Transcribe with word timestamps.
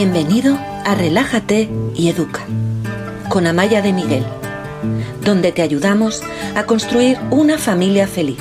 Bienvenido 0.00 0.56
a 0.84 0.94
Relájate 0.94 1.68
y 1.96 2.08
Educa 2.08 2.46
con 3.28 3.48
Amaya 3.48 3.82
de 3.82 3.92
Miguel, 3.92 4.24
donde 5.24 5.50
te 5.50 5.60
ayudamos 5.60 6.22
a 6.54 6.62
construir 6.66 7.18
una 7.32 7.58
familia 7.58 8.06
feliz. 8.06 8.38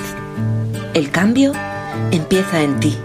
El 0.94 1.10
cambio 1.10 1.54
empieza 2.12 2.62
en 2.62 2.80
ti. 2.80 2.96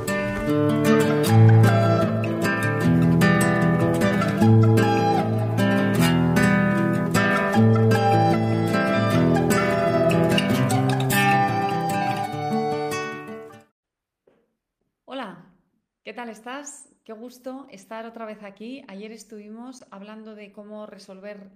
Qué 17.05 17.13
gusto 17.13 17.67
estar 17.69 18.07
otra 18.07 18.27
vez 18.27 18.45
aquí. 18.45 18.85
Ayer 18.87 19.11
estuvimos 19.11 19.85
hablando 19.91 20.37
de 20.37 20.53
cómo 20.53 20.87
resolver 20.87 21.51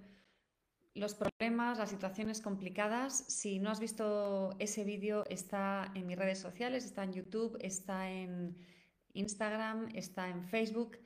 los 0.93 1.15
problemas, 1.15 1.77
las 1.77 1.89
situaciones 1.89 2.41
complicadas. 2.41 3.23
Si 3.29 3.57
no 3.57 3.69
has 3.69 3.79
visto 3.79 4.57
ese 4.59 4.83
vídeo, 4.83 5.23
está 5.29 5.89
en 5.95 6.05
mis 6.05 6.17
redes 6.17 6.39
sociales, 6.39 6.83
está 6.83 7.05
en 7.05 7.13
YouTube, 7.13 7.57
está 7.61 8.11
en 8.11 8.57
Instagram, 9.13 9.87
está 9.95 10.27
en 10.27 10.43
Facebook. 10.43 10.97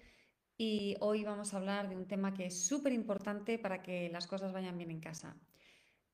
Y 0.57 0.95
hoy 1.01 1.23
vamos 1.23 1.53
a 1.53 1.57
hablar 1.57 1.87
de 1.87 1.95
un 1.95 2.07
tema 2.07 2.33
que 2.33 2.47
es 2.47 2.65
súper 2.65 2.93
importante 2.93 3.59
para 3.59 3.83
que 3.83 4.09
las 4.09 4.25
cosas 4.25 4.53
vayan 4.53 4.75
bien 4.75 4.89
en 4.89 5.01
casa, 5.01 5.37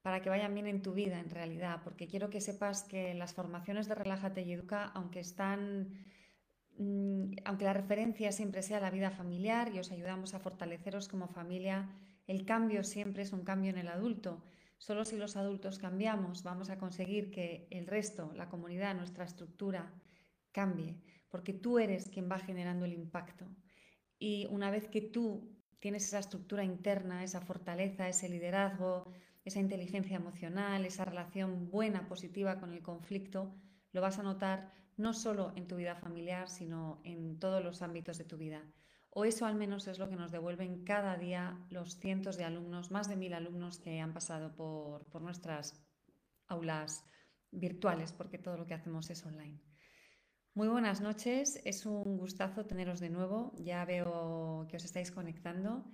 para 0.01 0.21
que 0.21 0.29
vayan 0.29 0.53
bien 0.53 0.67
en 0.67 0.81
tu 0.81 0.91
vida 0.91 1.17
en 1.17 1.29
realidad, 1.29 1.79
porque 1.81 2.07
quiero 2.07 2.29
que 2.29 2.41
sepas 2.41 2.83
que 2.83 3.13
las 3.13 3.33
formaciones 3.33 3.87
de 3.87 3.95
Relájate 3.95 4.41
y 4.41 4.51
Educa, 4.51 4.83
aunque 4.83 5.21
están 5.21 5.93
aunque 7.45 7.65
la 7.65 7.73
referencia 7.73 8.31
siempre 8.31 8.61
sea 8.61 8.79
la 8.79 8.91
vida 8.91 9.09
familiar 9.09 9.73
y 9.73 9.79
os 9.79 9.91
ayudamos 9.91 10.33
a 10.33 10.39
fortaleceros 10.39 11.07
como 11.07 11.27
familia, 11.27 11.89
el 12.27 12.45
cambio 12.45 12.83
siempre 12.83 13.23
es 13.23 13.33
un 13.33 13.43
cambio 13.43 13.71
en 13.71 13.77
el 13.77 13.87
adulto. 13.87 14.43
Solo 14.77 15.05
si 15.05 15.17
los 15.17 15.37
adultos 15.37 15.79
cambiamos 15.79 16.43
vamos 16.43 16.69
a 16.69 16.77
conseguir 16.77 17.31
que 17.31 17.67
el 17.71 17.87
resto, 17.87 18.31
la 18.35 18.47
comunidad, 18.47 18.95
nuestra 18.95 19.25
estructura 19.25 19.91
cambie, 20.51 20.95
porque 21.29 21.53
tú 21.53 21.79
eres 21.79 22.09
quien 22.09 22.29
va 22.29 22.37
generando 22.37 22.85
el 22.85 22.93
impacto. 22.93 23.47
Y 24.19 24.45
una 24.51 24.69
vez 24.69 24.87
que 24.87 25.01
tú 25.01 25.57
tienes 25.79 26.05
esa 26.05 26.19
estructura 26.19 26.63
interna, 26.63 27.23
esa 27.23 27.41
fortaleza, 27.41 28.07
ese 28.07 28.29
liderazgo, 28.29 29.11
esa 29.45 29.59
inteligencia 29.59 30.17
emocional, 30.17 30.85
esa 30.85 31.05
relación 31.05 31.69
buena, 31.69 32.07
positiva 32.07 32.59
con 32.59 32.73
el 32.73 32.81
conflicto, 32.81 33.55
lo 33.93 34.01
vas 34.01 34.19
a 34.19 34.23
notar 34.23 34.71
no 34.97 35.13
solo 35.13 35.53
en 35.55 35.67
tu 35.67 35.75
vida 35.75 35.95
familiar, 35.95 36.49
sino 36.49 37.01
en 37.03 37.39
todos 37.39 37.63
los 37.63 37.81
ámbitos 37.81 38.17
de 38.17 38.25
tu 38.25 38.37
vida. 38.37 38.63
O 39.09 39.25
eso 39.25 39.45
al 39.45 39.55
menos 39.55 39.87
es 39.87 39.99
lo 39.99 40.09
que 40.09 40.15
nos 40.15 40.31
devuelven 40.31 40.83
cada 40.83 41.15
día 41.17 41.65
los 41.69 41.97
cientos 41.99 42.37
de 42.37 42.43
alumnos, 42.43 42.91
más 42.91 43.07
de 43.07 43.15
mil 43.15 43.33
alumnos 43.33 43.79
que 43.79 43.99
han 43.99 44.13
pasado 44.13 44.55
por, 44.55 45.05
por 45.05 45.21
nuestras 45.21 45.81
aulas 46.47 47.05
virtuales, 47.51 48.11
porque 48.11 48.37
todo 48.37 48.57
lo 48.57 48.65
que 48.65 48.73
hacemos 48.73 49.09
es 49.09 49.25
online. 49.25 49.59
Muy 50.53 50.67
buenas 50.67 51.01
noches, 51.01 51.61
es 51.65 51.85
un 51.85 52.17
gustazo 52.17 52.65
teneros 52.65 52.99
de 52.99 53.09
nuevo, 53.09 53.53
ya 53.57 53.85
veo 53.85 54.65
que 54.67 54.77
os 54.77 54.85
estáis 54.85 55.11
conectando. 55.11 55.85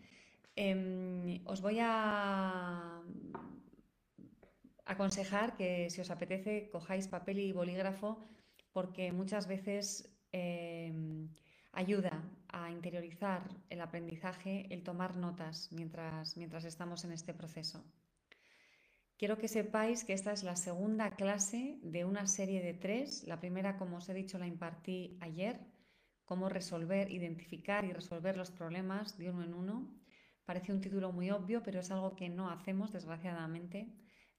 Em, 0.55 1.41
os 1.45 1.61
voy 1.61 1.79
a 1.81 3.01
aconsejar 4.85 5.57
que 5.57 5.89
si 5.89 5.99
os 6.01 6.11
apetece 6.11 6.69
cojáis 6.69 7.07
papel 7.07 7.39
y 7.39 7.51
bolígrafo 7.51 8.23
porque 8.73 9.11
muchas 9.11 9.47
veces 9.47 10.09
em, 10.31 11.29
ayuda 11.71 12.23
a 12.49 12.71
interiorizar 12.71 13.47
el 13.69 13.81
aprendizaje 13.81 14.67
el 14.73 14.83
tomar 14.83 15.15
notas 15.15 15.71
mientras, 15.71 16.35
mientras 16.37 16.65
estamos 16.65 17.05
en 17.05 17.11
este 17.11 17.33
proceso. 17.33 17.83
Quiero 19.17 19.37
que 19.37 19.47
sepáis 19.47 20.03
que 20.03 20.13
esta 20.13 20.33
es 20.33 20.43
la 20.43 20.55
segunda 20.55 21.15
clase 21.15 21.79
de 21.81 22.03
una 22.03 22.27
serie 22.27 22.61
de 22.61 22.73
tres. 22.73 23.23
La 23.25 23.39
primera, 23.39 23.77
como 23.77 23.97
os 23.97 24.09
he 24.09 24.13
dicho, 24.13 24.37
la 24.37 24.47
impartí 24.47 25.17
ayer, 25.21 25.61
cómo 26.25 26.49
resolver, 26.49 27.11
identificar 27.11 27.85
y 27.85 27.93
resolver 27.93 28.35
los 28.35 28.51
problemas 28.51 29.17
de 29.17 29.29
uno 29.29 29.43
en 29.43 29.53
uno. 29.53 29.95
Parece 30.45 30.73
un 30.73 30.81
título 30.81 31.11
muy 31.11 31.31
obvio, 31.31 31.63
pero 31.63 31.79
es 31.79 31.91
algo 31.91 32.15
que 32.15 32.27
no 32.27 32.49
hacemos, 32.49 32.91
desgraciadamente, 32.91 33.87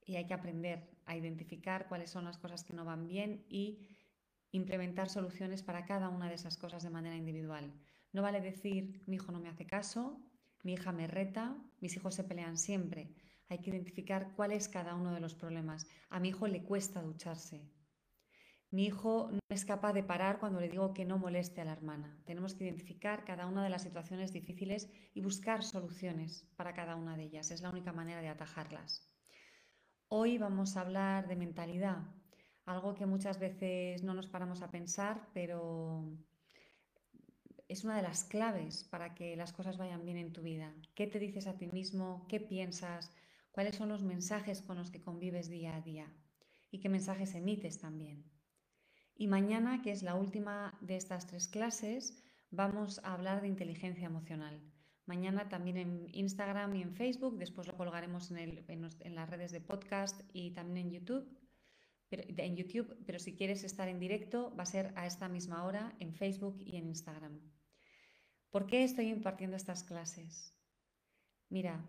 y 0.05 0.17
hay 0.17 0.27
que 0.27 0.35
aprender 0.35 0.91
a 1.07 1.17
identificar 1.17 1.89
cuáles 1.89 2.11
son 2.11 2.25
las 2.25 2.37
cosas 2.37 2.63
que 2.63 2.75
no 2.75 2.85
van 2.85 3.07
bien 3.07 3.47
y 3.49 3.89
implementar 4.57 5.09
soluciones 5.09 5.63
para 5.63 5.85
cada 5.85 6.09
una 6.09 6.29
de 6.29 6.35
esas 6.35 6.57
cosas 6.57 6.83
de 6.83 6.91
manera 6.91 7.17
individual. 7.17 7.73
No 8.13 8.23
vale 8.23 8.41
decir, 8.41 9.03
mi 9.07 9.17
hijo 9.17 9.33
no 9.33 9.41
me 9.41 9.49
hace 9.49 9.67
caso, 9.67 10.21
mi 10.63 10.75
hija 10.75 10.93
me 10.93 11.09
reta, 11.09 11.57
mis 11.81 11.97
hijos 11.97 12.15
se 12.15 12.25
pelean 12.25 12.57
siempre. 12.57 13.13
Hay 13.49 13.59
que 13.59 13.71
identificar 13.71 14.33
cuál 14.37 14.53
es 14.53 14.69
cada 14.69 14.95
uno 14.95 15.13
de 15.13 15.21
los 15.21 15.35
problemas. 15.35 15.89
A 16.09 16.21
mi 16.21 16.29
hijo 16.29 16.47
le 16.47 16.63
cuesta 16.63 17.03
ducharse. 17.03 17.69
Mi 18.71 18.87
hijo 18.87 19.29
no 19.31 19.41
es 19.49 19.65
capaz 19.65 19.93
de 19.93 20.03
parar 20.05 20.39
cuando 20.39 20.61
le 20.61 20.69
digo 20.69 20.95
que 20.95 21.05
no 21.05 21.19
moleste 21.19 21.61
a 21.61 21.65
la 21.65 21.73
hermana. 21.73 22.17
Tenemos 22.25 22.55
que 22.55 22.65
identificar 22.65 23.25
cada 23.25 23.47
una 23.47 23.63
de 23.63 23.71
las 23.71 23.83
situaciones 23.83 24.33
difíciles 24.33 24.89
y 25.15 25.21
buscar 25.21 25.65
soluciones 25.65 26.49
para 26.57 26.75
cada 26.75 26.95
una 26.97 27.17
de 27.17 27.25
ellas. 27.25 27.51
Es 27.51 27.61
la 27.61 27.71
única 27.71 27.93
manera 27.93 28.21
de 28.21 28.29
atajarlas. 28.29 29.07
Hoy 30.09 30.39
vamos 30.39 30.77
a 30.77 30.83
hablar 30.83 31.29
de 31.29 31.37
mentalidad, 31.37 32.05
algo 32.67 32.95
que 32.95 33.07
muchas 33.07 33.39
veces 33.39 34.03
no 34.03 34.15
nos 34.15 34.27
paramos 34.27 34.63
a 34.63 34.71
pensar, 34.71 35.29
pero 35.33 36.05
es 37.69 37.85
una 37.85 37.97
de 37.97 38.03
las 38.03 38.25
claves 38.25 38.85
para 38.85 39.15
que 39.15 39.37
las 39.37 39.53
cosas 39.53 39.77
vayan 39.77 40.05
bien 40.05 40.17
en 40.17 40.33
tu 40.33 40.43
vida. 40.43 40.75
¿Qué 40.95 41.07
te 41.07 41.19
dices 41.19 41.47
a 41.47 41.57
ti 41.57 41.67
mismo? 41.67 42.27
¿Qué 42.29 42.41
piensas? 42.41 43.11
¿Cuáles 43.51 43.77
son 43.77 43.89
los 43.89 44.03
mensajes 44.03 44.63
con 44.63 44.79
los 44.79 44.91
que 44.91 45.03
convives 45.03 45.49
día 45.49 45.77
a 45.77 45.81
día? 45.81 46.13
¿Y 46.71 46.81
qué 46.81 46.89
mensajes 46.89 47.35
emites 47.35 47.79
también? 47.79 48.25
Y 49.17 49.29
mañana, 49.29 49.81
que 49.83 49.93
es 49.93 50.03
la 50.03 50.17
última 50.17 50.77
de 50.81 50.97
estas 50.97 51.27
tres 51.27 51.47
clases, 51.47 52.23
vamos 52.51 53.01
a 53.05 53.13
hablar 53.15 53.43
de 53.43 53.49
inteligencia 53.49 54.07
emocional. 54.07 54.61
Mañana 55.07 55.49
también 55.49 55.77
en 55.77 56.09
Instagram 56.13 56.75
y 56.75 56.83
en 56.83 56.95
Facebook, 56.95 57.37
después 57.37 57.69
lo 57.69 57.77
colgaremos 57.77 58.31
en, 58.31 59.15
las 59.15 59.31
redes 59.31 59.53
de 59.53 59.61
podcast 59.61 60.23
y 60.33 60.51
también 60.53 60.87
en 60.87 60.93
YouTube 60.93 61.44
en 62.15 62.57
YouTube, 62.57 62.97
pero 63.07 63.19
si 63.19 63.35
quieres 63.35 63.65
estar 63.65 63.89
en 63.89 64.01
directo 64.01 64.55
va 64.57 64.63
a 64.63 64.67
ser 64.67 64.93
a 64.97 65.07
esta 65.07 65.29
misma 65.29 65.65
hora 65.65 65.95
en 66.01 66.15
Facebook 66.15 66.57
y 66.61 66.77
en 66.77 66.89
Instagram. 66.89 67.41
¿Por 68.51 68.67
qué 68.67 68.85
estoy 68.85 69.09
impartiendo 69.09 69.57
estas 69.57 69.83
clases? 69.83 70.57
Mira, 71.49 71.89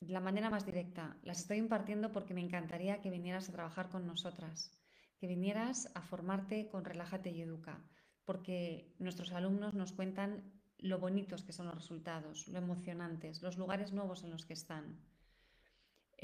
de 0.00 0.12
la 0.12 0.20
manera 0.20 0.50
más 0.50 0.66
directa, 0.66 1.16
las 1.22 1.40
estoy 1.40 1.58
impartiendo 1.58 2.12
porque 2.12 2.34
me 2.34 2.40
encantaría 2.40 3.00
que 3.00 3.10
vinieras 3.10 3.48
a 3.48 3.52
trabajar 3.52 3.88
con 3.88 4.06
nosotras, 4.06 4.72
que 5.18 5.26
vinieras 5.26 5.90
a 5.94 6.02
formarte 6.02 6.68
con 6.68 6.84
Relájate 6.84 7.30
y 7.30 7.40
Educa, 7.40 7.82
porque 8.24 8.94
nuestros 8.98 9.32
alumnos 9.32 9.74
nos 9.74 9.92
cuentan 9.92 10.52
lo 10.78 10.98
bonitos 10.98 11.44
que 11.44 11.52
son 11.52 11.66
los 11.66 11.74
resultados, 11.74 12.48
lo 12.48 12.58
emocionantes, 12.58 13.42
los 13.42 13.56
lugares 13.56 13.92
nuevos 13.92 14.24
en 14.24 14.30
los 14.30 14.44
que 14.44 14.54
están. 14.54 15.00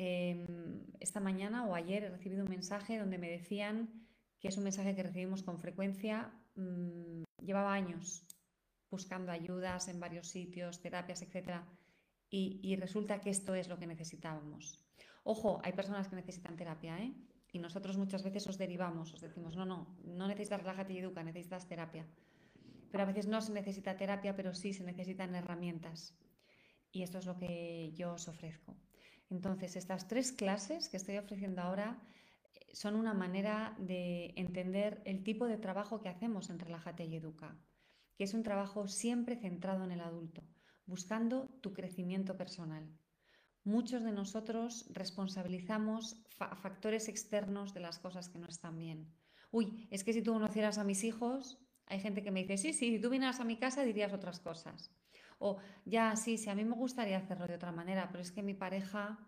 Em, 0.03 0.81
esta 0.99 1.21
mañana 1.21 1.69
o 1.69 1.75
ayer 1.75 2.05
he 2.05 2.09
recibido 2.09 2.43
un 2.45 2.49
mensaje 2.49 2.97
donde 2.97 3.19
me 3.19 3.29
decían 3.29 4.09
que 4.41 4.49
es 4.49 4.57
un 4.57 4.65
mensaje 4.65 4.97
que 4.97 5.03
recibimos 5.03 5.43
con 5.43 5.59
frecuencia. 5.59 6.33
Mm, 6.55 7.25
llevaba 7.45 7.75
años 7.75 8.25
buscando 8.91 9.31
ayudas 9.31 9.89
en 9.89 10.01
varios 10.01 10.29
sitios, 10.29 10.81
terapias, 10.81 11.21
etc. 11.21 11.61
Y, 12.31 12.75
resulta 12.77 13.21
que 13.21 13.29
esto 13.29 13.55
es 13.55 13.69
lo 13.69 13.79
que 13.79 13.87
necesitábamos. 13.87 14.83
Ojo, 15.23 15.61
hay 15.63 15.73
personas 15.73 16.09
que 16.09 16.17
necesitan 16.17 16.57
terapia, 16.57 16.99
¿eh? 16.99 17.13
Y 17.53 17.59
nosotros 17.59 17.99
muchas 17.99 18.23
veces 18.23 18.47
os 18.47 18.57
derivamos, 18.57 19.13
os 19.13 19.21
decimos, 19.21 19.55
no, 19.55 19.67
no, 19.67 19.99
no 20.05 20.29
necesitas 20.29 20.63
relájate 20.63 20.95
y 20.95 20.99
educa, 20.99 21.23
necesitas 21.23 21.69
terapia. 21.69 22.07
Pero 22.91 23.03
a 23.03 23.07
veces 23.07 23.27
no 23.27 23.43
se 23.43 23.53
necesita 23.53 23.99
terapia, 23.99 24.35
pero 24.35 24.55
sí 24.55 24.73
se 24.73 24.85
necesitan 24.85 25.35
herramientas. 25.35 26.17
Y 26.91 27.03
esto 27.03 27.19
es 27.19 27.27
lo 27.27 27.37
que 27.37 27.93
yo 27.95 28.15
os 28.15 28.29
ofrezco. 28.29 28.75
Entonces, 29.31 29.77
estas 29.77 30.09
tres 30.09 30.33
clases 30.33 30.89
que 30.89 30.97
estoy 30.97 31.17
ofreciendo 31.17 31.63
ahora 31.63 32.03
eh, 32.53 32.75
son 32.75 32.97
una 32.97 33.15
manera 33.15 33.77
de 33.79 34.35
entender 34.37 35.01
el 35.05 35.23
tipo 35.23 35.47
de 35.47 35.57
trabajo 35.57 36.01
que 36.01 36.09
hacemos 36.09 36.51
en 36.51 36.59
Relájate 36.59 37.05
y 37.05 37.17
Educa, 37.17 37.57
que 38.17 38.25
es 38.25 38.35
un 38.35 38.43
trabajo 38.43 38.89
siempre 38.89 39.37
centrado 39.37 39.85
en 39.85 39.93
el 39.93 40.01
adulto, 40.01 40.43
buscando 40.85 41.49
tu 41.63 41.73
crecimiento 41.73 42.37
personal. 42.37 42.91
Muchos 43.63 44.03
de 44.03 44.13
nosotros 44.13 44.87
responsabilizamos 44.91 46.25
factores 46.31 47.09
externos 47.09 47.73
de 47.73 47.81
las 47.81 47.99
cosas 47.99 48.29
que 48.29 48.39
no 48.39 48.49
están 48.49 48.79
bien. 48.79 49.13
Uy, 49.51 49.87
es 49.91 50.03
que 50.03 50.13
si 50.13 50.23
tú 50.23 50.33
conocieras 50.33 50.79
a 50.79 50.85
mis 50.85 51.05
hijos, 51.05 51.59
hay 51.87 52.01
gente 52.01 52.23
que 52.23 52.31
me 52.31 52.41
dice, 52.41 52.57
sí, 52.57 52.73
sí, 52.73 52.97
si 52.97 53.01
tú 53.01 53.11
vinieras 53.11 53.41
a 53.41 53.45
mi 53.45 53.57
casa 53.57 53.83
dirías 53.83 54.13
otras 54.13 54.41
cosas. 54.41 54.91
O 55.41 55.57
ya, 55.87 56.15
sí, 56.17 56.37
sí, 56.37 56.51
a 56.51 56.55
mí 56.55 56.65
me 56.65 56.77
gustaría 56.77 57.17
hacerlo 57.17 57.47
de 57.47 57.55
otra 57.55 57.73
manera, 57.73 58.09
pero 58.11 58.23
es 58.23 58.31
que 58.31 58.43
mi 58.43 58.55
pareja... 58.55 59.19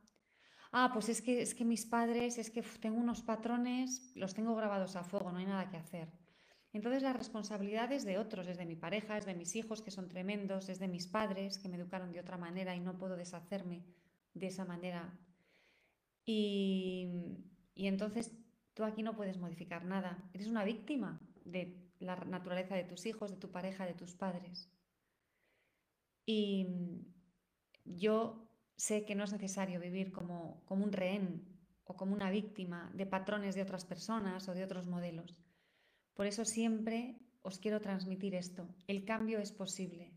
Ah, 0.71 0.91
pues 0.93 1.09
es 1.09 1.21
que, 1.21 1.43
es 1.43 1.55
que 1.55 1.65
mis 1.65 1.85
padres, 1.85 2.39
es 2.39 2.51
que 2.51 2.63
tengo 2.81 2.99
unos 2.99 3.23
patrones, 3.23 4.13
los 4.15 4.33
tengo 4.33 4.55
grabados 4.55 4.97
a 4.97 5.05
fuego, 5.05 5.31
no 5.31 5.39
hay 5.39 5.45
nada 5.47 5.69
que 5.69 5.77
hacer. 5.77 6.09
Entonces 6.73 7.03
la 7.03 7.13
responsabilidad 7.13 7.93
es 7.93 8.05
de 8.05 8.19
otros, 8.19 8.47
es 8.47 8.57
de 8.57 8.65
mi 8.65 8.77
pareja, 8.77 9.19
es 9.19 9.27
de 9.27 9.35
mis 9.35 9.55
hijos 9.57 9.83
que 9.83 9.91
son 9.91 10.09
tremendos, 10.09 10.71
es 10.71 10.79
de 10.79 10.89
mis 10.89 11.07
padres 11.07 11.59
que 11.59 11.69
me 11.69 11.77
educaron 11.77 12.13
de 12.13 12.21
otra 12.21 12.39
manera 12.39 12.75
y 12.75 12.81
no 12.81 12.97
puedo 12.97 13.17
deshacerme 13.17 13.85
de 14.33 14.47
esa 14.47 14.65
manera. 14.65 15.19
Y, 16.25 17.37
y 17.75 17.87
entonces 17.87 18.33
tú 18.73 18.85
aquí 18.85 19.03
no 19.03 19.15
puedes 19.15 19.37
modificar 19.37 19.85
nada, 19.85 20.31
eres 20.33 20.47
una 20.47 20.65
víctima 20.65 21.21
de 21.45 21.93
la 21.99 22.17
naturaleza 22.17 22.75
de 22.75 22.85
tus 22.85 23.05
hijos, 23.05 23.31
de 23.31 23.37
tu 23.37 23.51
pareja, 23.51 23.85
de 23.85 23.95
tus 23.95 24.15
padres. 24.15 24.72
Y 26.25 26.67
yo 27.85 28.49
sé 28.77 29.05
que 29.05 29.15
no 29.15 29.25
es 29.25 29.33
necesario 29.33 29.81
vivir 29.81 30.13
como, 30.13 30.63
como 30.67 30.85
un 30.85 30.93
rehén 30.93 31.45
o 31.85 31.97
como 31.97 32.15
una 32.15 32.31
víctima 32.31 32.91
de 32.95 33.07
patrones 33.07 33.55
de 33.55 33.63
otras 33.63 33.85
personas 33.85 34.49
o 34.49 34.55
de 34.55 34.65
otros 34.65 34.87
modelos. 34.87 35.37
Por 36.15 36.27
eso 36.27 36.45
siempre 36.45 37.19
os 37.43 37.59
quiero 37.59 37.81
transmitir 37.81 38.35
esto. 38.35 38.69
El 38.87 39.05
cambio 39.05 39.41
es 39.41 39.53
posible, 39.53 40.13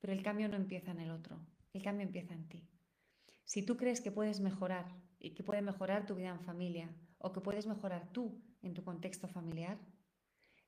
pero 0.00 0.12
el 0.12 0.22
cambio 0.22 0.48
no 0.48 0.56
empieza 0.56 0.90
en 0.90 1.00
el 1.00 1.10
otro, 1.10 1.40
el 1.72 1.82
cambio 1.82 2.06
empieza 2.06 2.34
en 2.34 2.48
ti. 2.48 2.68
Si 3.44 3.62
tú 3.62 3.76
crees 3.76 4.00
que 4.00 4.10
puedes 4.10 4.40
mejorar 4.40 4.86
y 5.20 5.30
que 5.34 5.42
puede 5.42 5.62
mejorar 5.62 6.06
tu 6.06 6.14
vida 6.14 6.30
en 6.30 6.40
familia 6.40 6.94
o 7.18 7.32
que 7.32 7.40
puedes 7.40 7.66
mejorar 7.66 8.10
tú 8.12 8.42
en 8.62 8.74
tu 8.74 8.82
contexto 8.82 9.28
familiar, 9.28 9.78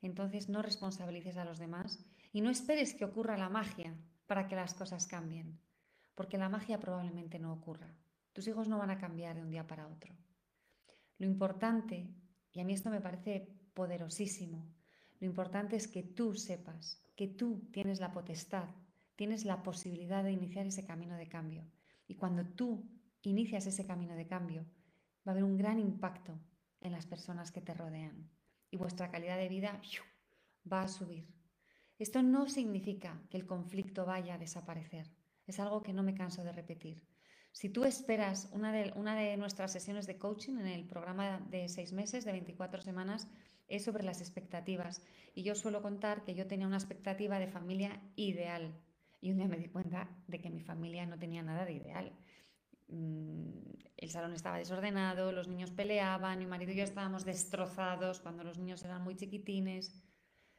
entonces 0.02 0.48
no 0.48 0.62
responsabilices 0.62 1.36
a 1.36 1.44
los 1.44 1.58
demás 1.58 2.04
y 2.32 2.40
no 2.40 2.50
esperes 2.50 2.94
que 2.94 3.04
ocurra 3.04 3.36
la 3.36 3.48
magia 3.48 3.96
para 4.26 4.48
que 4.48 4.56
las 4.56 4.74
cosas 4.74 5.06
cambien, 5.06 5.58
porque 6.14 6.38
la 6.38 6.48
magia 6.48 6.80
probablemente 6.80 7.38
no 7.38 7.52
ocurra. 7.52 7.94
Tus 8.32 8.46
hijos 8.48 8.68
no 8.68 8.78
van 8.78 8.90
a 8.90 8.98
cambiar 8.98 9.36
de 9.36 9.42
un 9.42 9.50
día 9.50 9.66
para 9.66 9.86
otro. 9.86 10.14
Lo 11.18 11.26
importante, 11.26 12.14
y 12.52 12.60
a 12.60 12.64
mí 12.64 12.74
esto 12.74 12.90
me 12.90 13.00
parece 13.00 13.48
poderosísimo, 13.74 14.66
lo 15.20 15.26
importante 15.26 15.76
es 15.76 15.88
que 15.88 16.02
tú 16.02 16.34
sepas 16.34 17.02
que 17.16 17.28
tú 17.28 17.68
tienes 17.72 18.00
la 18.00 18.12
potestad, 18.12 18.68
tienes 19.16 19.46
la 19.46 19.62
posibilidad 19.62 20.22
de 20.22 20.32
iniciar 20.32 20.66
ese 20.66 20.84
camino 20.84 21.16
de 21.16 21.28
cambio. 21.28 21.64
Y 22.06 22.14
cuando 22.14 22.44
tú 22.44 22.86
inicias 23.22 23.66
ese 23.66 23.86
camino 23.86 24.14
de 24.14 24.26
cambio, 24.26 24.66
va 25.26 25.30
a 25.30 25.30
haber 25.30 25.44
un 25.44 25.56
gran 25.56 25.78
impacto 25.78 26.38
en 26.80 26.92
las 26.92 27.06
personas 27.06 27.50
que 27.50 27.62
te 27.62 27.74
rodean 27.74 28.30
y 28.70 28.76
vuestra 28.76 29.10
calidad 29.10 29.38
de 29.38 29.48
vida 29.48 29.80
va 30.70 30.82
a 30.82 30.88
subir. 30.88 31.35
Esto 31.98 32.22
no 32.22 32.48
significa 32.48 33.22
que 33.30 33.38
el 33.38 33.46
conflicto 33.46 34.04
vaya 34.04 34.34
a 34.34 34.38
desaparecer. 34.38 35.10
Es 35.46 35.60
algo 35.60 35.82
que 35.82 35.92
no 35.92 36.02
me 36.02 36.14
canso 36.14 36.44
de 36.44 36.52
repetir. 36.52 37.02
Si 37.52 37.70
tú 37.70 37.84
esperas 37.84 38.50
una 38.52 38.70
de, 38.70 39.36
nuestras 39.38 39.72
sesiones 39.72 40.06
de 40.06 40.18
coaching 40.18 40.58
en 40.58 40.66
el 40.66 40.86
programa 40.86 41.40
de 41.48 41.70
seis 41.70 41.94
meses, 41.94 42.26
de 42.26 42.32
24 42.32 42.82
semanas, 42.82 43.28
es 43.66 43.84
sobre 43.84 44.04
las 44.04 44.20
expectativas. 44.20 45.02
Y 45.34 45.42
yo 45.42 45.54
suelo 45.54 45.80
contar 45.80 46.22
que 46.24 46.34
yo 46.34 46.46
tenía 46.46 46.66
una 46.66 46.76
expectativa 46.76 47.38
de 47.38 47.46
familia 47.46 48.02
ideal. 48.14 48.78
Y 49.22 49.30
un 49.30 49.38
día 49.38 49.48
me 49.48 49.56
di 49.56 49.68
cuenta 49.68 50.10
de 50.26 50.38
que 50.38 50.50
mi 50.50 50.60
familia 50.60 51.06
no 51.06 51.18
tenía 51.18 51.42
nada 51.42 51.64
de 51.64 51.72
ideal. 51.72 52.12
Mm, 52.88 53.72
el 53.96 54.10
salón 54.10 54.34
estaba 54.34 54.58
desordenado, 54.58 55.32
los 55.32 55.48
niños 55.48 55.70
peleaban, 55.70 56.38
mi 56.38 56.46
marido 56.46 56.72
y 56.72 56.76
yo 56.76 56.84
estábamos 56.84 57.24
destrozados 57.24 58.20
cuando 58.20 58.44
los 58.44 58.58
niños 58.58 58.84
eran 58.84 59.02
muy 59.02 59.16
chiquitines. 59.16 59.94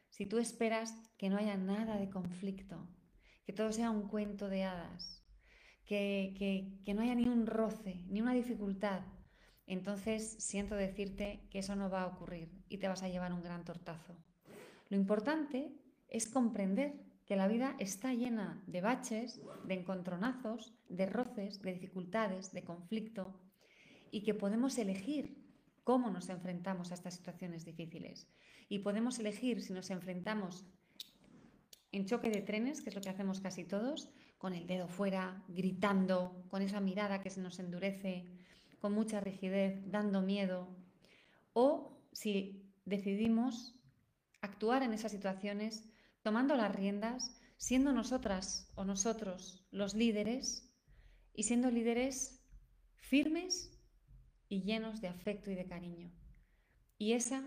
Si 0.09 0.25
tú 0.25 0.37
esperas 0.37 0.93
que 1.17 1.29
no 1.29 1.37
haya 1.37 1.57
nada 1.57 1.97
de 1.97 2.09
conflicto, 2.09 2.87
que 3.45 3.53
todo 3.53 3.71
sea 3.71 3.91
un 3.91 4.07
cuento 4.07 4.49
de 4.49 4.63
hadas, 4.63 5.23
que, 5.85 6.33
que, 6.83 6.93
no 6.93 7.01
haya 7.01 7.15
ni 7.15 7.27
un 7.27 7.45
roce, 7.47 8.03
ni 8.07 8.21
una 8.21 8.33
dificultad, 8.33 9.01
entonces 9.65 10.35
siento 10.39 10.75
decirte 10.75 11.47
que 11.49 11.59
eso 11.59 11.75
no 11.75 11.89
va 11.89 12.03
a 12.03 12.07
ocurrir 12.07 12.51
y 12.67 12.77
te 12.77 12.87
vas 12.87 13.03
a 13.03 13.09
llevar 13.09 13.33
un 13.33 13.41
gran 13.41 13.63
tortazo. 13.63 14.15
Lo 14.89 14.97
importante 14.97 15.71
es 16.09 16.27
comprender 16.27 17.07
que 17.25 17.35
la 17.35 17.47
vida 17.47 17.75
está 17.79 18.13
llena 18.13 18.63
de 18.67 18.81
baches, 18.81 19.41
de 19.65 19.73
encontronazos, 19.73 20.73
de 20.87 21.05
roces, 21.05 21.61
de 21.61 21.73
dificultades, 21.73 22.53
de 22.53 22.63
conflicto 22.63 23.39
y 24.11 24.23
que 24.23 24.33
podemos 24.33 24.77
elegir 24.77 25.46
cómo 25.87 26.09
nos 26.09 26.27
enfrentamos 26.27 26.91
a 26.91 26.95
estas 26.95 27.13
situaciones 27.13 27.63
difíciles. 27.63 28.27
Y 28.67 28.79
podemos 28.79 29.19
elegir 29.19 29.61
si 29.61 29.71
nos 29.71 29.89
enfrentamos 29.89 30.65
en 31.93 32.05
choque 32.05 32.29
de 32.29 32.41
trenes, 32.41 32.81
que 32.81 32.89
es 32.89 32.95
lo 32.95 32.99
que 32.99 33.07
hacemos 33.07 33.39
casi 33.39 33.63
todos, 33.63 34.09
con 34.37 34.53
el 34.53 34.67
dedo 34.67 34.89
fuera, 34.89 35.45
gritando, 35.47 36.43
con 36.49 36.61
esa 36.61 36.81
mirada 36.81 37.21
que 37.21 37.29
se 37.29 37.39
nos 37.39 37.57
endurece, 37.59 38.25
con 38.81 38.91
mucha 38.91 39.21
rigidez, 39.21 39.79
dando 39.89 40.21
miedo, 40.21 40.67
o 41.53 41.97
si 42.11 42.69
decidimos 42.83 43.79
actuar 44.41 44.83
en 44.83 44.91
esas 44.91 45.13
situaciones 45.13 45.87
tomando 46.21 46.57
las 46.57 46.75
riendas, 46.75 47.39
siendo 47.55 47.93
nosotras 47.93 48.73
o 48.75 48.83
nosotros 48.83 49.65
los 49.71 49.95
líderes 49.95 50.69
y 51.33 51.43
siendo 51.43 51.71
líderes 51.71 52.43
firmes 52.97 53.76
y 54.49 54.61
llenos 54.61 55.01
de 55.01 55.07
afecto 55.07 55.51
y 55.51 55.55
de 55.55 55.65
cariño. 55.65 56.11
Y 56.97 57.13
esa 57.13 57.43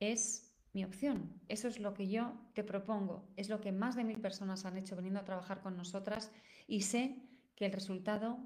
es 0.00 0.54
mi 0.72 0.84
opción. 0.84 1.40
Eso 1.48 1.68
es 1.68 1.80
lo 1.80 1.94
que 1.94 2.08
yo 2.08 2.34
te 2.54 2.64
propongo. 2.64 3.28
Es 3.36 3.48
lo 3.48 3.60
que 3.60 3.72
más 3.72 3.96
de 3.96 4.04
mil 4.04 4.20
personas 4.20 4.64
han 4.64 4.76
hecho 4.76 4.96
veniendo 4.96 5.20
a 5.20 5.24
trabajar 5.24 5.60
con 5.60 5.76
nosotras 5.76 6.30
y 6.66 6.82
sé 6.82 7.16
que 7.56 7.66
el 7.66 7.72
resultado 7.72 8.38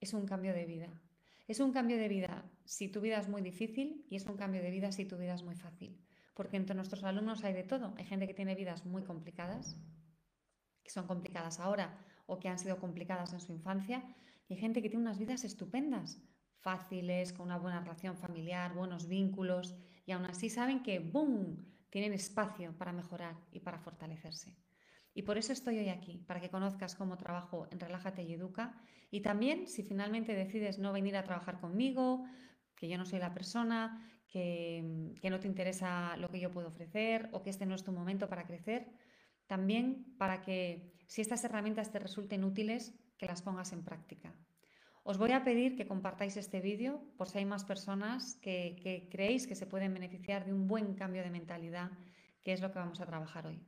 es 0.00 0.14
un 0.14 0.26
cambio 0.26 0.52
de 0.52 0.66
vida. 0.66 1.02
Es 1.48 1.60
un 1.60 1.72
cambio 1.72 1.96
de 1.96 2.08
vida 2.08 2.44
si 2.64 2.88
tu 2.88 3.00
vida 3.00 3.18
es 3.18 3.28
muy 3.28 3.42
difícil 3.42 4.06
y 4.08 4.16
es 4.16 4.26
un 4.26 4.36
cambio 4.36 4.62
de 4.62 4.70
vida 4.70 4.92
si 4.92 5.04
tu 5.04 5.16
vida 5.16 5.34
es 5.34 5.42
muy 5.42 5.56
fácil. 5.56 5.98
Porque 6.34 6.56
entre 6.56 6.76
nuestros 6.76 7.02
alumnos 7.02 7.42
hay 7.42 7.52
de 7.52 7.64
todo. 7.64 7.92
Hay 7.98 8.04
gente 8.04 8.26
que 8.26 8.34
tiene 8.34 8.54
vidas 8.54 8.86
muy 8.86 9.02
complicadas, 9.02 9.76
que 10.84 10.90
son 10.90 11.06
complicadas 11.06 11.58
ahora 11.58 11.98
o 12.26 12.38
que 12.38 12.48
han 12.48 12.58
sido 12.58 12.78
complicadas 12.78 13.32
en 13.32 13.40
su 13.40 13.52
infancia, 13.52 14.04
y 14.48 14.54
hay 14.54 14.60
gente 14.60 14.82
que 14.82 14.88
tiene 14.88 15.02
unas 15.02 15.18
vidas 15.18 15.42
estupendas, 15.44 16.22
fáciles, 16.60 17.32
con 17.32 17.46
una 17.46 17.58
buena 17.58 17.80
relación 17.80 18.16
familiar, 18.16 18.74
buenos 18.74 19.06
vínculos, 19.06 19.74
y 20.06 20.12
aún 20.12 20.24
así 20.26 20.48
saben 20.48 20.82
que, 20.82 20.98
¡boom!, 20.98 21.66
tienen 21.90 22.12
espacio 22.12 22.72
para 22.76 22.92
mejorar 22.92 23.36
y 23.52 23.60
para 23.60 23.78
fortalecerse. 23.78 24.56
Y 25.12 25.22
por 25.22 25.38
eso 25.38 25.52
estoy 25.52 25.78
hoy 25.78 25.88
aquí, 25.88 26.18
para 26.26 26.40
que 26.40 26.50
conozcas 26.50 26.94
cómo 26.94 27.16
trabajo 27.16 27.66
en 27.70 27.80
Relájate 27.80 28.22
y 28.22 28.34
Educa. 28.34 28.80
Y 29.10 29.20
también, 29.20 29.66
si 29.66 29.82
finalmente 29.82 30.34
decides 30.34 30.78
no 30.78 30.92
venir 30.92 31.16
a 31.16 31.24
trabajar 31.24 31.60
conmigo, 31.60 32.24
que 32.76 32.88
yo 32.88 32.96
no 32.96 33.04
soy 33.04 33.18
la 33.18 33.34
persona, 33.34 34.08
que, 34.28 35.12
que, 35.20 35.30
no 35.30 35.40
te 35.40 35.48
interesa 35.48 36.16
lo 36.16 36.30
que 36.30 36.38
yo 36.38 36.52
puedo 36.52 36.68
ofrecer 36.68 37.28
o 37.32 37.42
que 37.42 37.50
este 37.50 37.66
no 37.66 37.74
es 37.74 37.82
tu 37.82 37.90
momento 37.90 38.28
para 38.28 38.46
crecer, 38.46 38.86
también 39.48 40.14
para 40.16 40.40
que 40.40 40.94
si 41.06 41.20
estas 41.20 41.42
herramientas 41.42 41.90
te 41.90 41.98
resulten 41.98 42.44
útiles, 42.44 42.94
que 43.18 43.26
las 43.26 43.42
pongas 43.42 43.72
en 43.72 43.82
práctica. 43.82 44.32
Os 45.10 45.18
voy 45.18 45.32
a 45.32 45.42
pedir 45.42 45.74
que 45.74 45.88
compartáis 45.88 46.36
este 46.36 46.60
vídeo 46.60 47.02
por 47.18 47.26
si 47.28 47.38
hay 47.38 47.44
más 47.44 47.64
personas 47.64 48.38
que, 48.40 49.08
creéis 49.10 49.48
que 49.48 49.56
se 49.56 49.66
pueden 49.66 49.92
beneficiar 49.92 50.44
de 50.44 50.52
un 50.52 50.68
buen 50.68 50.94
cambio 50.94 51.24
de 51.24 51.30
mentalidad, 51.30 51.90
que 52.44 52.52
es 52.52 52.60
lo 52.60 52.70
que 52.70 52.78
vamos 52.78 53.00
a 53.00 53.06
trabajar 53.06 53.44
hoy. 53.48 53.60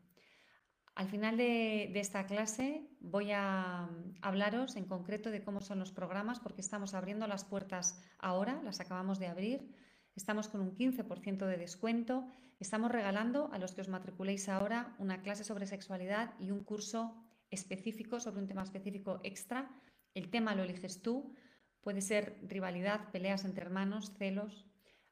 Al 0.94 1.08
final 1.08 1.36
de, 1.36 1.90
esta 1.98 2.26
clase 2.26 2.86
voy 3.00 3.32
a 3.32 3.88
hablaros 4.20 4.76
en 4.76 4.84
concreto 4.84 5.32
de 5.32 5.42
cómo 5.42 5.60
son 5.60 5.80
los 5.80 5.90
programas, 5.90 6.38
porque 6.38 6.60
estamos 6.60 6.94
abriendo 6.94 7.26
las 7.26 7.44
puertas 7.44 8.00
ahora, 8.20 8.62
las 8.62 8.78
acabamos 8.78 9.18
de 9.18 9.26
abrir. 9.26 9.68
Estamos 10.14 10.46
con 10.46 10.60
un 10.60 10.76
15% 10.76 11.44
de 11.44 11.56
descuento. 11.56 12.24
Estamos 12.60 12.92
regalando 12.92 13.50
a 13.52 13.58
los 13.58 13.74
que 13.74 13.80
os 13.80 13.88
matriculéis 13.88 14.48
ahora 14.48 14.94
una 15.00 15.22
clase 15.22 15.42
sobre 15.42 15.66
sexualidad 15.66 16.34
y 16.38 16.52
un 16.52 16.62
curso 16.62 17.16
específico 17.50 18.20
sobre 18.20 18.42
un 18.42 18.46
tema 18.46 18.62
específico 18.62 19.18
extra 19.24 19.68
el 20.14 20.30
tema 20.30 20.54
lo 20.54 20.62
eliges 20.62 21.02
tú, 21.02 21.34
puede 21.80 22.00
ser 22.00 22.38
rivalidad, 22.42 23.10
peleas 23.10 23.44
entre 23.44 23.64
hermanos, 23.64 24.12
celos, 24.16 24.66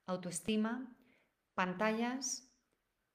autoestima, 0.07 0.97
pantallas, 1.55 2.51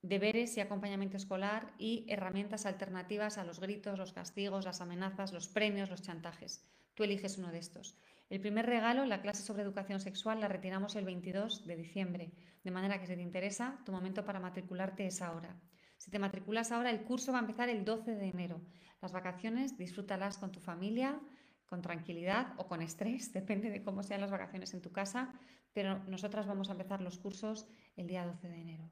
deberes 0.02 0.56
y 0.58 0.62
acompañamiento 0.62 1.18
escolar 1.18 1.74
y 1.80 2.06
herramientas 2.10 2.66
alternativas 2.66 3.38
a 3.38 3.44
los 3.44 3.60
gritos, 3.60 3.98
los 3.98 4.14
castigos, 4.14 4.66
las 4.66 4.82
amenazas, 4.82 5.34
los 5.34 5.48
premios, 5.48 5.90
los 5.90 6.02
chantajes. 6.02 6.64
Tú 6.94 7.04
eliges 7.04 7.38
uno 7.38 7.52
de 7.52 7.58
estos. 7.58 7.98
El 8.30 8.40
primer 8.40 8.66
regalo, 8.66 9.06
la 9.06 9.22
clase 9.22 9.44
sobre 9.44 9.64
educación 9.64 10.00
sexual, 10.00 10.40
la 10.40 10.48
retiramos 10.48 10.96
el 10.96 11.06
22 11.06 11.66
de 11.66 11.76
diciembre, 11.76 12.32
de 12.64 12.72
manera 12.72 13.00
que 13.00 13.08
si 13.08 13.16
te 13.16 13.22
interesa, 13.22 13.80
tu 13.86 13.92
momento 13.92 14.26
para 14.26 14.40
matricularte 14.40 15.06
es 15.06 15.22
ahora. 15.22 15.56
Si 15.98 16.12
te 16.12 16.20
matriculas 16.20 16.72
ahora, 16.72 16.90
el 16.90 17.04
curso 17.04 17.32
va 17.32 17.40
a 17.40 17.42
empezar 17.42 17.70
el 17.70 17.86
12 17.86 18.16
de 18.16 18.30
enero. 18.30 18.62
Las 19.02 19.12
vacaciones, 19.12 19.78
disfrútalas 19.78 20.38
con 20.38 20.52
tu 20.52 20.60
familia, 20.60 21.20
con 21.66 21.82
tranquilidad 21.82 22.54
o 22.58 22.68
con 22.68 22.82
estrés, 22.82 23.34
depende 23.40 23.70
de 23.70 23.84
cómo 23.84 24.04
sean 24.04 24.22
las 24.22 24.32
vacaciones 24.32 24.74
en 24.74 24.82
tu 24.82 24.92
casa, 24.92 25.34
pero 25.74 26.00
nosotras 26.06 26.48
vamos 26.48 26.70
a 26.70 26.74
empezar 26.74 27.02
los 27.02 27.18
cursos 27.18 27.68
el 27.96 28.08
día 28.08 28.26
12 28.26 28.48
de 28.48 28.62
enero. 28.62 28.92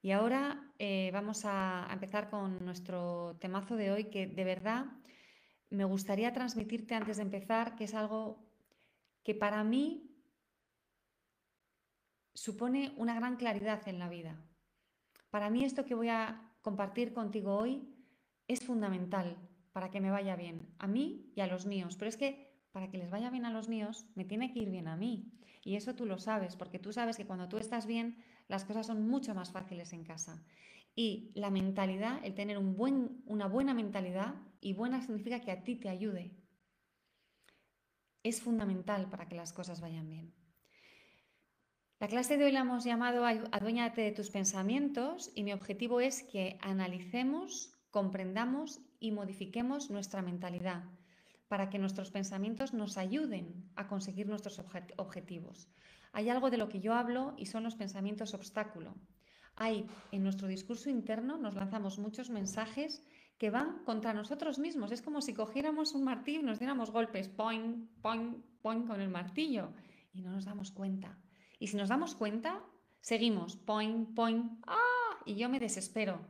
Y 0.00 0.10
ahora 0.10 0.72
eh, 0.78 1.10
vamos 1.12 1.44
a 1.44 1.88
empezar 1.92 2.28
con 2.28 2.64
nuestro 2.64 3.36
temazo 3.40 3.76
de 3.76 3.92
hoy, 3.92 4.04
que 4.10 4.26
de 4.26 4.44
verdad 4.44 4.86
me 5.70 5.84
gustaría 5.84 6.32
transmitirte 6.32 6.94
antes 6.96 7.18
de 7.18 7.22
empezar, 7.22 7.76
que 7.76 7.84
es 7.84 7.94
algo 7.94 8.44
que 9.22 9.34
para 9.34 9.62
mí 9.62 10.12
supone 12.34 12.92
una 12.96 13.14
gran 13.14 13.36
claridad 13.36 13.86
en 13.86 14.00
la 14.00 14.08
vida. 14.08 14.36
Para 15.30 15.50
mí 15.50 15.64
esto 15.64 15.84
que 15.84 15.94
voy 15.94 16.08
a 16.08 16.52
compartir 16.62 17.12
contigo 17.12 17.56
hoy 17.56 17.88
es 18.48 18.64
fundamental 18.64 19.36
para 19.72 19.90
que 19.90 20.00
me 20.00 20.10
vaya 20.10 20.36
bien 20.36 20.74
a 20.78 20.86
mí 20.86 21.32
y 21.34 21.40
a 21.40 21.46
los 21.46 21.66
míos. 21.66 21.96
Pero 21.98 22.08
es 22.08 22.16
que 22.16 22.52
para 22.72 22.90
que 22.90 22.98
les 22.98 23.10
vaya 23.10 23.30
bien 23.30 23.44
a 23.44 23.50
los 23.50 23.68
míos, 23.68 24.06
me 24.14 24.24
tiene 24.24 24.52
que 24.52 24.60
ir 24.60 24.70
bien 24.70 24.88
a 24.88 24.96
mí. 24.96 25.30
Y 25.64 25.76
eso 25.76 25.94
tú 25.94 26.06
lo 26.06 26.18
sabes, 26.18 26.56
porque 26.56 26.78
tú 26.78 26.92
sabes 26.92 27.16
que 27.16 27.26
cuando 27.26 27.48
tú 27.48 27.58
estás 27.58 27.86
bien, 27.86 28.16
las 28.48 28.64
cosas 28.64 28.86
son 28.86 29.06
mucho 29.06 29.34
más 29.34 29.52
fáciles 29.52 29.92
en 29.92 30.04
casa. 30.04 30.42
Y 30.94 31.32
la 31.34 31.50
mentalidad, 31.50 32.20
el 32.24 32.34
tener 32.34 32.58
una 32.58 33.46
buena 33.46 33.74
mentalidad, 33.74 34.34
y 34.60 34.74
buena 34.74 35.00
significa 35.02 35.40
que 35.40 35.52
a 35.52 35.62
ti 35.62 35.76
te 35.76 35.88
ayude, 35.88 36.32
es 38.22 38.40
fundamental 38.40 39.08
para 39.08 39.28
que 39.28 39.36
las 39.36 39.52
cosas 39.52 39.80
vayan 39.80 40.08
bien. 40.08 40.34
La 41.98 42.08
clase 42.08 42.36
de 42.36 42.44
hoy 42.44 42.52
la 42.52 42.60
hemos 42.60 42.84
llamado 42.84 43.24
Aduéñate 43.24 44.00
de 44.00 44.12
tus 44.12 44.30
pensamientos 44.30 45.30
y 45.34 45.44
mi 45.44 45.52
objetivo 45.52 46.00
es 46.00 46.22
que 46.24 46.58
analicemos, 46.60 47.78
comprendamos 47.90 48.80
y 49.02 49.10
modifiquemos 49.10 49.90
nuestra 49.90 50.22
mentalidad 50.22 50.84
para 51.48 51.68
que 51.68 51.78
nuestros 51.78 52.10
pensamientos 52.10 52.72
nos 52.72 52.96
ayuden 52.96 53.68
a 53.74 53.88
conseguir 53.88 54.28
nuestros 54.28 54.58
objetivos. 54.96 55.68
Hay 56.12 56.30
algo 56.30 56.48
de 56.50 56.56
lo 56.56 56.68
que 56.68 56.80
yo 56.80 56.94
hablo 56.94 57.34
y 57.36 57.46
son 57.46 57.64
los 57.64 57.74
pensamientos 57.74 58.32
obstáculo. 58.32 58.94
Hay 59.56 59.86
en 60.12 60.22
nuestro 60.22 60.46
discurso 60.46 60.88
interno 60.88 61.36
nos 61.36 61.54
lanzamos 61.54 61.98
muchos 61.98 62.30
mensajes 62.30 63.02
que 63.38 63.50
van 63.50 63.84
contra 63.84 64.14
nosotros 64.14 64.58
mismos. 64.60 64.92
Es 64.92 65.02
como 65.02 65.20
si 65.20 65.34
cogiéramos 65.34 65.94
un 65.94 66.04
martillo 66.04 66.40
y 66.40 66.44
nos 66.44 66.60
diéramos 66.60 66.92
golpes, 66.92 67.28
point, 67.28 67.90
point, 68.00 68.36
point 68.62 68.86
con 68.86 69.00
el 69.00 69.08
martillo 69.10 69.72
y 70.14 70.22
no 70.22 70.30
nos 70.30 70.44
damos 70.44 70.70
cuenta. 70.70 71.18
Y 71.58 71.66
si 71.66 71.76
nos 71.76 71.88
damos 71.88 72.14
cuenta, 72.14 72.62
seguimos, 73.00 73.56
point, 73.56 74.14
point, 74.14 74.62
¡ah! 74.68 75.18
Y 75.26 75.34
yo 75.34 75.48
me 75.48 75.58
desespero. 75.58 76.20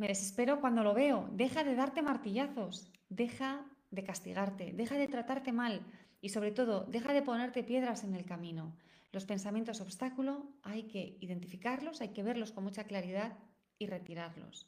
Me 0.00 0.08
desespero 0.08 0.62
cuando 0.62 0.82
lo 0.82 0.94
veo. 0.94 1.28
Deja 1.30 1.62
de 1.62 1.74
darte 1.74 2.00
martillazos, 2.00 2.90
deja 3.10 3.66
de 3.90 4.02
castigarte, 4.02 4.72
deja 4.72 4.94
de 4.94 5.08
tratarte 5.08 5.52
mal 5.52 5.82
y 6.22 6.30
sobre 6.30 6.52
todo, 6.52 6.86
deja 6.86 7.12
de 7.12 7.20
ponerte 7.20 7.62
piedras 7.62 8.02
en 8.02 8.14
el 8.14 8.24
camino. 8.24 8.74
Los 9.12 9.26
pensamientos 9.26 9.82
obstáculo 9.82 10.54
hay 10.62 10.84
que 10.84 11.18
identificarlos, 11.20 12.00
hay 12.00 12.14
que 12.14 12.22
verlos 12.22 12.50
con 12.50 12.64
mucha 12.64 12.84
claridad 12.84 13.36
y 13.78 13.88
retirarlos. 13.88 14.66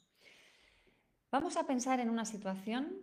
Vamos 1.31 1.57
a 1.57 1.65
pensar 1.65 1.99
en 1.99 2.11
una 2.11 2.25
situación 2.25 3.01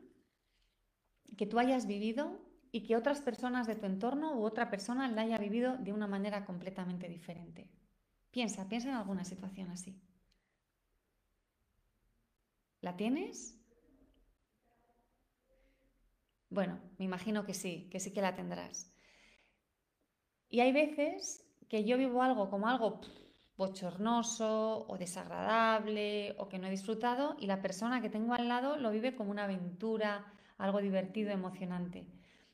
que 1.37 1.47
tú 1.47 1.59
hayas 1.59 1.89
vivido 1.89 2.41
y 2.71 2.85
que 2.85 2.95
otras 2.95 3.23
personas 3.23 3.67
de 3.67 3.75
tu 3.75 3.87
entorno 3.87 4.39
u 4.39 4.45
otra 4.45 4.71
persona 4.71 5.09
la 5.09 5.23
haya 5.23 5.39
vivido 5.39 5.79
de 5.79 5.93
una 5.93 6.07
manera 6.07 6.45
completamente 6.45 7.09
diferente. 7.09 7.69
Piensa, 8.31 8.69
piensa 8.69 8.91
en 8.91 8.95
alguna 8.95 9.25
situación 9.25 9.73
así. 9.73 10.01
¿La 12.81 12.97
tienes? 12.97 13.59
Bueno, 16.49 16.81
me 16.99 17.05
imagino 17.05 17.45
que 17.45 17.55
sí, 17.55 17.89
que 17.91 18.01
sí 18.01 18.13
que 18.13 18.23
la 18.23 18.35
tendrás. 18.35 18.91
Y 20.49 20.61
hay 20.61 20.73
veces 20.73 21.47
que 21.69 21.85
yo 21.85 21.97
vivo 21.97 22.23
algo 22.23 22.51
como 22.51 22.69
algo 22.69 23.01
bochornoso 23.57 24.87
o 24.89 24.97
desagradable 24.97 26.35
o 26.39 26.49
que 26.49 26.59
no 26.59 26.67
he 26.67 26.71
disfrutado 26.71 27.37
y 27.39 27.47
la 27.47 27.61
persona 27.61 28.01
que 28.01 28.09
tengo 28.09 28.35
al 28.35 28.49
lado 28.49 28.77
lo 28.77 28.91
vive 28.91 29.15
como 29.15 29.31
una 29.31 29.45
aventura, 29.45 30.33
algo 30.59 30.81
divertido, 30.81 31.31
emocionante. 31.31 32.07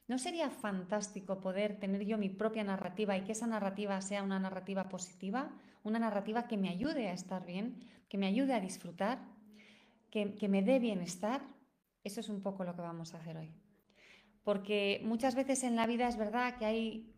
¿No 0.08 0.18
sería 0.18 0.50
fantástico 0.50 1.40
poder 1.40 1.78
tener 1.78 2.04
yo 2.04 2.18
mi 2.18 2.28
propia 2.28 2.64
narrativa 2.64 3.16
y 3.16 3.22
que 3.22 3.32
esa 3.32 3.46
narrativa 3.46 4.00
sea 4.00 4.22
una 4.22 4.38
narrativa 4.38 4.88
positiva, 4.88 5.52
una 5.84 5.98
narrativa 5.98 6.48
que 6.48 6.56
me 6.56 6.68
ayude 6.68 7.08
a 7.08 7.12
estar 7.12 7.46
bien, 7.46 7.88
que 8.08 8.18
me 8.18 8.26
ayude 8.26 8.54
a 8.54 8.60
disfrutar, 8.60 9.20
que, 10.38 10.48
me 10.48 10.62
dé 10.62 10.78
bienestar? 10.78 11.42
Eso 12.04 12.20
es 12.20 12.28
un 12.28 12.40
poco 12.40 12.64
lo 12.64 12.74
que 12.74 12.82
vamos 12.82 13.14
a 13.14 13.18
hacer 13.18 13.36
hoy. 13.36 13.52
Porque 14.44 15.00
muchas 15.04 15.34
veces 15.34 15.64
en 15.64 15.76
la 15.76 15.86
vida 15.86 16.08
es 16.08 16.16
verdad 16.16 16.56
que 16.58 16.66
hay 16.66 17.12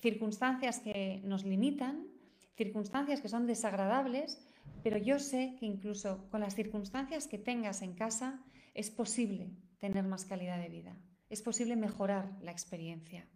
circunstancias 0.00 0.80
que 0.80 1.20
nos 1.24 1.44
limitan, 1.44 2.06
circunstancias 2.56 3.20
que 3.20 3.28
son 3.28 3.46
desagradables, 3.46 4.40
pero 4.82 4.98
yo 4.98 5.18
sé 5.18 5.56
que 5.58 5.66
incluso 5.66 6.28
con 6.30 6.40
las 6.40 6.54
circunstancias 6.54 7.26
que 7.26 7.38
tengas 7.38 7.82
en 7.82 7.94
casa 7.94 8.42
es 8.74 8.90
posible 8.90 9.50
tener 9.78 10.04
más 10.04 10.24
calidad 10.24 10.58
de 10.58 10.68
vida 10.68 10.96
es 11.28 11.42
posible 11.42 11.76
mejorar 11.76 12.36
la 12.42 12.52
experiencia. 12.52 13.26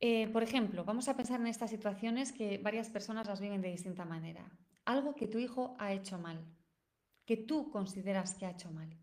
Eh, 0.00 0.28
por 0.28 0.42
ejemplo, 0.42 0.84
vamos 0.84 1.08
a 1.08 1.16
pensar 1.16 1.40
en 1.40 1.46
estas 1.46 1.70
situaciones 1.70 2.32
que 2.32 2.58
varias 2.58 2.90
personas 2.90 3.26
las 3.26 3.40
viven 3.40 3.62
de 3.62 3.70
distinta 3.70 4.04
manera. 4.04 4.50
Algo 4.86 5.14
que 5.14 5.28
tu 5.28 5.38
hijo 5.38 5.76
ha 5.78 5.92
hecho 5.92 6.18
mal, 6.18 6.42
que 7.26 7.36
tú 7.36 7.70
consideras 7.70 8.34
que 8.34 8.46
ha 8.46 8.52
hecho 8.52 8.72
mal. 8.72 8.96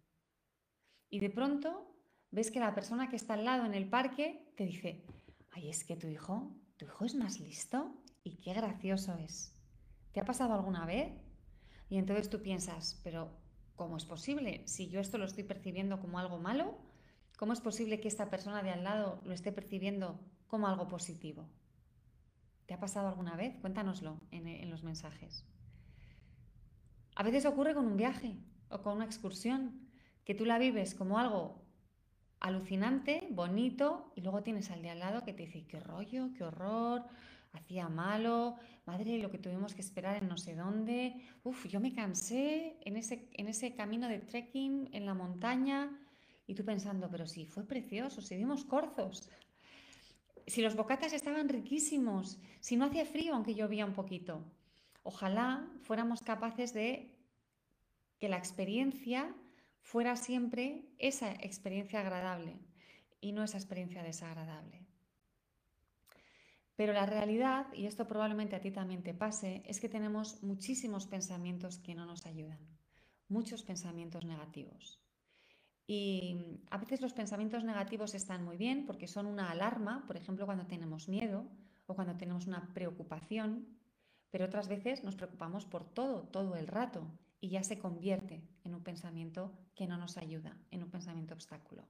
Y 1.11 1.19
de 1.19 1.29
pronto 1.29 1.95
ves 2.31 2.49
que 2.49 2.59
la 2.59 2.73
persona 2.73 3.07
que 3.09 3.15
está 3.15 3.35
al 3.35 3.45
lado 3.45 3.65
en 3.65 3.75
el 3.75 3.87
parque 3.87 4.51
te 4.57 4.65
dice, 4.65 5.05
ay, 5.51 5.69
es 5.69 5.83
que 5.83 5.95
tu 5.95 6.07
hijo, 6.07 6.55
tu 6.77 6.85
hijo 6.85 7.05
es 7.05 7.13
más 7.13 7.39
listo 7.39 8.01
y 8.23 8.37
qué 8.37 8.53
gracioso 8.53 9.15
es. 9.19 9.53
¿Te 10.11 10.19
ha 10.19 10.25
pasado 10.25 10.55
alguna 10.55 10.87
vez? 10.87 11.13
Y 11.89 11.99
entonces 11.99 12.31
tú 12.31 12.41
piensas, 12.41 12.99
pero 13.03 13.43
¿Cómo 13.75 13.97
es 13.97 14.05
posible? 14.05 14.63
Si 14.67 14.87
yo 14.89 14.99
esto 14.99 15.17
lo 15.17 15.25
estoy 15.25 15.43
percibiendo 15.43 15.99
como 15.99 16.19
algo 16.19 16.37
malo, 16.37 16.77
¿cómo 17.37 17.53
es 17.53 17.61
posible 17.61 17.99
que 17.99 18.07
esta 18.07 18.29
persona 18.29 18.61
de 18.61 18.69
al 18.69 18.83
lado 18.83 19.19
lo 19.25 19.33
esté 19.33 19.51
percibiendo 19.51 20.19
como 20.47 20.67
algo 20.67 20.87
positivo? 20.87 21.49
¿Te 22.67 22.75
ha 22.75 22.79
pasado 22.79 23.07
alguna 23.07 23.35
vez? 23.35 23.57
Cuéntanoslo 23.61 24.21
en, 24.31 24.69
los 24.69 24.83
mensajes. 24.83 25.45
A 27.15 27.24
veces 27.24 27.46
ocurre 27.46 27.74
con 27.74 27.86
un 27.86 27.98
viaje 27.98 28.38
o 28.70 28.82
con 28.82 28.96
una 28.96 29.05
excursión, 29.05 29.79
que 30.25 30.34
tú 30.34 30.46
la 30.46 30.58
vives 30.58 30.96
como 30.96 31.20
algo 31.20 31.62
alucinante, 32.39 33.27
bonito, 33.29 34.12
y 34.15 34.22
luego 34.22 34.43
tienes 34.43 34.72
al 34.72 34.82
de 34.82 34.89
al 34.89 35.00
lado 35.00 35.24
que 35.24 35.34
te 35.34 35.43
dice, 35.43 35.65
qué 35.65 35.79
rollo, 35.79 36.29
qué 36.36 36.43
horror, 36.43 37.05
hacía 37.53 37.88
malo, 37.88 38.55
madre, 38.86 39.20
lo 39.20 39.29
que 39.29 39.38
tuvimos 39.38 39.75
que 39.75 39.82
esperar 39.82 40.22
en 40.22 40.27
no 40.27 40.38
sé 40.38 40.55
dónde, 40.55 41.22
uf, 41.43 41.67
yo 41.67 41.79
me 41.79 41.93
cansé 41.93 42.77
en 42.82 42.98
ese, 42.98 43.29
en 43.34 43.48
ese 43.48 43.75
camino 43.75 44.08
de 44.08 44.20
trekking 44.20 44.89
en 44.91 45.05
la 45.05 45.13
montaña 45.13 45.89
y 46.48 46.55
tú 46.55 46.65
pensando, 46.65 47.10
pero 47.10 47.27
sí, 47.27 47.46
fue 47.46 47.63
precioso, 47.63 48.22
si 48.22 48.36
dimos 48.36 48.65
corzos, 48.65 49.29
si 50.48 50.62
los 50.62 50.75
bocatas 50.75 51.13
estaban 51.13 51.48
riquísimos, 51.48 52.39
si 52.60 52.75
no 52.75 52.86
hacía 52.86 53.05
frío 53.05 53.36
aunque 53.36 53.55
llovía 53.55 53.86
un 53.86 53.93
poquito. 53.93 54.43
Ojalá 55.03 55.67
fuéramos 55.81 56.22
capaces 56.22 56.74
de 56.74 57.13
que 58.19 58.29
la 58.29 58.38
experiencia 58.38 59.36
fuera 59.81 60.15
siempre 60.15 60.86
esa 60.98 61.31
experiencia 61.33 62.00
agradable 62.00 62.57
y 63.19 63.33
no 63.33 63.43
esa 63.43 63.57
experiencia 63.57 64.01
desagradable. 64.01 64.86
Pero 66.75 66.93
la 66.93 67.05
realidad, 67.05 67.67
y 67.74 67.86
esto 67.86 68.07
probablemente 68.07 68.55
a 68.55 68.62
ti 68.62 68.72
también 68.72 69.03
te 69.03 69.13
pase, 69.13 69.62
es 69.65 69.79
que 69.79 69.89
tenemos 69.89 70.41
muchísimos 70.41 71.05
pensamientos 71.05 71.77
que 71.77 71.93
no 71.93 72.05
nos 72.05 72.25
ayudan, 72.25 72.60
muchos 73.27 73.62
pensamientos 73.62 74.25
negativos. 74.25 75.00
Y 75.86 76.62
a 76.72 76.77
veces 76.77 77.01
los 77.01 77.13
pensamientos 77.13 77.63
negativos 77.63 78.15
están 78.15 78.43
muy 78.43 78.57
bien 78.57 78.86
porque 78.86 79.07
son 79.07 79.25
una 79.25 79.51
alarma, 79.51 80.05
por 80.07 80.17
ejemplo, 80.17 80.45
cuando 80.45 80.65
tenemos 80.65 81.10
miedo 81.10 81.45
o 81.86 81.93
cuando 81.93 82.15
tenemos 82.15 82.48
una 82.48 82.74
preocupación, 82.74 83.67
pero 84.33 84.45
otras 84.45 84.67
veces 84.67 85.03
nos 85.03 85.15
preocupamos 85.15 85.63
por 85.63 85.85
todo, 85.93 86.23
todo 86.23 86.55
el 86.55 86.65
rato, 86.65 87.05
y 87.39 87.49
ya 87.49 87.61
se 87.61 87.77
convierte 87.77 88.41
en 88.63 88.73
un 88.73 88.81
pensamiento 88.81 89.51
que 89.75 89.85
no 89.85 89.95
nos 89.95 90.17
ayuda, 90.17 90.57
en 90.71 90.81
un 90.81 90.89
pensamiento 90.89 91.35
obstáculo. 91.35 91.87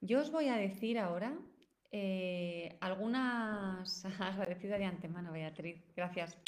Yo 0.00 0.20
os 0.20 0.30
voy 0.30 0.46
a 0.46 0.56
decir 0.56 1.00
ahora 1.00 1.36
eh, 1.90 2.78
algunas 2.80 4.04
agradecida 4.20 4.78
de 4.78 4.84
antemano, 4.84 5.32
Beatriz, 5.32 5.82
gracias. 5.96 6.38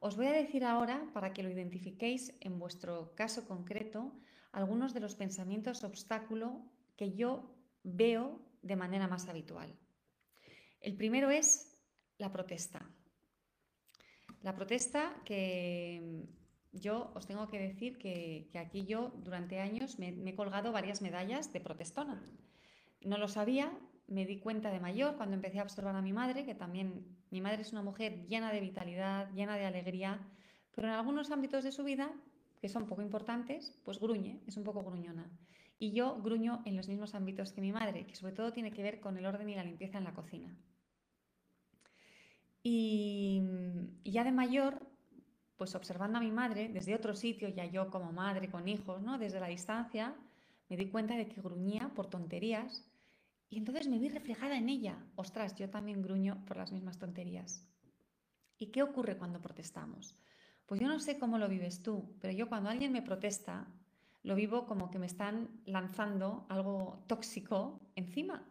Os 0.00 0.16
voy 0.16 0.28
a 0.28 0.32
decir 0.32 0.64
ahora, 0.64 1.04
para 1.12 1.34
que 1.34 1.42
lo 1.42 1.50
identifiquéis 1.50 2.34
en 2.40 2.58
vuestro 2.58 3.14
caso 3.14 3.46
concreto, 3.46 4.14
algunos 4.52 4.94
de 4.94 5.00
los 5.00 5.16
pensamientos 5.16 5.84
obstáculo 5.84 6.64
que 6.96 7.12
yo 7.12 7.54
veo 7.82 8.40
de 8.62 8.76
manera 8.76 9.06
más 9.06 9.28
habitual. 9.28 9.76
El 10.80 10.96
primero 10.96 11.30
es 11.30 11.78
la 12.16 12.32
protesta. 12.32 12.88
La 14.42 14.54
protesta 14.54 15.14
que 15.24 16.26
yo 16.72 17.12
os 17.14 17.26
tengo 17.26 17.48
que 17.48 17.58
decir 17.58 17.98
que, 17.98 18.48
aquí 18.54 18.84
yo 18.84 19.12
durante 19.22 19.60
años 19.60 19.98
me, 19.98 20.12
me, 20.12 20.30
he 20.30 20.34
colgado 20.34 20.72
varias 20.72 21.02
medallas 21.02 21.52
de 21.52 21.60
protestona. 21.60 22.22
No 23.02 23.18
lo 23.18 23.28
sabía, 23.28 23.72
me 24.08 24.26
di 24.26 24.38
cuenta 24.38 24.70
de 24.70 24.80
mayor 24.80 25.16
cuando 25.16 25.36
empecé 25.36 25.60
a 25.60 25.62
observar 25.62 25.94
a 25.94 26.02
mi 26.02 26.12
madre, 26.12 26.44
que 26.44 26.54
también 26.54 27.06
mi 27.30 27.40
madre 27.40 27.62
es 27.62 27.72
una 27.72 27.82
mujer 27.82 28.26
llena 28.26 28.52
de 28.52 28.60
vitalidad, 28.60 29.32
llena 29.32 29.56
de 29.56 29.66
alegría, 29.66 30.20
pero 30.74 30.88
en 30.88 30.94
algunos 30.94 31.30
ámbitos 31.30 31.62
de 31.62 31.72
su 31.72 31.84
vida, 31.84 32.10
que 32.60 32.68
son 32.68 32.86
poco 32.86 33.02
importantes, 33.02 33.78
pues 33.84 33.98
gruñe, 34.00 34.40
es 34.46 34.56
un 34.56 34.64
poco 34.64 34.82
gruñona. 34.82 35.30
Y 35.78 35.92
yo 35.92 36.20
gruño 36.22 36.62
en 36.64 36.76
los 36.76 36.88
mismos 36.88 37.14
ámbitos 37.14 37.52
que 37.52 37.60
mi 37.60 37.72
madre, 37.72 38.06
que 38.06 38.16
sobre 38.16 38.34
todo 38.34 38.52
tiene 38.52 38.72
que 38.72 38.82
ver 38.82 39.00
con 39.00 39.16
el 39.16 39.26
orden 39.26 39.48
y 39.48 39.54
la 39.54 39.64
limpieza 39.64 39.98
en 39.98 40.04
la 40.04 40.14
cocina. 40.14 40.56
Y, 42.62 43.42
Y 44.04 44.12
ya 44.12 44.24
de 44.24 44.32
mayor, 44.32 44.86
pues 45.56 45.74
observando 45.74 46.18
a 46.18 46.20
mi 46.20 46.30
madre 46.30 46.68
desde 46.68 46.94
otro 46.94 47.14
sitio, 47.14 47.48
ya 47.48 47.64
yo 47.66 47.90
como 47.90 48.12
madre 48.12 48.50
con 48.50 48.68
hijos, 48.68 49.02
¿no? 49.02 49.18
Desde 49.18 49.40
la 49.40 49.48
distancia, 49.48 50.14
me 50.68 50.76
di 50.76 50.88
cuenta 50.88 51.16
de 51.16 51.28
que 51.28 51.40
gruñía 51.40 51.90
por 51.94 52.08
tonterías 52.08 52.84
y 53.48 53.58
entonces 53.58 53.86
me 53.86 53.98
vi 53.98 54.08
reflejada 54.08 54.56
en 54.56 54.68
ella. 54.68 54.96
Ostras, 55.14 55.54
yo 55.56 55.68
también 55.68 56.02
gruño 56.02 56.44
por 56.46 56.56
las 56.56 56.72
mismas 56.72 56.98
tonterías. 56.98 57.68
¿Y 58.58 58.68
qué 58.68 58.82
ocurre 58.82 59.18
cuando 59.18 59.40
protestamos? 59.40 60.16
Pues 60.66 60.80
yo 60.80 60.88
no 60.88 60.98
sé 61.00 61.18
cómo 61.18 61.36
lo 61.36 61.48
vives 61.48 61.82
tú, 61.82 62.16
pero 62.20 62.32
yo 62.32 62.48
cuando 62.48 62.70
alguien 62.70 62.92
me 62.92 63.02
protesta, 63.02 63.68
lo 64.22 64.34
vivo 64.34 64.66
como 64.66 64.90
que 64.90 64.98
me 64.98 65.06
están 65.06 65.60
lanzando 65.66 66.46
algo 66.48 67.04
tóxico 67.06 67.80
encima. 67.94 68.48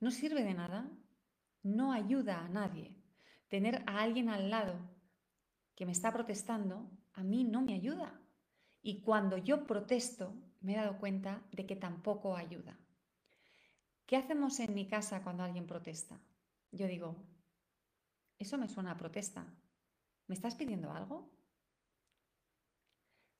No 0.00 0.10
sirve 0.10 0.42
de 0.42 0.54
nada, 0.54 0.90
no 1.62 1.92
ayuda 1.92 2.44
a 2.44 2.48
nadie. 2.48 2.99
Tener 3.50 3.82
a 3.86 4.00
alguien 4.00 4.30
al 4.30 4.48
lado 4.48 4.74
que 5.74 5.84
me 5.84 5.92
está 5.92 6.12
protestando, 6.12 6.88
a 7.12 7.22
mí 7.22 7.44
no 7.44 7.60
me 7.60 7.74
ayuda. 7.74 8.18
Y 8.80 9.02
cuando 9.02 9.36
yo 9.36 9.66
protesto, 9.66 10.32
me 10.60 10.72
he 10.72 10.76
dado 10.76 10.98
cuenta 10.98 11.42
de 11.52 11.66
que 11.66 11.76
tampoco 11.76 12.36
ayuda. 12.36 12.78
¿Qué 14.06 14.16
hacemos 14.16 14.58
en 14.60 14.72
mi 14.72 14.86
casa 14.86 15.22
cuando 15.22 15.42
alguien 15.42 15.66
protesta? 15.66 16.20
Yo 16.70 16.86
digo, 16.86 17.16
eso 18.38 18.56
me 18.56 18.68
suena 18.68 18.92
a 18.92 18.96
protesta. 18.96 19.46
¿Me 20.28 20.34
estás 20.34 20.54
pidiendo 20.54 20.92
algo? 20.92 21.28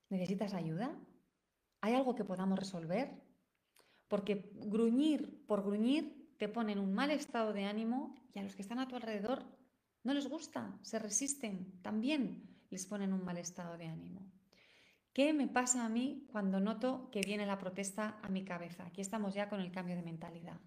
¿Necesitas 0.09 0.55
ayuda? 0.55 0.93
¿Hay 1.81 1.95
algo 1.95 2.17
que 2.17 2.25
podamos 2.25 2.59
resolver? 2.59 3.23
Porque 4.09 4.50
gruñir 4.55 5.47
por 5.47 5.62
gruñir 5.62 6.35
te 6.37 6.49
pone 6.49 6.73
en 6.73 6.81
un 6.81 6.93
mal 6.95 7.12
estado 7.12 7.52
de 7.52 7.64
ánimo 7.64 8.17
y 8.35 8.40
a 8.40 8.43
los 8.43 8.57
que 8.57 8.62
están 8.62 8.81
a 8.81 8.88
tu 8.88 8.97
alrededor 8.97 9.45
no 10.02 10.14
les 10.14 10.28
gusta, 10.28 10.78
se 10.83 10.99
resisten, 10.99 11.80
también 11.83 12.49
les 12.71 12.87
ponen 12.87 13.12
un 13.12 13.25
mal 13.25 13.38
estado 13.38 13.76
de 13.76 13.87
ánimo. 13.87 14.23
¿Qué 15.12 15.33
me 15.33 15.49
pasa 15.49 15.85
a 15.85 15.88
mí 15.88 16.26
cuando 16.30 16.61
noto 16.61 17.11
que 17.11 17.21
viene 17.21 17.45
la 17.45 17.59
protesta 17.59 18.19
a 18.23 18.28
mi 18.28 18.45
cabeza? 18.45 18.87
Aquí 18.87 19.00
estamos 19.00 19.35
ya 19.35 19.49
con 19.49 19.61
el 19.61 19.73
cambio 19.73 19.97
de 19.97 20.02
mentalidad. 20.02 20.61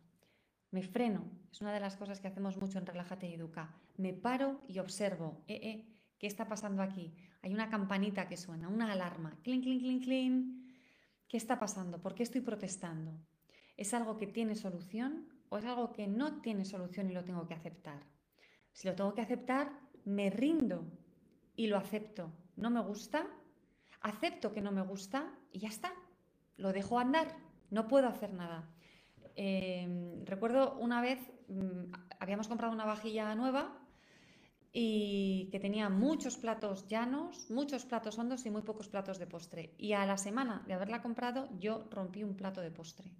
Me 0.69 0.83
freno, 0.83 1.23
es 1.51 1.61
una 1.61 1.71
de 1.71 1.79
las 1.79 1.95
cosas 1.95 2.19
que 2.19 2.27
hacemos 2.27 2.57
mucho 2.57 2.77
en 2.77 2.85
Relájate 2.85 3.27
y 3.29 3.35
Educa. 3.35 3.73
Me 3.95 4.11
paro 4.13 4.61
y 4.67 4.79
observo, 4.79 5.43
eh, 5.47 5.59
eh, 5.63 5.85
¿qué 6.19 6.27
está 6.27 6.47
pasando 6.47 6.81
aquí? 6.81 7.15
Hay 7.41 7.53
una 7.53 7.69
campanita 7.69 8.27
que 8.27 8.37
suena, 8.37 8.67
una 8.67 8.91
alarma, 8.91 9.37
clink, 9.43 9.63
clink, 9.63 9.81
clink, 9.81 10.03
clink. 10.03 10.63
¿Qué 11.27 11.37
está 11.37 11.57
pasando? 11.57 12.01
¿Por 12.01 12.13
qué 12.13 12.23
estoy 12.23 12.41
protestando? 12.41 13.17
¿Es 13.77 13.93
algo 13.93 14.17
que 14.17 14.27
tiene 14.27 14.55
solución 14.55 15.29
o 15.49 15.57
es 15.57 15.65
algo 15.65 15.93
que 15.93 16.07
no 16.07 16.41
tiene 16.41 16.65
solución 16.65 17.09
y 17.09 17.13
lo 17.13 17.23
tengo 17.23 17.47
que 17.47 17.53
aceptar? 17.53 18.12
Si 18.73 18.87
lo 18.87 18.95
tengo 18.95 19.13
que 19.13 19.21
aceptar, 19.21 19.71
me 20.05 20.29
rindo 20.29 20.85
y 21.55 21.67
lo 21.67 21.77
acepto. 21.77 22.31
¿No 22.55 22.69
me 22.69 22.81
gusta? 22.81 23.27
Acepto 24.01 24.51
que 24.51 24.61
no 24.61 24.71
me 24.71 24.81
gusta 24.81 25.33
y 25.51 25.59
ya 25.59 25.69
está. 25.69 25.93
Lo 26.57 26.73
dejo 26.73 26.99
andar. 26.99 27.27
No 27.69 27.87
puedo 27.87 28.07
hacer 28.07 28.33
nada. 28.33 28.69
Em, 29.35 30.25
recuerdo 30.25 30.77
una 30.79 31.01
vez, 31.01 31.19
mm, 31.47 31.91
habíamos 32.19 32.47
comprado 32.47 32.73
una 32.73 32.85
vajilla 32.85 33.33
nueva 33.35 33.79
y 34.71 35.49
que 35.51 35.59
tenía 35.59 35.89
muchos 35.89 36.37
platos 36.37 36.87
llanos, 36.87 37.49
muchos 37.49 37.85
platos 37.85 38.17
hondos 38.17 38.45
y 38.45 38.49
muy 38.49 38.63
pocos 38.63 38.89
platos 38.89 39.19
de 39.19 39.27
postre. 39.27 39.73
Y 39.77 39.93
a 39.93 40.05
la 40.05 40.17
semana 40.17 40.63
de 40.67 40.73
haberla 40.73 41.01
comprado, 41.01 41.47
yo 41.59 41.87
rompí 41.91 42.23
un 42.23 42.35
plato 42.35 42.61
de 42.61 42.71
postre. 42.71 43.11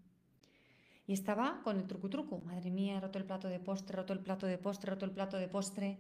Y 1.05 1.13
estaba 1.13 1.61
con 1.63 1.77
el 1.77 1.87
truco 1.87 2.09
truco. 2.09 2.39
Madre 2.45 2.71
mía, 2.71 2.99
roto 2.99 3.19
el 3.19 3.25
plato 3.25 3.47
de 3.47 3.59
postre, 3.59 3.97
roto 3.97 4.13
el 4.13 4.19
plato 4.19 4.47
de 4.47 4.57
postre, 4.57 4.91
roto 4.91 5.05
el 5.05 5.11
plato 5.11 5.37
de 5.37 5.47
postre. 5.47 5.99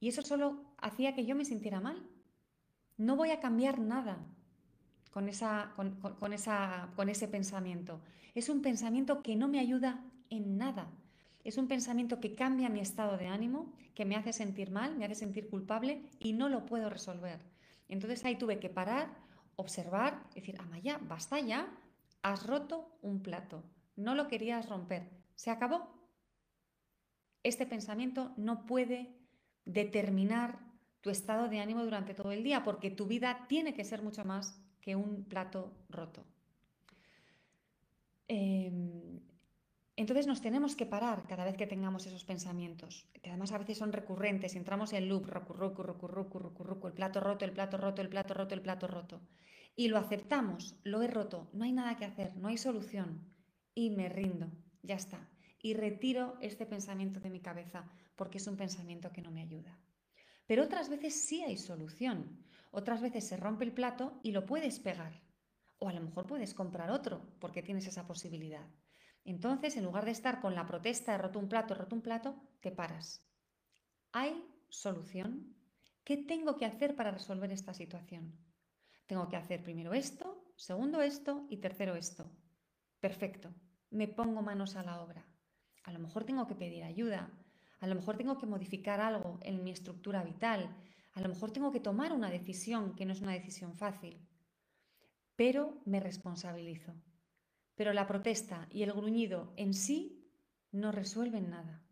Y 0.00 0.08
eso 0.08 0.22
solo 0.22 0.64
hacía 0.78 1.14
que 1.14 1.24
yo 1.24 1.36
me 1.36 1.44
sintiera 1.44 1.80
mal. 1.80 2.02
No 2.96 3.16
voy 3.16 3.30
a 3.30 3.40
cambiar 3.40 3.78
nada 3.78 4.18
con, 5.10 5.28
esa, 5.28 5.72
con, 5.76 6.32
esa, 6.32 6.90
con 6.96 7.08
ese 7.08 7.28
pensamiento. 7.28 8.00
Es 8.34 8.48
un 8.48 8.60
pensamiento 8.60 9.22
que 9.22 9.36
no 9.36 9.48
me 9.48 9.60
ayuda 9.60 10.04
en 10.30 10.58
nada. 10.58 10.90
Es 11.44 11.56
un 11.56 11.68
pensamiento 11.68 12.20
que 12.20 12.34
cambia 12.34 12.68
mi 12.68 12.80
estado 12.80 13.16
de 13.16 13.28
ánimo, 13.28 13.72
que 13.94 14.04
me 14.04 14.16
hace 14.16 14.32
sentir 14.32 14.70
mal, 14.70 14.96
me 14.96 15.04
hace 15.04 15.14
sentir 15.14 15.48
culpable 15.48 16.02
y 16.18 16.32
no 16.32 16.48
lo 16.48 16.66
puedo 16.66 16.90
resolver. 16.90 17.40
Entonces 17.88 18.24
ahí 18.24 18.36
tuve 18.36 18.58
que 18.58 18.68
parar, 18.68 19.14
observar, 19.54 20.28
decir, 20.34 20.60
Amaya, 20.60 20.98
basta 21.02 21.40
ya, 21.40 21.68
has 22.22 22.46
roto 22.46 22.98
un 23.00 23.22
plato, 23.22 23.62
no 23.96 24.14
lo 24.14 24.28
querías 24.28 24.68
romper, 24.68 25.10
se 25.34 25.50
acabó. 25.50 25.88
Este 27.42 27.66
pensamiento 27.66 28.32
no 28.36 28.66
puede 28.66 29.16
determinar 29.64 30.58
tu 31.00 31.10
estado 31.10 31.48
de 31.48 31.60
ánimo 31.60 31.84
durante 31.84 32.14
todo 32.14 32.32
el 32.32 32.42
día, 32.42 32.64
porque 32.64 32.90
tu 32.90 33.06
vida 33.06 33.46
tiene 33.48 33.74
que 33.74 33.84
ser 33.84 34.02
mucho 34.02 34.24
más 34.24 34.60
que 34.80 34.96
un 34.96 35.24
plato 35.24 35.72
roto. 35.88 36.24
Em, 38.28 39.20
entonces 39.96 40.26
nos 40.26 40.42
tenemos 40.42 40.76
que 40.76 40.84
parar 40.84 41.26
cada 41.26 41.44
vez 41.44 41.56
que 41.56 41.66
tengamos 41.66 42.06
esos 42.06 42.24
pensamientos, 42.24 43.08
que 43.22 43.30
además 43.30 43.52
a 43.52 43.58
veces 43.58 43.78
son 43.78 43.92
recurrentes, 43.92 44.56
entramos 44.56 44.92
en 44.92 45.08
loop, 45.08 45.26
recurrucu, 45.26 45.82
recurrucu, 45.82 46.38
recurrucu, 46.38 46.86
el 46.88 46.92
plato 46.92 47.20
roto, 47.20 47.44
el 47.44 47.52
plato 47.52 47.76
roto, 47.76 48.02
el 48.02 48.08
plato 48.08 48.34
roto, 48.34 48.54
el 48.54 48.62
plato 48.62 48.86
roto. 48.86 49.20
Y 49.74 49.88
lo 49.88 49.98
aceptamos, 49.98 50.76
lo 50.84 51.02
he 51.02 51.06
roto, 51.06 51.48
no 51.52 51.64
hay 51.64 51.72
nada 51.72 51.96
que 51.96 52.04
hacer, 52.04 52.36
no 52.36 52.48
hay 52.48 52.58
solución. 52.58 53.35
Y 53.78 53.90
me 53.90 54.08
rindo, 54.08 54.50
ya 54.82 54.94
está. 54.94 55.28
Y 55.60 55.74
retiro 55.74 56.38
este 56.40 56.64
pensamiento 56.64 57.20
de 57.20 57.28
mi 57.28 57.40
cabeza 57.40 57.86
porque 58.16 58.38
es 58.38 58.46
un 58.46 58.56
pensamiento 58.56 59.12
que 59.12 59.20
no 59.20 59.30
me 59.30 59.42
ayuda. 59.42 59.78
Pero 60.46 60.64
otras 60.64 60.88
veces 60.88 61.26
sí 61.26 61.42
hay 61.42 61.58
solución. 61.58 62.42
Otras 62.70 63.02
veces 63.02 63.28
se 63.28 63.36
rompe 63.36 63.64
el 63.64 63.74
plato 63.74 64.18
y 64.22 64.32
lo 64.32 64.46
puedes 64.46 64.80
pegar. 64.80 65.20
O 65.78 65.90
a 65.90 65.92
lo 65.92 66.00
mejor 66.00 66.26
puedes 66.26 66.54
comprar 66.54 66.90
otro 66.90 67.36
porque 67.38 67.62
tienes 67.62 67.86
esa 67.86 68.06
posibilidad. 68.06 68.66
Entonces, 69.24 69.76
en 69.76 69.84
lugar 69.84 70.06
de 70.06 70.12
estar 70.12 70.40
con 70.40 70.54
la 70.54 70.64
protesta 70.64 71.12
de 71.12 71.18
roto 71.18 71.38
un 71.38 71.48
plato, 71.50 71.74
roto 71.74 71.94
un 71.96 72.02
plato, 72.02 72.40
te 72.60 72.72
paras. 72.72 73.28
¿Hay 74.12 74.42
solución? 74.70 75.54
¿Qué 76.02 76.16
tengo 76.16 76.56
que 76.56 76.64
hacer 76.64 76.96
para 76.96 77.10
resolver 77.10 77.52
esta 77.52 77.74
situación? 77.74 78.38
Tengo 79.06 79.28
que 79.28 79.36
hacer 79.36 79.62
primero 79.62 79.92
esto, 79.92 80.54
segundo 80.56 81.02
esto 81.02 81.46
y 81.50 81.58
tercero 81.58 81.94
esto. 81.94 82.32
Perfecto. 83.00 83.52
Me 83.90 84.08
pongo 84.08 84.42
manos 84.42 84.76
a 84.76 84.82
la 84.82 85.00
obra. 85.00 85.26
A 85.84 85.92
lo 85.92 85.98
mejor 85.98 86.24
tengo 86.24 86.46
que 86.46 86.54
pedir 86.54 86.82
ayuda. 86.82 87.30
A 87.78 87.86
lo 87.86 87.94
mejor 87.94 88.16
tengo 88.16 88.38
que 88.38 88.46
modificar 88.46 89.00
algo 89.00 89.38
en 89.42 89.62
mi 89.62 89.70
estructura 89.70 90.22
vital. 90.22 90.76
A 91.12 91.20
lo 91.20 91.28
mejor 91.28 91.52
tengo 91.52 91.70
que 91.70 91.80
tomar 91.80 92.12
una 92.12 92.30
decisión 92.30 92.94
que 92.94 93.06
no 93.06 93.12
es 93.12 93.20
una 93.20 93.32
decisión 93.32 93.74
fácil. 93.74 94.20
Pero 95.36 95.80
me 95.84 96.00
responsabilizo. 96.00 96.94
Pero 97.74 97.92
la 97.92 98.06
protesta 98.06 98.68
y 98.70 98.82
el 98.82 98.92
gruñido 98.92 99.52
en 99.56 99.74
sí 99.74 100.26
no 100.72 100.92
resuelven 100.92 101.50
nada. 101.50 101.82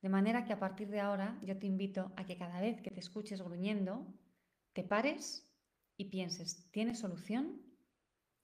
De 0.00 0.08
manera 0.08 0.44
que 0.44 0.52
a 0.52 0.58
partir 0.58 0.88
de 0.88 1.00
ahora 1.00 1.38
yo 1.42 1.58
te 1.58 1.66
invito 1.66 2.12
a 2.16 2.24
que 2.24 2.36
cada 2.36 2.60
vez 2.60 2.80
que 2.80 2.90
te 2.90 3.00
escuches 3.00 3.42
gruñendo, 3.42 4.06
te 4.72 4.82
pares 4.82 5.48
y 5.96 6.06
pienses, 6.06 6.70
¿tiene 6.72 6.94
solución? 6.94 7.62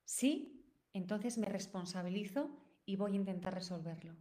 Sí, 0.05 0.65
entonces 0.93 1.39
me 1.39 1.47
responsabilizo 1.47 2.57
y 2.89 2.97
voy 2.97 3.13
a 3.13 3.17
intentar 3.17 3.53
resolverlo. 3.53 4.17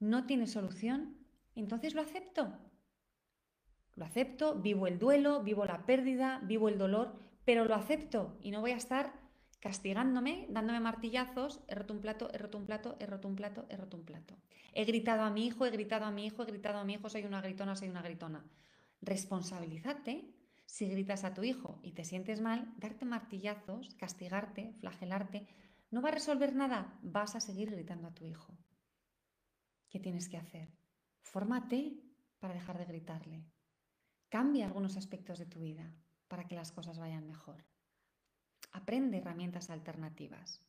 ¿No 0.00 0.26
tiene 0.26 0.48
solución? 0.48 1.16
Entonces 1.54 1.94
lo 1.94 2.02
acepto. 2.02 2.58
Lo 3.94 4.04
acepto, 4.04 4.56
vivo 4.56 4.88
el 4.88 4.98
duelo, 4.98 5.44
vivo 5.44 5.64
la 5.64 5.86
pérdida, 5.86 6.40
vivo 6.42 6.68
el 6.68 6.76
dolor, 6.76 7.14
pero 7.44 7.64
lo 7.66 7.76
acepto 7.76 8.36
y 8.40 8.50
no 8.50 8.60
voy 8.60 8.72
a 8.72 8.76
estar 8.76 9.12
castigándome, 9.60 10.46
dándome 10.50 10.80
martillazos, 10.80 11.60
he 11.68 11.74
roto 11.76 11.94
un 11.94 12.00
plato, 12.00 12.30
he 12.32 12.38
roto 12.38 12.58
un 12.58 12.66
plato, 12.66 12.96
he 12.98 13.06
roto 13.06 13.28
un 13.28 13.36
plato, 13.36 13.66
he 13.68 13.76
roto 13.76 13.96
un 13.96 14.04
plato. 14.04 14.34
He 14.72 14.84
gritado 14.84 15.22
a 15.22 15.30
mi 15.30 15.46
hijo, 15.46 15.64
he 15.64 15.70
gritado 15.70 16.04
a 16.04 16.10
mi 16.10 16.26
hijo, 16.26 16.42
he 16.42 16.46
gritado 16.46 16.78
a 16.78 16.84
mi 16.84 16.94
hijo, 16.94 17.08
soy 17.08 17.24
una 17.24 17.40
gritona, 17.40 17.76
soy 17.76 17.90
una 17.90 18.02
gritona. 18.02 18.44
Responsabilízate 19.02 20.34
si 20.66 20.88
gritas 20.88 21.22
a 21.22 21.32
tu 21.32 21.44
hijo 21.44 21.78
y 21.84 21.92
te 21.92 22.04
sientes 22.04 22.40
mal, 22.40 22.74
darte 22.78 23.04
martillazos, 23.04 23.94
castigarte, 23.94 24.72
flagelarte, 24.80 25.46
no 25.90 26.02
va 26.02 26.08
a 26.08 26.12
resolver 26.12 26.54
nada, 26.54 26.98
vas 27.02 27.34
a 27.36 27.40
seguir 27.40 27.70
gritando 27.70 28.08
a 28.08 28.14
tu 28.14 28.24
hijo. 28.24 28.56
¿Qué 29.88 29.98
tienes 30.00 30.28
que 30.28 30.36
hacer? 30.36 30.72
Fórmate 31.22 32.00
para 32.38 32.54
dejar 32.54 32.78
de 32.78 32.84
gritarle. 32.84 33.44
Cambia 34.28 34.66
algunos 34.66 34.96
aspectos 34.96 35.38
de 35.38 35.46
tu 35.46 35.60
vida 35.60 35.92
para 36.28 36.46
que 36.46 36.54
las 36.54 36.72
cosas 36.72 36.98
vayan 36.98 37.26
mejor 37.26 37.64
aprende 38.72 39.18
herramientas 39.18 39.70
alternativas. 39.70 40.60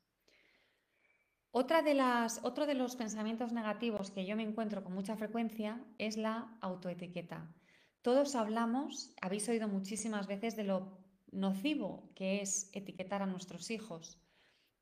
Otra 1.51 1.81
de 1.81 1.93
las, 1.93 2.39
otro 2.43 2.65
de 2.65 2.75
los 2.75 2.95
pensamientos 2.95 3.51
negativos 3.51 4.11
que 4.11 4.25
yo 4.25 4.35
me 4.35 4.43
encuentro 4.43 4.83
con 4.83 4.93
mucha 4.93 5.17
frecuencia 5.17 5.83
es 5.97 6.17
la 6.17 6.57
autoetiqueta. 6.61 7.53
Todos 8.01 8.35
hablamos, 8.35 9.13
habéis 9.21 9.47
oído 9.49 9.67
muchísimas 9.67 10.27
veces 10.27 10.55
de 10.55 10.63
lo 10.63 10.97
nocivo 11.31 12.09
que 12.15 12.41
es 12.41 12.69
etiquetar 12.73 13.21
a 13.21 13.25
nuestros 13.25 13.69
hijos. 13.69 14.20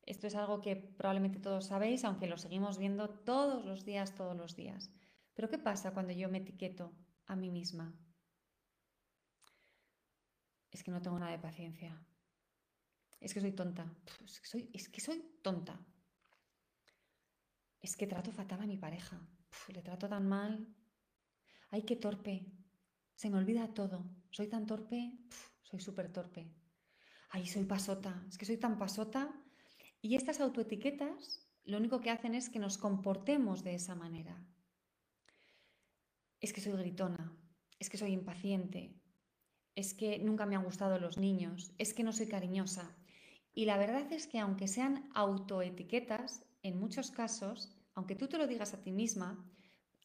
Esto 0.06 0.26
es 0.26 0.34
algo 0.34 0.60
que 0.60 0.76
probablemente 0.76 1.38
todos 1.38 1.66
sabéis, 1.66 2.04
aunque 2.04 2.26
lo 2.26 2.38
seguimos 2.38 2.78
viendo 2.78 3.08
todos 3.10 3.64
los 3.64 3.84
días, 3.84 4.14
todos 4.14 4.36
los 4.36 4.56
días. 4.56 4.90
Pero 5.34 5.48
¿qué 5.48 5.58
pasa 5.58 5.92
cuando 5.92 6.12
yo 6.12 6.28
me 6.28 6.38
etiqueto 6.38 6.92
a 7.26 7.36
mí 7.36 7.50
misma? 7.50 7.94
es 10.70 10.84
que 10.84 10.90
no 10.90 11.02
tengo 11.02 11.18
nada 11.18 11.32
de 11.32 11.38
paciencia. 11.38 12.00
Es 13.20 13.34
que 13.34 13.40
soy 13.40 13.52
tonta. 13.52 13.92
Es 14.24 14.40
que 14.40 14.46
soy, 14.46 14.70
es 14.72 14.88
que 14.88 15.00
soy 15.00 15.22
tonta. 15.42 15.78
Es 17.80 17.96
que 17.96 18.06
trato 18.06 18.32
fatal 18.32 18.62
a 18.62 18.66
mi 18.66 18.76
pareja. 18.76 19.20
le 19.68 19.82
trato 19.82 20.08
tan 20.08 20.26
mal. 20.28 20.66
Ay, 21.70 21.82
qué 21.82 21.96
torpe. 21.96 22.46
Se 23.14 23.30
me 23.30 23.38
olvida 23.38 23.74
todo. 23.74 24.04
Soy 24.30 24.48
tan 24.48 24.66
torpe. 24.66 25.18
soy 25.62 25.80
súper 25.80 26.12
torpe. 26.12 26.50
Ay, 27.30 27.46
soy 27.46 27.64
pasota. 27.64 28.24
Es 28.28 28.38
que 28.38 28.46
soy 28.46 28.56
tan 28.56 28.78
pasota. 28.78 29.30
Y 30.02 30.16
estas 30.16 30.40
autoetiquetas 30.40 31.46
lo 31.64 31.76
único 31.76 32.00
que 32.00 32.10
hacen 32.10 32.34
es 32.34 32.48
que 32.48 32.58
nos 32.58 32.78
comportemos 32.78 33.62
de 33.62 33.74
esa 33.74 33.94
manera. 33.94 34.42
Es 36.40 36.52
que 36.52 36.60
soy 36.60 36.72
gritona. 36.72 37.36
Es 37.78 37.90
que 37.90 37.98
soy 37.98 38.12
impaciente. 38.12 38.98
Es 39.74 39.94
que 39.94 40.18
nunca 40.18 40.46
me 40.46 40.56
han 40.56 40.64
gustado 40.64 40.98
los 40.98 41.18
niños. 41.18 41.72
Es 41.78 41.94
que 41.94 42.02
no 42.02 42.12
soy 42.12 42.26
cariñosa. 42.28 42.96
Y 43.52 43.66
la 43.66 43.76
verdad 43.76 44.10
es 44.12 44.26
que 44.26 44.38
aunque 44.38 44.68
sean 44.68 45.10
autoetiquetas, 45.14 46.46
en 46.62 46.78
muchos 46.78 47.10
casos, 47.10 47.76
aunque 47.94 48.16
tú 48.16 48.28
te 48.28 48.38
lo 48.38 48.46
digas 48.46 48.74
a 48.74 48.82
ti 48.82 48.92
misma, 48.92 49.46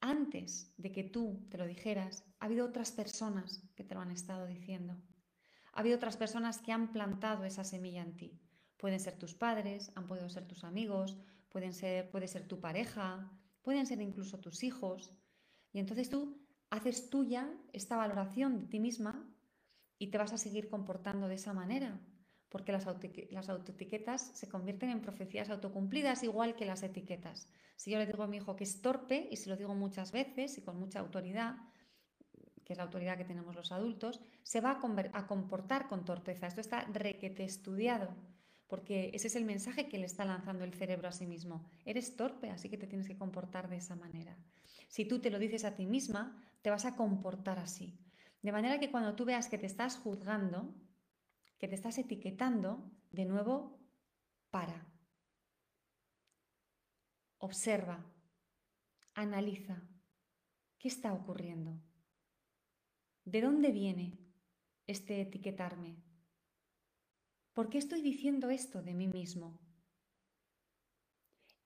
antes 0.01 0.73
de 0.77 0.91
que 0.91 1.03
tú 1.03 1.47
te 1.49 1.57
lo 1.57 1.65
dijeras, 1.65 2.23
ha 2.39 2.45
habido 2.45 2.65
otras 2.65 2.91
personas 2.91 3.63
que 3.75 3.83
te 3.83 3.95
lo 3.95 4.01
han 4.01 4.11
estado 4.11 4.45
diciendo. 4.45 5.01
Ha 5.73 5.79
habido 5.79 5.97
otras 5.97 6.17
personas 6.17 6.59
que 6.59 6.71
han 6.71 6.91
plantado 6.91 7.43
esa 7.43 7.63
semilla 7.63 8.01
en 8.01 8.15
ti. 8.15 8.44
Pueden 8.77 8.99
ser 8.99 9.17
tus 9.17 9.33
padres, 9.33 9.91
han 9.95 10.07
podido 10.07 10.29
ser 10.29 10.47
tus 10.47 10.63
amigos, 10.63 11.17
pueden 11.49 11.73
ser, 11.73 12.09
puede 12.11 12.27
ser 12.27 12.47
tu 12.47 12.59
pareja, 12.59 13.31
pueden 13.61 13.85
ser 13.85 14.01
incluso 14.01 14.39
tus 14.39 14.63
hijos. 14.63 15.13
Y 15.71 15.79
entonces 15.79 16.09
tú 16.09 16.45
haces 16.69 17.09
tuya 17.09 17.49
esta 17.73 17.95
valoración 17.97 18.59
de 18.59 18.67
ti 18.67 18.79
misma 18.79 19.29
y 19.97 20.07
te 20.11 20.17
vas 20.17 20.33
a 20.33 20.37
seguir 20.37 20.69
comportando 20.69 21.27
de 21.27 21.35
esa 21.35 21.53
manera 21.53 22.01
porque 22.55 22.71
las, 22.71 23.49
autoetiquetas 23.49 24.21
se 24.21 24.47
convierten 24.47 24.89
en 24.89 25.01
profecías 25.01 25.49
autocumplidas 25.49 26.23
igual 26.23 26.55
que 26.55 26.65
las 26.65 26.83
etiquetas. 26.83 27.49
Si 27.75 27.91
yo 27.91 27.99
le 27.99 28.05
digo 28.05 28.23
a 28.23 28.27
mi 28.27 28.37
hijo 28.37 28.55
que 28.55 28.63
es 28.63 28.81
torpe, 28.81 29.27
y 29.29 29.35
se 29.35 29.49
lo 29.49 29.57
digo 29.57 29.75
muchas 29.75 30.13
veces 30.13 30.57
y 30.57 30.61
con 30.61 30.79
mucha 30.79 31.01
autoridad, 31.01 31.57
que 32.63 32.71
es 32.71 32.77
la 32.77 32.85
autoridad 32.85 33.17
que 33.17 33.25
tenemos 33.25 33.57
los 33.57 33.73
adultos, 33.73 34.21
se 34.43 34.61
va 34.61 34.71
a, 34.71 35.19
a 35.19 35.27
comportar 35.27 35.89
con 35.89 36.05
torpeza. 36.05 36.47
Esto 36.47 36.61
está 36.61 36.85
requete 36.85 37.43
estudiado, 37.43 38.15
porque 38.67 39.11
ese 39.13 39.27
es 39.27 39.35
el 39.35 39.45
mensaje 39.45 39.87
que 39.87 39.97
le 39.97 40.05
está 40.05 40.25
lanzando 40.25 40.63
el 40.63 40.73
cerebro 40.73 41.07
a 41.07 41.11
sí 41.11 41.25
mismo. 41.25 41.65
Eres 41.85 42.15
torpe, 42.15 42.49
así 42.49 42.69
que 42.69 42.77
te 42.77 42.87
tienes 42.87 43.07
que 43.07 43.17
comportar 43.17 43.69
de 43.69 43.77
esa 43.77 43.95
manera. 43.95 44.37
Si 44.87 45.05
tú 45.05 45.19
te 45.19 45.29
lo 45.29 45.39
dices 45.39 45.65
a 45.65 45.75
ti 45.75 45.85
misma, 45.85 46.41
te 46.61 46.69
vas 46.69 46.85
a 46.85 46.95
comportar 46.95 47.59
así. 47.59 47.97
De 48.41 48.51
manera 48.51 48.79
que 48.79 48.91
cuando 48.91 49.15
tú 49.15 49.25
veas 49.25 49.49
que 49.49 49.57
te 49.57 49.65
estás 49.65 49.97
juzgando, 49.97 50.73
que 51.57 51.67
te 51.67 51.75
estás 51.75 51.97
etiquetando, 51.97 52.91
de 53.11 53.25
nuevo, 53.25 53.79
para. 54.49 54.87
Observa, 57.37 58.03
analiza, 59.13 59.81
¿qué 60.79 60.87
está 60.87 61.13
ocurriendo? 61.13 61.79
¿De 63.23 63.41
dónde 63.41 63.71
viene 63.71 64.19
este 64.87 65.21
etiquetarme? 65.21 66.04
¿Por 67.55 67.69
qué 67.69 67.77
estoy 67.77 68.01
diciendo 68.01 68.49
esto 68.49 68.81
de 68.81 68.93
mí 68.93 69.07
mismo? 69.07 69.57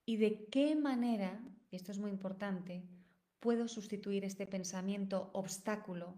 ¿Y 0.05 0.17
de 0.17 0.45
qué 0.45 0.75
manera, 0.75 1.41
y 1.71 1.75
esto 1.77 1.91
es 1.91 1.97
muy 1.97 2.11
importante, 2.11 2.83
puedo 3.39 3.67
sustituir 3.67 4.23
este 4.23 4.45
pensamiento 4.45 5.31
obstáculo 5.33 6.13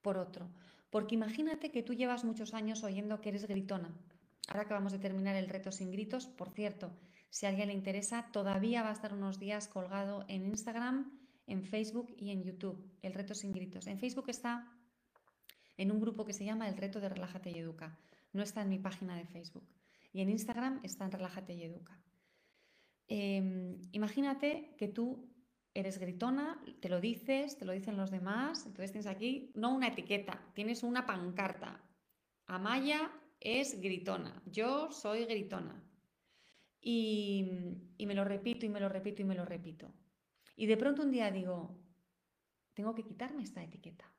por 0.00 0.16
otro? 0.16 0.48
Porque 0.88 1.14
imagínate 1.14 1.70
que 1.70 1.82
tú 1.82 1.92
llevas 1.92 2.24
muchos 2.24 2.54
años 2.54 2.82
oyendo 2.84 3.20
que 3.20 3.28
eres 3.28 3.46
gritona. 3.46 3.94
Ahora 4.48 4.64
que 4.66 4.72
vamos 4.72 4.94
a 4.94 4.98
terminar 4.98 5.36
el 5.36 5.50
reto 5.50 5.72
sin 5.72 5.90
gritos, 5.90 6.26
por 6.26 6.48
cierto, 6.48 6.90
si 7.28 7.44
a 7.44 7.50
alguien 7.50 7.68
le 7.68 7.74
interesa, 7.74 8.30
todavía 8.32 8.82
va 8.82 8.88
a 8.88 8.94
estar 8.94 9.12
unos 9.12 9.38
días 9.38 9.68
colgado 9.68 10.24
en 10.28 10.46
Instagram, 10.46 11.12
en 11.46 11.64
Facebook 11.64 12.14
y 12.16 12.30
en 12.30 12.44
YouTube, 12.44 12.82
el 13.02 13.12
reto 13.12 13.34
sin 13.34 13.52
gritos. 13.52 13.88
En 13.88 13.98
Facebook 13.98 14.30
está 14.30 14.72
en 15.76 15.90
un 15.90 16.00
grupo 16.00 16.24
que 16.24 16.32
se 16.32 16.46
llama 16.46 16.66
El 16.66 16.78
reto 16.78 16.98
de 16.98 17.10
Relájate 17.10 17.50
y 17.50 17.58
Educa. 17.58 17.98
No 18.36 18.42
está 18.42 18.60
en 18.60 18.68
mi 18.68 18.78
página 18.78 19.16
de 19.16 19.24
Facebook. 19.24 19.66
Y 20.12 20.20
en 20.20 20.28
Instagram 20.28 20.80
está 20.82 21.06
en 21.06 21.12
Relájate 21.12 21.54
y 21.54 21.62
Educa. 21.62 21.98
Em, 23.08 23.80
imagínate 23.92 24.74
que 24.76 24.88
tú 24.88 25.32
eres 25.72 25.98
gritona, 25.98 26.62
te 26.80 26.90
lo 26.90 27.00
dices, 27.00 27.56
te 27.56 27.64
lo 27.64 27.72
dicen 27.72 27.96
los 27.96 28.10
demás, 28.10 28.66
entonces 28.66 28.92
tienes 28.92 29.06
aquí 29.06 29.52
no 29.54 29.74
una 29.74 29.88
etiqueta, 29.88 30.52
tienes 30.54 30.82
una 30.82 31.06
pancarta. 31.06 31.82
Amaya 32.44 33.10
es 33.40 33.80
gritona, 33.80 34.42
yo 34.44 34.92
soy 34.92 35.24
gritona. 35.24 35.82
Y, 36.78 37.46
y 37.96 38.04
me 38.04 38.14
lo 38.14 38.24
repito 38.24 38.66
y 38.66 38.68
me 38.68 38.80
lo 38.80 38.90
repito 38.90 39.22
y 39.22 39.24
me 39.24 39.34
lo 39.34 39.46
repito. 39.46 39.94
Y 40.56 40.66
de 40.66 40.76
pronto 40.76 41.02
un 41.02 41.10
día 41.10 41.30
digo, 41.30 41.74
tengo 42.74 42.94
que 42.94 43.02
quitarme 43.04 43.44
esta 43.44 43.64
etiqueta, 43.64 44.12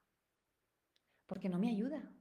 porque 1.28 1.50
no 1.50 1.60
me 1.60 1.70
ayuda, 1.70 2.12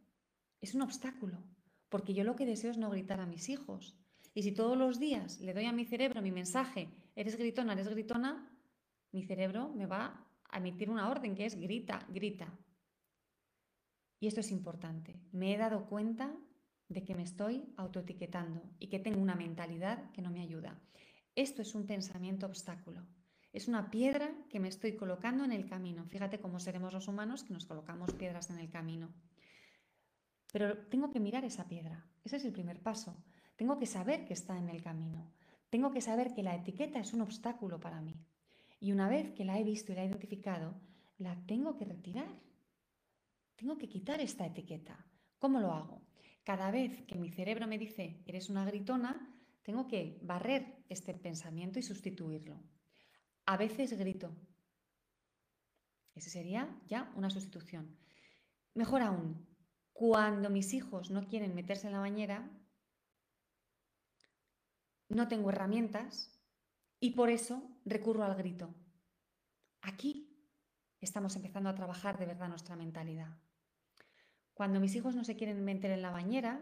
es 0.61 0.75
un 0.75 0.83
obstáculo, 0.83 1.56
porque 1.89 2.15
yo 2.15 2.25
lo 2.25 2.37
que 2.37 2.47
deseo 2.47 2.71
es 2.71 2.79
no 2.79 2.91
gritar 2.91 3.21
a 3.21 3.27
mis 3.27 3.49
hijos. 3.49 3.97
Y 4.35 4.43
si 4.43 4.53
todos 4.53 4.77
los 4.77 4.99
días 4.99 5.41
le 5.41 5.55
doy 5.55 5.67
a 5.67 5.73
mi 5.73 5.85
cerebro 5.85 6.21
mi 6.23 6.31
mensaje, 6.31 6.89
eres 7.15 7.37
gritona, 7.37 7.73
eres 7.73 7.89
gritona, 7.89 8.51
mi 9.13 9.23
cerebro 9.23 9.73
me 9.75 9.87
va 9.87 10.27
a 10.51 10.59
emitir 10.59 10.91
una 10.91 11.09
orden 11.09 11.35
que 11.35 11.47
es 11.47 11.59
grita, 11.59 12.07
grita. 12.09 12.53
Y 14.21 14.27
esto 14.27 14.41
es 14.41 14.51
importante. 14.51 15.21
Me 15.33 15.55
he 15.55 15.59
dado 15.59 15.87
cuenta 15.87 16.35
de 16.89 17.05
que 17.05 17.15
me 17.15 17.23
estoy 17.23 17.65
autoetiquetando 17.77 18.63
y 18.79 18.89
que 18.89 18.99
tengo 18.99 19.21
una 19.21 19.35
mentalidad 19.35 20.11
que 20.13 20.23
no 20.23 20.31
me 20.31 20.41
ayuda. 20.41 20.79
Esto 21.35 21.63
es 21.63 21.75
un 21.75 21.87
pensamiento 21.87 22.47
obstáculo. 22.47 23.07
Es 23.53 23.69
una 23.69 23.91
piedra 23.91 24.35
que 24.51 24.61
me 24.61 24.69
estoy 24.69 24.97
colocando 24.97 25.45
en 25.45 25.53
el 25.53 25.67
camino. 25.67 26.05
Fíjate 26.07 26.41
cómo 26.41 26.61
seremos 26.61 26.93
los 26.93 27.09
humanos 27.09 27.43
que 27.43 27.55
nos 27.55 27.65
colocamos 27.65 28.13
piedras 28.13 28.51
en 28.51 28.59
el 28.59 28.71
camino. 28.71 29.15
Pero 30.53 30.87
tengo 30.89 31.11
que 31.11 31.21
mirar 31.21 31.45
esa 31.45 31.67
piedra. 31.67 32.07
Ese 32.25 32.37
es 32.37 32.45
el 32.45 32.53
primer 32.53 32.81
paso. 32.83 33.17
Tengo 33.57 33.79
que 33.79 33.87
saber 33.87 34.25
que 34.25 34.35
está 34.35 34.59
en 34.59 34.69
el 34.69 34.83
camino. 34.83 35.33
Tengo 35.71 35.91
que 35.91 36.01
saber 36.01 36.35
que 36.35 36.43
la 36.43 36.55
etiqueta 36.55 37.01
es 37.01 37.13
un 37.13 37.23
obstáculo 37.23 37.81
para 37.81 38.01
mí. 38.01 38.15
Y 38.81 38.93
una 38.93 39.09
vez 39.09 39.33
que 39.33 39.45
la 39.45 39.59
he 39.59 39.65
visto 39.65 39.93
y 39.93 39.95
la 39.95 40.03
he 40.03 40.07
identificado, 40.07 40.75
la 41.19 41.35
tengo 41.47 41.77
que 41.77 41.85
retirar. 41.85 42.29
Tengo 43.57 43.79
que 43.79 43.89
quitar 43.89 44.21
esta 44.21 44.47
etiqueta. 44.47 45.07
¿Cómo 45.39 45.61
lo 45.61 45.73
hago? 45.73 46.03
Cada 46.45 46.71
vez 46.71 47.03
que 47.07 47.19
mi 47.19 47.31
cerebro 47.31 47.67
me 47.67 47.79
dice, 47.79 48.23
eres 48.27 48.51
una 48.51 48.65
gritona, 48.65 49.35
tengo 49.63 49.89
que 49.89 50.19
barrer 50.23 50.85
este 50.89 51.15
pensamiento 51.15 51.79
y 51.79 51.83
sustituirlo. 51.83 52.63
A 53.47 53.57
veces 53.57 53.99
grito. 53.99 54.37
Ese 56.15 56.31
sería 56.31 56.81
ya 56.87 57.13
una 57.17 57.31
sustitución. 57.31 57.97
Mejor 58.75 59.03
aún, 59.03 59.46
cuando 59.97 60.51
mis 60.51 60.75
hijos 60.75 61.11
no 61.11 61.27
quieren 61.27 61.55
meterse 61.55 61.87
en 61.87 61.95
la 61.95 62.01
bañera, 62.01 62.51
no 65.09 65.27
tengo 65.27 65.49
herramientas 65.49 66.39
y 67.01 67.13
por 67.13 67.31
eso 67.31 67.63
recurro 67.87 68.23
al 68.23 68.35
grito. 68.35 68.75
Aquí 69.81 70.39
estamos 71.01 71.35
empezando 71.35 71.71
a 71.71 71.75
trabajar 71.75 72.19
de 72.19 72.27
verdad 72.27 72.51
nuestra 72.51 72.77
mentalidad. 72.77 73.39
Cuando 74.53 74.81
mis 74.81 74.95
hijos 74.95 75.17
no 75.17 75.25
se 75.25 75.35
quieren 75.35 75.65
meter 75.65 75.91
en 75.91 76.03
la 76.03 76.11
bañera, 76.11 76.61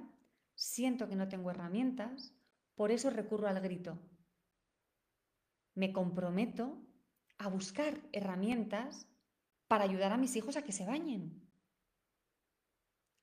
siento 0.55 1.09
que 1.09 1.17
no 1.17 1.27
tengo 1.27 1.51
herramientas, 1.51 2.33
por 2.77 2.93
eso 2.93 3.11
recurro 3.11 3.49
al 3.49 3.61
grito. 3.61 3.99
Me 5.75 5.93
comprometo 5.93 6.87
a 7.39 7.49
buscar 7.49 8.01
herramientas 8.13 9.09
para 9.67 9.83
ayudar 9.83 10.13
a 10.13 10.19
mis 10.19 10.37
hijos 10.37 10.57
a 10.57 10.63
que 10.63 10.71
se 10.71 10.87
bañen. 10.87 11.44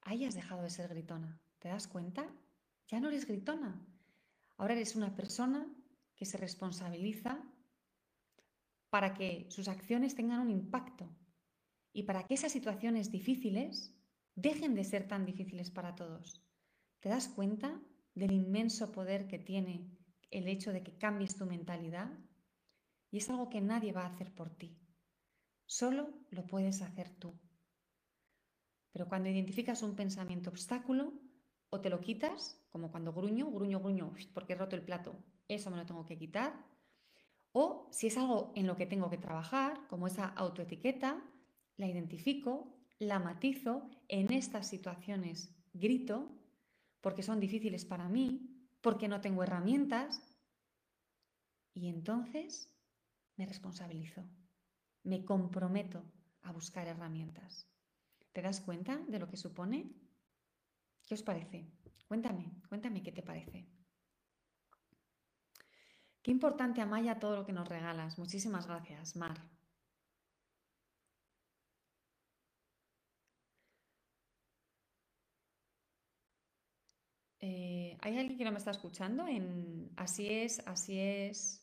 Ahí 0.02 0.26
has 0.26 0.36
dejado 0.36 0.64
de 0.64 0.70
ser 0.70 0.90
gritona. 0.90 1.40
¿Te 1.60 1.70
das 1.70 1.88
cuenta? 1.88 2.28
Ya 2.88 3.00
no 3.00 3.10
eres 3.10 3.26
gritona. 3.26 3.86
Ahora 4.58 4.74
eres 4.74 4.96
una 4.96 5.16
persona 5.16 5.68
que 6.16 6.26
se 6.26 6.38
responsabiliza 6.38 7.44
para 8.90 9.14
que 9.14 9.48
sus 9.50 9.68
acciones 9.68 10.16
tengan 10.16 10.42
un 10.42 10.50
impacto 10.50 11.10
y 11.94 12.04
para 12.04 12.28
que 12.28 12.34
esas 12.34 12.52
situaciones 12.52 13.12
difíciles 13.12 13.96
dejen 14.36 14.76
de 14.76 14.84
ser 14.84 15.08
tan 15.08 15.26
difíciles 15.26 15.72
para 15.72 15.96
todos. 15.96 16.44
¿Te 17.00 17.10
das 17.10 17.28
cuenta 17.28 17.82
del 18.14 18.32
inmenso 18.32 18.92
poder 18.92 19.28
que 19.28 19.40
tiene 19.40 19.90
el 20.30 20.48
hecho 20.48 20.72
de 20.72 20.84
que 20.84 20.98
cambies 20.98 21.36
tu 21.36 21.46
mentalidad? 21.46 22.12
Y 23.10 23.18
es 23.18 23.30
algo 23.30 23.50
que 23.50 23.62
nadie 23.62 23.92
va 23.92 24.04
a 24.04 24.10
hacer 24.14 24.34
por 24.34 24.50
ti. 24.56 24.78
Solo 25.66 26.14
lo 26.30 26.46
puedes 26.46 26.82
hacer 26.82 27.10
tú. 27.12 27.40
Pero 28.91 29.08
cuando 29.08 29.30
identificas 29.30 29.84
un 29.84 29.95
pensamiento 29.95 30.49
obstáculo, 30.49 31.13
o 31.69 31.80
te 31.80 31.89
lo 31.89 32.01
quitas, 32.01 32.60
como 32.69 32.91
cuando 32.91 33.13
gruño, 33.13 33.49
gruño, 33.49 33.80
gruño, 33.80 34.13
porque 34.34 34.54
he 34.54 34.56
roto 34.58 34.75
el 34.75 34.84
plato, 34.84 35.15
eso 35.47 35.71
me 35.71 35.77
lo 35.77 35.86
tengo 35.86 36.06
que 36.06 36.17
quitar. 36.17 36.54
O 37.54 37.88
si 37.91 38.08
es 38.08 38.17
algo 38.17 38.51
en 38.56 38.67
lo 38.67 38.75
que 38.75 38.86
tengo 38.86 39.10
que 39.10 39.17
trabajar, 39.17 39.88
como 39.88 40.08
esa 40.08 40.27
autoetiqueta, 40.27 41.23
la 41.77 41.88
identifico, 41.88 42.77
la 42.99 43.19
matizo, 43.19 43.89
en 44.08 44.32
estas 44.34 44.67
situaciones 44.67 45.56
grito, 45.73 46.30
porque 46.99 47.23
son 47.23 47.39
difíciles 47.39 47.86
para 47.86 48.10
mí, 48.10 48.67
porque 48.82 49.08
no 49.08 49.21
tengo 49.21 49.43
herramientas. 49.43 50.21
Y 51.73 51.88
entonces 51.88 52.69
me 53.38 53.45
responsabilizo, 53.45 54.23
me 55.04 55.23
comprometo 55.23 56.04
a 56.43 56.51
buscar 56.51 56.88
herramientas. 56.88 57.67
¿Te 58.34 58.41
das 58.41 58.62
cuenta 58.62 58.98
de 59.08 59.20
lo 59.20 59.28
que 59.28 59.38
supone? 59.38 59.91
¿Qué 61.06 61.13
os 61.15 61.24
parece? 61.24 61.67
Cuéntame, 62.08 62.52
cuéntame 62.70 63.04
qué 63.04 63.12
te 63.12 63.24
parece. 63.24 63.67
Qué 66.24 66.32
importante, 66.32 66.82
Amaya, 66.82 67.20
todo 67.20 67.36
lo 67.36 67.46
que 67.46 67.54
nos 67.54 67.67
regalas. 67.67 68.17
Muchísimas 68.20 68.67
gracias, 68.67 69.15
Mar. 69.15 69.38
Eh, 77.39 77.98
¿Hay 78.02 78.17
alguien 78.17 78.38
que 78.38 78.46
no 78.46 78.52
me 78.52 78.60
está 78.60 78.72
escuchando? 78.72 79.28
En 79.28 79.91
así 79.98 80.28
es, 80.30 80.60
así 80.67 81.00
es. 81.00 81.61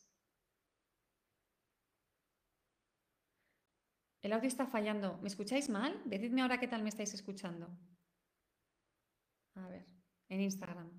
El 4.21 4.33
audio 4.33 4.47
está 4.47 4.65
fallando. 4.65 5.17
¿Me 5.21 5.27
escucháis 5.27 5.69
mal? 5.69 6.01
Decidme 6.05 6.41
ahora 6.41 6.59
qué 6.59 6.67
tal 6.67 6.83
me 6.83 6.89
estáis 6.89 7.13
escuchando. 7.13 7.69
A 9.55 9.67
ver, 9.67 9.85
en 10.27 10.41
Instagram. 10.41 10.89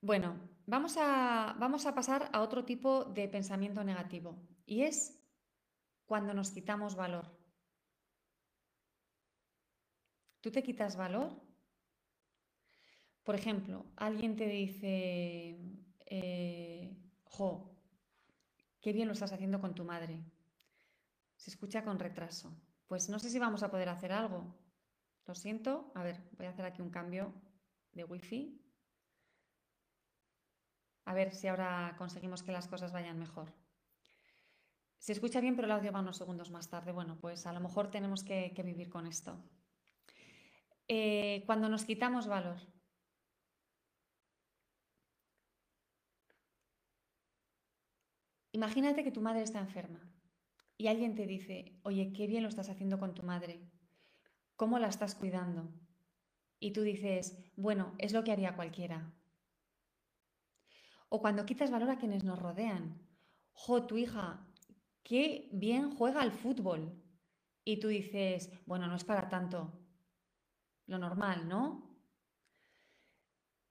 Bueno, 0.00 0.38
vamos 0.66 0.96
a, 0.98 1.56
vamos 1.58 1.86
a 1.86 1.94
pasar 1.94 2.30
a 2.32 2.42
otro 2.42 2.64
tipo 2.64 3.04
de 3.04 3.28
pensamiento 3.28 3.82
negativo 3.82 4.36
y 4.66 4.82
es 4.82 5.24
cuando 6.06 6.34
nos 6.34 6.50
quitamos 6.50 6.94
valor. 6.94 7.34
¿Tú 10.40 10.50
te 10.50 10.62
quitas 10.62 10.96
valor? 10.96 11.40
Por 13.22 13.34
ejemplo, 13.34 13.86
alguien 13.96 14.36
te 14.36 14.46
dice, 14.46 15.58
eh, 16.04 16.94
jo, 17.24 17.73
qué 18.84 18.92
bien 18.92 19.08
lo 19.08 19.14
estás 19.14 19.32
haciendo 19.32 19.62
con 19.62 19.74
tu 19.74 19.82
madre. 19.82 20.22
Se 21.36 21.48
escucha 21.48 21.82
con 21.82 21.98
retraso. 21.98 22.54
Pues 22.86 23.08
no 23.08 23.18
sé 23.18 23.30
si 23.30 23.38
vamos 23.38 23.62
a 23.62 23.70
poder 23.70 23.88
hacer 23.88 24.12
algo. 24.12 24.54
Lo 25.24 25.34
siento. 25.34 25.90
A 25.94 26.02
ver, 26.02 26.20
voy 26.36 26.44
a 26.44 26.50
hacer 26.50 26.66
aquí 26.66 26.82
un 26.82 26.90
cambio 26.90 27.32
de 27.92 28.04
wifi. 28.04 28.60
A 31.06 31.14
ver 31.14 31.34
si 31.34 31.48
ahora 31.48 31.94
conseguimos 31.96 32.42
que 32.42 32.52
las 32.52 32.68
cosas 32.68 32.92
vayan 32.92 33.18
mejor. 33.18 33.54
Se 34.98 35.12
escucha 35.12 35.40
bien, 35.40 35.56
pero 35.56 35.64
el 35.64 35.72
audio 35.72 35.90
va 35.90 36.00
unos 36.00 36.18
segundos 36.18 36.50
más 36.50 36.68
tarde. 36.68 36.92
Bueno, 36.92 37.16
pues 37.18 37.46
a 37.46 37.54
lo 37.54 37.60
mejor 37.60 37.90
tenemos 37.90 38.22
que, 38.22 38.52
vivir 38.62 38.90
con 38.90 39.06
esto. 39.06 39.42
Eh, 40.88 41.42
cuando 41.46 41.70
nos 41.70 41.86
quitamos 41.86 42.26
valor. 42.26 42.58
Imagínate 48.54 49.02
que 49.02 49.10
tu 49.10 49.20
madre 49.20 49.42
está 49.42 49.58
enferma 49.58 50.00
y 50.78 50.86
alguien 50.86 51.16
te 51.16 51.26
dice, 51.26 51.80
oye, 51.82 52.12
qué 52.12 52.28
bien 52.28 52.44
lo 52.44 52.48
estás 52.48 52.68
haciendo 52.68 53.00
con 53.00 53.12
tu 53.12 53.24
madre, 53.24 53.68
¿cómo 54.54 54.78
la 54.78 54.86
estás 54.86 55.16
cuidando? 55.16 55.74
Y 56.60 56.70
tú 56.70 56.82
dices, 56.82 57.36
bueno, 57.56 57.96
es 57.98 58.12
lo 58.12 58.22
que 58.22 58.30
haría 58.30 58.54
cualquiera. 58.54 59.12
O 61.08 61.20
cuando 61.20 61.44
quitas 61.46 61.72
valor 61.72 61.90
a 61.90 61.98
quienes 61.98 62.22
nos 62.22 62.38
rodean. 62.38 63.02
Jo, 63.54 63.86
tu 63.86 63.96
hija, 63.96 64.46
qué 65.02 65.48
bien 65.52 65.90
juega 65.90 66.22
al 66.22 66.30
fútbol. 66.30 67.02
Y 67.64 67.80
tú 67.80 67.88
dices, 67.88 68.52
bueno, 68.66 68.86
no 68.86 68.94
es 68.94 69.02
para 69.02 69.28
tanto. 69.28 69.72
Lo 70.86 70.98
normal, 70.98 71.48
¿no? 71.48 71.98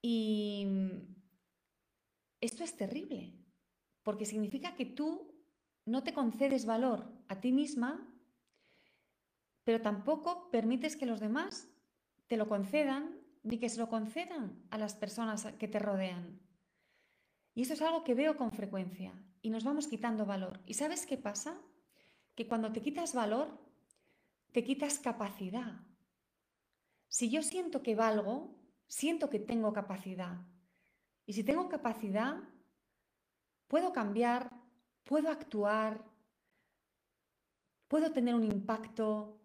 Y 0.02 0.68
esto 2.42 2.66
es 2.66 2.76
terrible, 2.76 3.43
porque 4.04 4.26
significa 4.26 4.76
que 4.76 4.86
tú 4.86 5.34
no 5.86 6.04
te 6.04 6.14
concedes 6.14 6.66
valor 6.66 7.12
a 7.28 7.40
ti 7.40 7.52
misma, 7.52 8.08
pero 9.64 9.82
tampoco 9.82 10.52
permites 10.52 10.96
que 10.96 11.06
los 11.06 11.20
demás 11.20 11.70
te 12.28 12.38
lo 12.38 12.48
concedan 12.48 13.20
ni 13.44 13.58
que 13.58 13.70
se 13.70 13.80
lo 13.80 13.90
concedan 13.90 14.64
a 14.70 14.78
las 14.78 14.96
personas 14.96 15.46
que 15.60 15.68
te 15.68 15.80
rodean. 15.80 16.40
Y 17.56 17.62
eso 17.62 17.74
es 17.74 17.82
algo 17.82 18.04
que 18.04 18.16
veo 18.16 18.38
con 18.38 18.52
frecuencia 18.52 19.14
y 19.42 19.50
nos 19.50 19.64
vamos 19.64 19.88
quitando 19.88 20.26
valor. 20.26 20.62
¿Y 20.66 20.74
sabes 20.74 21.06
qué 21.06 21.18
pasa? 21.18 21.60
Que 22.36 22.48
cuando 22.48 22.72
te 22.72 22.82
quitas 22.82 23.14
valor, 23.14 23.60
te 24.52 24.64
quitas 24.64 25.00
capacidad. 25.00 25.82
Si 27.08 27.30
yo 27.30 27.44
siento 27.44 27.84
que 27.84 27.96
valgo, 27.96 28.56
siento 28.88 29.30
que 29.30 29.40
tengo 29.40 29.74
capacidad. 29.74 30.40
Y 31.26 31.34
si 31.34 31.44
tengo 31.44 31.70
capacidad, 31.70 32.42
puedo 33.74 33.92
cambiar, 33.92 34.52
puedo 35.04 35.32
actuar, 35.32 36.06
puedo 37.88 38.12
tener 38.12 38.36
un 38.36 38.44
impacto, 38.44 39.42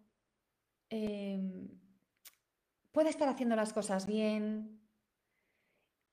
em, 0.87 1.67
puedo 2.91 3.09
estar 3.09 3.27
haciendo 3.27 3.55
las 3.55 3.73
cosas 3.73 4.05
bien. 4.05 4.79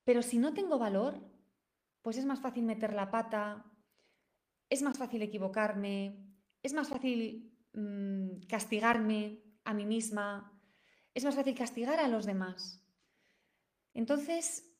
Pero 0.04 0.22
si 0.22 0.38
no 0.38 0.54
tengo 0.54 0.78
valor, 0.78 1.20
pues 2.00 2.16
es 2.16 2.24
más 2.24 2.40
fácil 2.40 2.64
meter 2.64 2.94
la 2.94 3.10
pata, 3.10 3.70
es 4.70 4.80
más 4.80 4.96
fácil 4.96 5.20
equivocarme, 5.20 6.16
es 6.62 6.72
más 6.72 6.88
fácil 6.88 7.54
mm, 7.74 8.46
castigarme 8.48 9.42
a 9.62 9.74
mí 9.74 9.84
misma, 9.84 10.58
es 11.12 11.22
más 11.22 11.34
fácil 11.34 11.54
castigar 11.54 12.00
a 12.00 12.08
los 12.08 12.24
demás. 12.24 12.82
Entonces, 13.92 14.74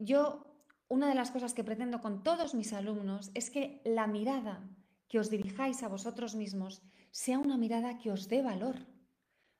yo, 0.00 0.55
una 0.88 1.08
de 1.08 1.14
las 1.14 1.30
cosas 1.30 1.54
que 1.54 1.64
pretendo 1.64 2.00
con 2.00 2.22
todos 2.22 2.54
mis 2.54 2.72
alumnos 2.72 3.30
es 3.34 3.50
que 3.50 3.80
la 3.84 4.06
mirada 4.06 4.68
que 5.08 5.18
os 5.18 5.30
dirijáis 5.30 5.82
a 5.82 5.88
vosotros 5.88 6.34
mismos 6.34 6.82
sea 7.10 7.38
una 7.38 7.56
mirada 7.56 7.98
que 7.98 8.10
os 8.10 8.28
dé 8.28 8.42
valor. 8.42 8.86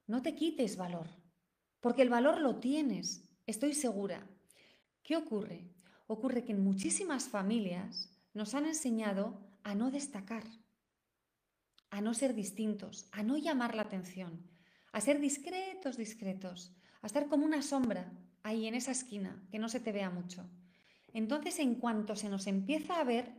No 0.06 0.22
te 0.22 0.34
quites 0.34 0.76
valor, 0.76 1.08
porque 1.80 2.02
el 2.02 2.10
valor 2.10 2.40
lo 2.40 2.56
tienes, 2.56 3.28
estoy 3.46 3.74
segura. 3.74 4.26
¿Qué 5.02 5.16
ocurre? 5.16 5.72
ocurre 6.06 6.44
que 6.44 6.52
en 6.52 6.62
muchísimas 6.62 7.28
familias 7.28 8.12
nos 8.32 8.54
han 8.54 8.66
enseñado 8.66 9.40
a 9.64 9.74
no 9.74 9.90
destacar, 9.90 10.44
a 11.90 12.00
no 12.00 12.14
ser 12.14 12.34
distintos, 12.34 13.08
a 13.12 13.22
no 13.22 13.36
llamar 13.36 13.74
la 13.74 13.82
atención, 13.82 14.48
a 14.92 15.00
ser 15.00 15.20
discretos, 15.20 15.96
discretos, 15.96 16.76
a 17.02 17.06
estar 17.06 17.28
como 17.28 17.44
una 17.44 17.62
sombra 17.62 18.12
ahí 18.42 18.66
en 18.66 18.74
esa 18.74 18.92
esquina, 18.92 19.44
que 19.50 19.58
no 19.58 19.68
se 19.68 19.80
te 19.80 19.92
vea 19.92 20.10
mucho. 20.10 20.48
Entonces, 21.12 21.58
en 21.58 21.76
cuanto 21.76 22.16
se 22.16 22.28
nos 22.28 22.46
empieza 22.46 23.00
a 23.00 23.04
ver, 23.04 23.32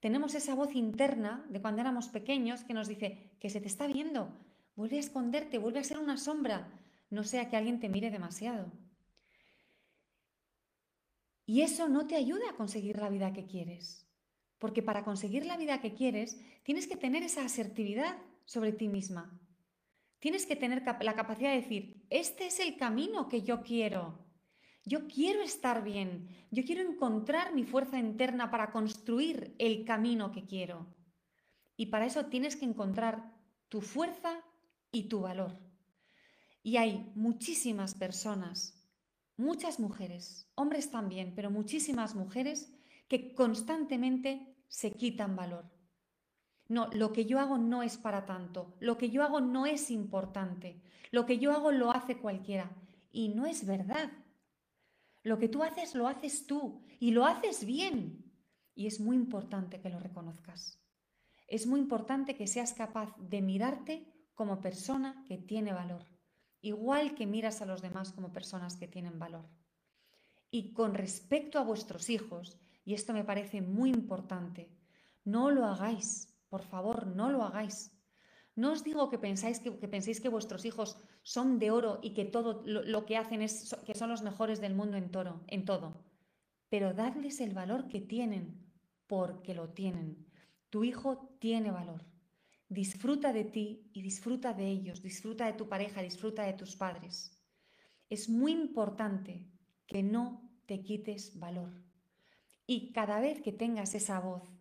tenemos 0.00 0.34
esa 0.34 0.54
voz 0.54 0.74
interna 0.74 1.44
de 1.48 1.60
cuando 1.60 1.80
éramos 1.80 2.08
pequeños 2.08 2.64
que 2.64 2.74
nos 2.74 2.88
dice 2.88 3.32
que 3.40 3.50
se 3.50 3.60
te 3.60 3.68
está 3.68 3.86
viendo, 3.86 4.36
vuelve 4.76 4.98
a 4.98 5.00
esconderte, 5.00 5.58
vuelve 5.58 5.80
a 5.80 5.84
ser 5.84 5.98
una 5.98 6.16
sombra, 6.16 6.72
no 7.10 7.24
sea 7.24 7.48
que 7.48 7.56
alguien 7.56 7.80
te 7.80 7.88
mire 7.88 8.10
demasiado. 8.10 8.70
Y 11.46 11.62
eso 11.62 11.88
no 11.88 12.06
te 12.06 12.16
ayuda 12.16 12.50
a 12.50 12.56
conseguir 12.56 12.98
la 12.98 13.08
vida 13.08 13.32
que 13.32 13.46
quieres. 13.46 14.06
Porque 14.58 14.82
para 14.82 15.04
conseguir 15.04 15.46
la 15.46 15.56
vida 15.56 15.80
que 15.80 15.94
quieres, 15.94 16.40
tienes 16.64 16.86
que 16.86 16.96
tener 16.96 17.22
esa 17.22 17.44
asertividad 17.44 18.16
sobre 18.44 18.72
ti 18.72 18.88
misma. 18.88 19.40
Tienes 20.18 20.46
que 20.46 20.56
tener 20.56 20.82
la 20.82 21.14
capacidad 21.14 21.50
de 21.50 21.60
decir, 21.60 22.04
este 22.10 22.46
es 22.46 22.58
el 22.58 22.76
camino 22.76 23.28
que 23.28 23.42
yo 23.42 23.62
quiero. 23.62 24.25
Yo 24.86 25.06
quiero 25.06 25.42
estar 25.42 25.84
bien. 25.84 26.28
Yo 26.50 26.64
quiero 26.64 26.80
encontrar 26.80 27.54
mi 27.54 27.64
fuerza 27.64 27.98
interna 27.98 28.50
para 28.50 28.70
construir 28.70 29.54
el 29.58 29.84
camino 29.84 30.32
que 30.32 30.46
quiero. 30.46 30.86
Y 31.76 31.86
para 31.86 32.06
eso 32.06 32.24
tienes 32.26 32.56
que 32.56 32.64
encontrar 32.64 33.34
tu 33.68 33.82
fuerza 33.82 34.40
y 34.90 35.10
tu 35.10 35.20
valor. 35.20 35.58
Y 36.62 36.78
hay 36.78 37.12
muchísimas 37.14 37.94
personas 37.94 38.76
muchas 39.36 39.78
mujeres, 39.80 40.50
hombres 40.54 40.90
también, 40.90 41.34
pero 41.34 41.50
muchísimas 41.50 42.14
mujeres 42.14 42.72
que 43.08 43.34
constantemente 43.34 44.56
se 44.68 44.92
quitan 44.92 45.36
valor. 45.36 45.70
No, 46.68 46.88
lo 46.92 47.12
que 47.12 47.26
yo 47.26 47.38
hago 47.38 47.58
no 47.58 47.82
es 47.82 47.96
para 47.96 48.26
tanto, 48.26 48.74
lo 48.80 48.98
que 48.98 49.10
yo 49.10 49.22
hago 49.22 49.40
no 49.40 49.66
es 49.66 49.90
importante, 49.90 50.82
lo 51.12 51.24
que 51.24 51.38
yo 51.38 51.52
hago 51.52 51.70
lo 51.70 51.92
hace 51.92 52.18
cualquiera. 52.18 52.70
Y 53.12 53.28
no 53.28 53.46
es 53.46 53.64
verdad. 53.64 54.10
Lo 55.26 55.38
que 55.38 55.48
tú 55.48 55.62
haces 55.62 55.94
lo 55.94 56.08
haces 56.08 56.46
tú 56.46 56.84
y 57.00 57.10
lo 57.10 57.24
haces 57.24 57.64
bien. 57.64 58.24
Y 58.74 58.86
es 58.86 59.00
muy 59.00 59.16
importante 59.16 59.80
que 59.80 59.90
lo 59.90 59.98
reconozcas. 59.98 60.80
Es 61.46 61.66
muy 61.66 61.80
importante 61.80 62.36
que 62.36 62.46
seas 62.46 62.74
capaz 62.74 63.16
de 63.18 63.40
mirarte 63.42 64.06
como 64.34 64.60
persona 64.60 65.24
que 65.26 65.38
tiene 65.38 65.72
valor 65.72 66.04
igual 66.66 67.14
que 67.14 67.26
miras 67.26 67.62
a 67.62 67.66
los 67.66 67.80
demás 67.80 68.12
como 68.12 68.32
personas 68.32 68.74
que 68.76 68.88
tienen 68.88 69.20
valor. 69.20 69.48
Y 70.50 70.72
con 70.72 70.94
respecto 70.94 71.60
a 71.60 71.64
vuestros 71.64 72.10
hijos, 72.10 72.58
y 72.84 72.94
esto 72.94 73.12
me 73.12 73.22
parece 73.22 73.62
muy 73.62 73.90
importante, 73.90 74.68
no 75.24 75.50
lo 75.50 75.64
hagáis, 75.64 76.34
por 76.48 76.62
favor, 76.62 77.06
no 77.06 77.30
lo 77.30 77.44
hagáis. 77.44 77.95
No 78.56 78.72
os 78.72 78.82
digo 78.82 79.10
que, 79.10 79.18
pensáis 79.18 79.60
que, 79.60 79.70
penséis 79.70 80.18
que 80.20 80.32
vuestros 80.32 80.64
hijos 80.64 80.96
son 81.22 81.58
de 81.58 81.70
oro 81.70 82.00
y 82.02 82.14
que 82.14 82.24
todo 82.24 82.62
lo, 82.64 83.04
que 83.04 83.18
hacen 83.18 83.42
es 83.42 83.76
que 83.84 83.94
son 83.94 84.08
los 84.08 84.22
mejores 84.22 84.60
del 84.60 84.74
mundo 84.74 84.96
en, 84.96 85.10
en 85.46 85.64
todo, 85.66 86.02
pero 86.70 86.94
dadles 86.94 87.40
el 87.40 87.52
valor 87.52 87.86
que 87.86 88.00
tienen 88.00 88.66
porque 89.06 89.54
lo 89.54 89.68
tienen. 89.74 90.26
Tu 90.70 90.84
hijo 90.84 91.36
tiene 91.38 91.70
valor. 91.70 92.06
Disfruta 92.68 93.34
de 93.34 93.44
ti 93.44 93.90
y 93.92 94.00
disfruta 94.00 94.54
de 94.54 94.66
ellos, 94.68 95.02
disfruta 95.02 95.46
de 95.46 95.52
tu 95.52 95.68
pareja, 95.68 96.00
disfruta 96.02 96.42
de 96.44 96.54
tus 96.54 96.76
padres. 96.76 97.38
Es 98.08 98.28
muy 98.28 98.52
importante 98.52 99.46
que 99.86 100.02
no 100.02 100.50
te 100.64 100.82
quites 100.82 101.38
valor. 101.38 101.84
Y 102.66 102.92
cada 102.92 103.20
vez 103.20 103.42
que 103.42 103.52
tengas 103.52 103.94
esa 103.94 104.18
voz 104.18 104.55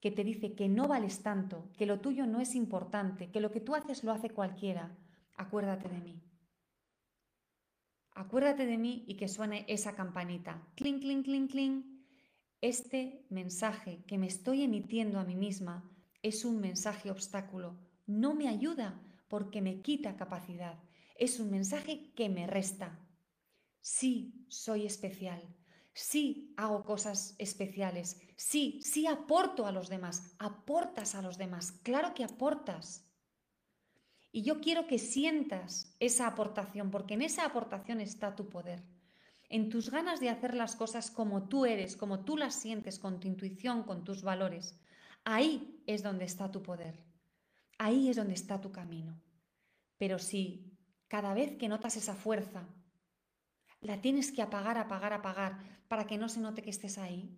que 0.00 0.10
te 0.10 0.24
dice 0.24 0.54
que 0.54 0.68
no 0.68 0.88
vales 0.88 1.22
tanto, 1.22 1.70
que 1.76 1.86
lo 1.86 2.00
tuyo 2.00 2.26
no 2.26 2.40
es 2.40 2.54
importante, 2.54 3.30
que 3.30 3.40
lo 3.40 3.50
que 3.50 3.60
tú 3.60 3.74
haces 3.74 4.04
lo 4.04 4.12
hace 4.12 4.30
cualquiera, 4.30 4.96
acuérdate 5.36 5.88
de 5.88 6.00
mí. 6.00 6.22
Acuérdate 8.12 8.66
de 8.66 8.78
mí 8.78 9.04
y 9.06 9.16
que 9.16 9.28
suene 9.28 9.64
esa 9.68 9.94
campanita. 9.94 10.66
Cling, 10.74 11.00
cling, 11.00 11.22
cling, 11.22 11.48
cling. 11.48 12.06
Este 12.60 13.26
mensaje 13.28 14.04
que 14.06 14.16
me 14.16 14.26
estoy 14.26 14.62
emitiendo 14.62 15.18
a 15.18 15.24
mí 15.24 15.36
misma 15.36 15.90
es 16.22 16.44
un 16.44 16.60
mensaje 16.60 17.10
obstáculo. 17.10 17.78
No 18.06 18.34
me 18.34 18.48
ayuda 18.48 19.02
porque 19.28 19.60
me 19.60 19.82
quita 19.82 20.16
capacidad. 20.16 20.82
Es 21.18 21.40
un 21.40 21.50
mensaje 21.50 22.12
que 22.14 22.28
me 22.28 22.46
resta. 22.46 22.98
Sí, 23.80 24.46
soy 24.48 24.86
especial 24.86 25.55
sí 25.96 26.52
hago 26.58 26.84
cosas 26.84 27.34
especiales, 27.38 28.20
sí, 28.36 28.80
sí 28.82 29.06
aporto 29.06 29.66
a 29.66 29.72
los 29.72 29.88
demás, 29.88 30.34
aportas 30.38 31.14
a 31.14 31.22
los 31.22 31.38
demás, 31.38 31.72
claro 31.72 32.12
que 32.12 32.22
aportas. 32.22 33.08
Y 34.30 34.42
yo 34.42 34.60
quiero 34.60 34.86
que 34.86 34.98
sientas 34.98 35.96
esa 35.98 36.26
aportación, 36.26 36.90
porque 36.90 37.14
en 37.14 37.22
esa 37.22 37.46
aportación 37.46 38.02
está 38.02 38.36
tu 38.36 38.50
poder. 38.50 38.82
En 39.48 39.70
tus 39.70 39.90
ganas 39.90 40.20
de 40.20 40.28
hacer 40.28 40.54
las 40.54 40.76
cosas 40.76 41.10
como 41.10 41.48
tú 41.48 41.64
eres, 41.64 41.96
como 41.96 42.24
tú 42.24 42.36
las 42.36 42.54
sientes, 42.54 42.98
con 42.98 43.18
tu 43.18 43.28
intuición, 43.28 43.84
con 43.84 44.04
tus 44.04 44.22
valores. 44.22 44.78
Ahí 45.24 45.82
es 45.86 46.02
donde 46.02 46.26
está 46.26 46.50
tu 46.50 46.62
poder. 46.62 47.02
Ahí 47.78 48.10
es 48.10 48.16
donde 48.16 48.34
está 48.34 48.60
tu 48.60 48.70
camino. 48.70 49.18
Pero 49.96 50.18
si 50.18 50.76
cada 51.08 51.32
vez 51.32 51.56
que 51.56 51.68
notas 51.68 51.96
esa 51.96 52.14
fuerza, 52.14 52.68
la 53.80 54.02
tienes 54.02 54.30
que 54.32 54.42
apagar, 54.42 54.76
apagar, 54.76 55.14
apagar, 55.14 55.75
para 55.88 56.06
que 56.06 56.18
no 56.18 56.28
se 56.28 56.40
note 56.40 56.62
que 56.62 56.70
estés 56.70 56.98
ahí, 56.98 57.36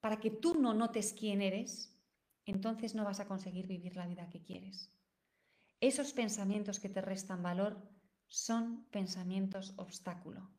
para 0.00 0.18
que 0.18 0.30
tú 0.30 0.54
no 0.54 0.74
notes 0.74 1.14
quién 1.18 1.42
eres, 1.42 1.96
entonces 2.44 2.94
no 2.94 3.04
vas 3.04 3.20
a 3.20 3.26
conseguir 3.26 3.66
vivir 3.66 3.96
la 3.96 4.06
vida 4.06 4.28
que 4.28 4.42
quieres. 4.42 4.92
Esos 5.80 6.12
pensamientos 6.12 6.80
que 6.80 6.88
te 6.88 7.00
restan 7.00 7.42
valor 7.42 7.76
son 8.28 8.84
pensamientos 8.90 9.74
obstáculo. 9.76 10.50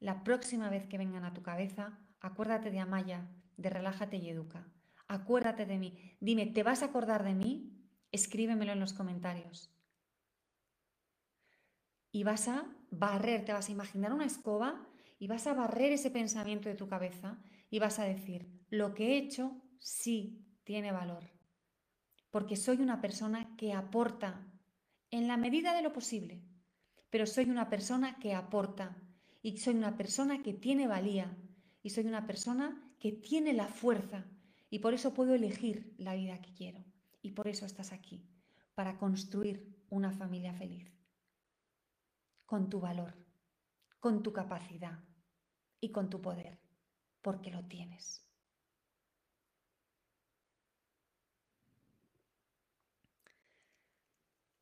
La 0.00 0.24
próxima 0.24 0.70
vez 0.70 0.86
que 0.86 0.98
vengan 0.98 1.24
a 1.24 1.32
tu 1.32 1.42
cabeza, 1.42 1.98
acuérdate 2.20 2.70
de 2.70 2.80
Amaya, 2.80 3.28
de 3.56 3.70
Relájate 3.70 4.16
y 4.16 4.28
Educa. 4.28 4.66
Acuérdate 5.08 5.66
de 5.66 5.78
mí. 5.78 6.16
Dime, 6.20 6.46
¿te 6.46 6.62
vas 6.62 6.82
a 6.82 6.86
acordar 6.86 7.22
de 7.24 7.34
mí? 7.34 7.72
Escríbemelo 8.12 8.72
en 8.72 8.80
los 8.80 8.92
comentarios. 8.92 9.72
Y 12.12 12.24
vas 12.24 12.48
a 12.48 12.66
barrer, 12.90 13.44
te 13.44 13.52
vas 13.52 13.68
a 13.68 13.72
imaginar 13.72 14.12
una 14.12 14.24
escoba 14.24 14.86
y 15.18 15.26
vas 15.26 15.46
a 15.46 15.54
barrer 15.54 15.92
ese 15.92 16.10
pensamiento 16.10 16.68
de 16.68 16.74
tu 16.74 16.88
cabeza 16.88 17.38
y 17.70 17.78
vas 17.78 17.98
a 17.98 18.04
decir, 18.04 18.48
lo 18.70 18.94
que 18.94 19.12
he 19.12 19.18
hecho 19.18 19.62
sí 19.78 20.44
tiene 20.64 20.92
valor, 20.92 21.24
porque 22.30 22.56
soy 22.56 22.78
una 22.78 23.00
persona 23.00 23.56
que 23.56 23.72
aporta 23.72 24.46
en 25.10 25.28
la 25.28 25.36
medida 25.36 25.74
de 25.74 25.82
lo 25.82 25.92
posible, 25.92 26.42
pero 27.10 27.26
soy 27.26 27.48
una 27.48 27.70
persona 27.70 28.18
que 28.18 28.34
aporta 28.34 28.96
y 29.42 29.56
soy 29.58 29.74
una 29.74 29.96
persona 29.96 30.42
que 30.42 30.52
tiene 30.52 30.86
valía 30.86 31.36
y 31.82 31.90
soy 31.90 32.06
una 32.06 32.26
persona 32.26 32.92
que 32.98 33.12
tiene 33.12 33.52
la 33.52 33.68
fuerza 33.68 34.26
y 34.70 34.80
por 34.80 34.92
eso 34.94 35.14
puedo 35.14 35.34
elegir 35.34 35.94
la 35.98 36.14
vida 36.14 36.40
que 36.40 36.52
quiero 36.52 36.84
y 37.22 37.30
por 37.30 37.48
eso 37.48 37.64
estás 37.64 37.92
aquí, 37.92 38.26
para 38.74 38.98
construir 38.98 39.74
una 39.88 40.12
familia 40.12 40.52
feliz, 40.52 40.92
con 42.44 42.68
tu 42.68 42.80
valor 42.80 43.26
con 44.06 44.22
tu 44.22 44.32
capacidad 44.32 45.00
y 45.80 45.90
con 45.90 46.10
tu 46.10 46.20
poder, 46.20 46.58
porque 47.22 47.50
lo 47.50 47.64
tienes. 47.64 48.24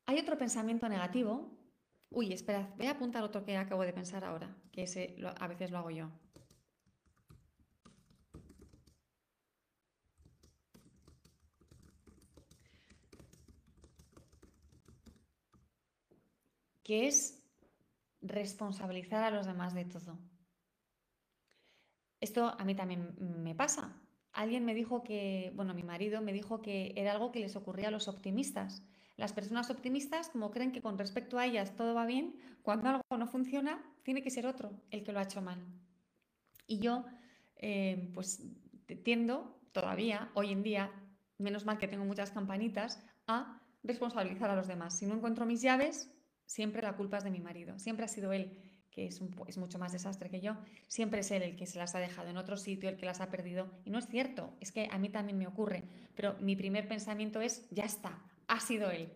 Hay 0.06 0.18
otro 0.18 0.36
pensamiento 0.36 0.88
negativo. 0.88 1.50
Uy, 2.10 2.32
espera, 2.32 2.72
voy 2.76 2.86
a 2.86 2.92
apuntar 2.92 3.22
otro 3.24 3.44
que 3.44 3.56
acabo 3.56 3.82
de 3.82 3.92
pensar 3.92 4.24
ahora, 4.24 4.54
que 4.70 4.82
a 5.38 5.48
veces 5.48 5.70
lo 5.70 5.78
hago 5.78 5.90
yo. 5.90 6.10
que 16.84 17.08
es 17.08 17.42
responsabilizar 18.20 19.24
a 19.24 19.30
los 19.30 19.46
demás 19.46 19.74
de 19.74 19.86
todo. 19.86 20.18
Esto 22.24 22.56
a 22.58 22.64
mí 22.64 22.74
también 22.74 23.14
me 23.18 23.54
pasa. 23.54 24.00
Alguien 24.32 24.64
me 24.64 24.74
dijo 24.74 25.04
que, 25.04 25.52
bueno, 25.56 25.74
mi 25.74 25.82
marido 25.82 26.22
me 26.22 26.32
dijo 26.32 26.62
que 26.62 26.94
era 26.96 27.12
algo 27.12 27.30
que 27.30 27.40
les 27.40 27.54
ocurría 27.54 27.88
a 27.88 27.90
los 27.90 28.08
optimistas. 28.08 28.82
Las 29.18 29.34
personas 29.34 29.68
optimistas, 29.68 30.30
como 30.30 30.50
creen 30.50 30.72
que 30.72 30.80
con 30.80 30.96
respecto 30.96 31.38
a 31.38 31.44
ellas 31.44 31.76
todo 31.76 31.92
va 31.92 32.06
bien, 32.06 32.34
cuando 32.62 32.88
algo 32.88 33.02
no 33.18 33.26
funciona, 33.26 33.78
tiene 34.04 34.22
que 34.22 34.30
ser 34.30 34.46
otro 34.46 34.72
el 34.90 35.04
que 35.04 35.12
lo 35.12 35.18
ha 35.18 35.24
hecho 35.24 35.42
mal. 35.42 35.66
Y 36.66 36.78
yo, 36.78 37.04
eh, 37.56 38.10
pues, 38.14 38.42
tiendo 39.04 39.60
todavía, 39.72 40.30
hoy 40.32 40.50
en 40.50 40.62
día, 40.62 40.92
menos 41.36 41.66
mal 41.66 41.76
que 41.76 41.88
tengo 41.88 42.06
muchas 42.06 42.30
campanitas, 42.30 43.04
a 43.26 43.60
responsabilizar 43.82 44.48
a 44.48 44.56
los 44.56 44.66
demás. 44.66 44.98
Si 44.98 45.04
no 45.04 45.14
encuentro 45.14 45.44
mis 45.44 45.60
llaves, 45.60 46.10
siempre 46.46 46.80
la 46.80 46.96
culpa 46.96 47.18
es 47.18 47.24
de 47.24 47.30
mi 47.30 47.40
marido, 47.40 47.78
siempre 47.78 48.06
ha 48.06 48.08
sido 48.08 48.32
él, 48.32 48.58
que 48.94 49.06
es, 49.06 49.20
mucho 49.20 49.78
más 49.78 49.92
desastre 49.92 50.30
que 50.30 50.40
yo, 50.40 50.56
siempre 50.86 51.20
es 51.20 51.30
él 51.32 51.42
el 51.42 51.56
que 51.56 51.66
se 51.66 51.78
las 51.78 51.96
ha 51.96 51.98
dejado 51.98 52.28
en 52.28 52.36
otro 52.36 52.56
sitio, 52.56 52.88
el 52.88 52.96
que 52.96 53.06
las 53.06 53.20
ha 53.20 53.28
perdido. 53.28 53.68
Y 53.84 53.90
no 53.90 53.98
es 53.98 54.06
cierto, 54.06 54.54
es 54.60 54.70
que 54.70 54.88
a 54.90 54.98
mí 54.98 55.08
también 55.08 55.36
me 55.36 55.48
ocurre, 55.48 55.82
pero 56.14 56.36
mi 56.40 56.54
primer 56.54 56.86
pensamiento 56.86 57.40
es, 57.40 57.68
ya 57.70 57.84
está, 57.84 58.22
ha 58.46 58.60
sido 58.60 58.92
él. 58.92 59.12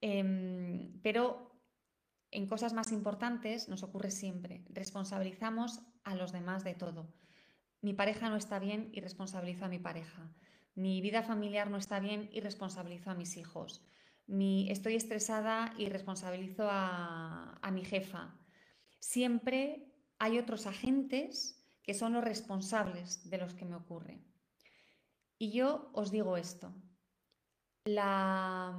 Em, 0.00 1.00
pero 1.00 1.52
en 2.32 2.46
cosas 2.48 2.72
más 2.72 2.90
importantes 2.90 3.68
nos 3.68 3.84
ocurre 3.84 4.10
siempre, 4.10 4.64
responsabilizamos 4.68 5.80
a 6.02 6.16
los 6.16 6.32
demás 6.32 6.64
de 6.64 6.74
todo. 6.74 7.08
Mi 7.80 7.94
pareja 7.94 8.28
no 8.28 8.36
está 8.36 8.58
bien 8.58 8.90
y 8.92 9.00
responsabilizo 9.00 9.64
a 9.64 9.68
mi 9.68 9.78
pareja. 9.78 10.28
Mi 10.74 11.00
vida 11.00 11.22
familiar 11.22 11.70
no 11.70 11.76
está 11.76 12.00
bien 12.00 12.28
y 12.32 12.40
responsabilizo 12.40 13.10
a 13.10 13.14
mis 13.14 13.36
hijos 13.36 13.84
estoy 14.68 14.94
estresada 14.94 15.72
y 15.78 15.88
responsabilizo 15.88 16.68
a 16.70 17.70
mi 17.72 17.84
jefa. 17.84 18.34
Siempre 18.98 19.92
hay 20.18 20.38
otros 20.38 20.66
agentes 20.66 21.64
que 21.82 21.94
son 21.94 22.12
los 22.12 22.24
responsables 22.24 23.28
de 23.30 23.38
los 23.38 23.54
que 23.54 23.64
me 23.64 23.76
ocurre. 23.76 24.20
Y 25.38 25.52
yo 25.52 25.90
os 25.92 26.10
digo 26.10 26.36
esto, 26.36 26.74
la, 27.84 28.78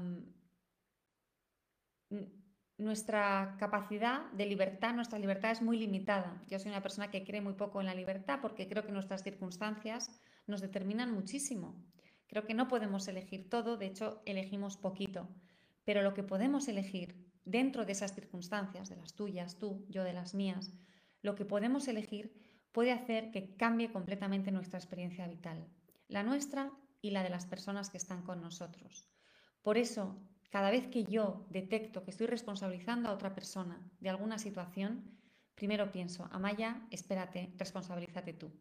nuestra 2.79 3.58
capacidad 3.60 4.32
de 4.32 4.45
libertad, 4.45 4.93
nuestra 4.93 5.19
libertad 5.19 5.51
es 5.51 5.62
muy 5.62 5.77
limitada. 5.77 6.41
Yo 6.47 6.60
soy 6.60 6.71
una 6.71 6.82
persona 6.82 7.12
que 7.12 7.25
cree 7.25 7.41
muy 7.41 7.53
poco 7.53 7.79
en 7.82 7.88
la 7.88 7.93
libertad 7.93 8.39
porque 8.41 8.67
creo 8.67 8.85
que 8.85 8.91
nuestras 8.91 9.21
circunstancias 9.21 10.21
nos 10.48 10.62
determinan 10.62 11.12
muchísimo. 11.12 11.83
Creo 12.27 12.46
que 12.46 12.54
no 12.54 12.67
podemos 12.67 13.08
elegir 13.08 13.50
todo, 13.50 13.75
de 13.75 13.87
hecho 13.87 14.21
elegimos 14.25 14.77
poquito, 14.77 15.27
pero 15.83 16.02
lo 16.02 16.13
que 16.13 16.23
podemos 16.23 16.67
elegir 16.67 17.15
dentro 17.50 17.85
de 17.85 17.91
esas 17.93 18.13
circunstancias, 18.13 18.89
de 18.89 18.95
las 18.95 19.13
tuyas, 19.13 19.58
tú, 19.58 19.85
yo 19.89 20.04
de 20.04 20.13
las 20.13 20.33
mías, 20.33 20.71
lo 21.21 21.35
que 21.35 21.45
podemos 21.45 21.87
elegir 21.87 22.33
puede 22.71 22.91
hacer 22.91 23.31
que 23.31 23.56
cambie 23.56 23.91
completamente 23.91 24.52
nuestra 24.52 24.79
experiencia 24.79 25.27
vital, 25.27 25.67
la 26.08 26.23
nuestra 26.23 26.71
y 27.02 27.12
la 27.12 27.23
de 27.23 27.29
las 27.29 27.45
personas 27.45 27.89
que 27.89 27.97
están 27.97 28.23
con 28.23 28.41
nosotros. 28.41 29.10
Por 29.62 29.77
eso, 29.77 30.21
cada 30.50 30.71
vez 30.71 30.87
que 30.87 31.04
yo 31.06 31.45
detecto 31.50 32.04
que 32.04 32.12
estoy 32.12 32.27
responsabilizando 32.27 33.10
a 33.10 33.13
otra 33.13 33.33
persona 33.33 33.81
de 34.00 34.10
alguna 34.10 34.37
situación, 34.37 35.17
primero 35.56 35.91
pienso, 35.91 36.29
Amaya, 36.31 36.87
espérate, 36.91 37.54
responsabilízate 37.58 38.33
tú, 38.33 38.52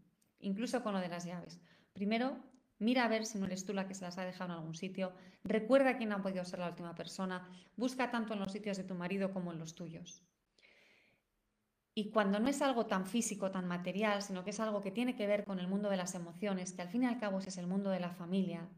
incluso 0.41 0.83
con 0.83 0.95
lo 0.95 1.01
de 1.01 1.09
las 1.09 1.25
llaves. 1.25 1.61
Primero, 1.93 2.39
Mira 2.79 3.05
a 3.05 3.09
ver 3.09 3.27
si 3.27 3.39
no 3.39 3.47
eres 3.47 3.65
tú 3.65 3.73
la 3.73 3.89
que 3.89 3.95
se 3.95 4.05
las 4.05 4.19
ha 4.19 4.25
dejado 4.25 4.53
en 4.53 4.59
algún 4.59 4.75
sitio. 4.75 5.13
Recuerda 5.43 5.97
quién 5.97 6.13
ha 6.13 6.23
podido 6.23 6.45
ser 6.45 6.61
la 6.61 6.69
última 6.69 6.95
persona. 6.95 7.49
Busca 7.77 8.11
tanto 8.11 8.35
en 8.35 8.41
los 8.41 8.53
sitios 8.53 8.77
de 8.77 8.85
tu 8.85 8.95
marido 8.95 9.33
como 9.33 9.53
en 9.53 9.59
los 9.59 9.75
tuyos. 9.75 10.23
Y 11.95 12.11
cuando 12.11 12.39
no 12.39 12.49
es 12.49 12.63
algo 12.63 12.87
tan 12.87 13.07
físico, 13.07 13.51
tan 13.51 13.67
material, 13.67 14.23
sino 14.23 14.45
que 14.45 14.51
es 14.51 14.61
algo 14.61 14.81
que 14.81 14.93
tiene 14.93 15.17
que 15.17 15.27
ver 15.27 15.45
con 15.45 15.59
el 15.59 15.67
mundo 15.67 15.91
de 15.91 15.97
las 15.97 16.15
emociones, 16.15 16.73
que 16.73 16.83
al 16.83 16.89
fin 16.89 17.03
y 17.03 17.07
al 17.07 17.19
cabo 17.19 17.41
es 17.41 17.59
el 17.59 17.67
mundo 17.67 17.91
de 17.91 17.99
la 17.99 18.11
familia, 18.11 18.69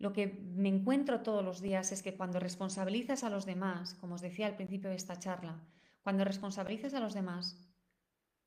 lo 0.00 0.14
que 0.14 0.26
me 0.26 0.70
encuentro 0.70 1.20
todos 1.20 1.44
los 1.44 1.60
días 1.60 1.92
es 1.92 2.02
que 2.02 2.16
cuando 2.16 2.40
responsabilizas 2.40 3.22
a 3.22 3.30
los 3.30 3.44
demás, 3.44 3.94
como 3.94 4.14
os 4.14 4.22
decía 4.22 4.46
al 4.46 4.56
principio 4.56 4.88
de 4.88 4.96
esta 4.96 5.18
charla, 5.18 5.62
cuando 6.02 6.24
responsabilizas 6.24 6.94
a 6.94 7.00
los 7.00 7.12
demás, 7.12 7.58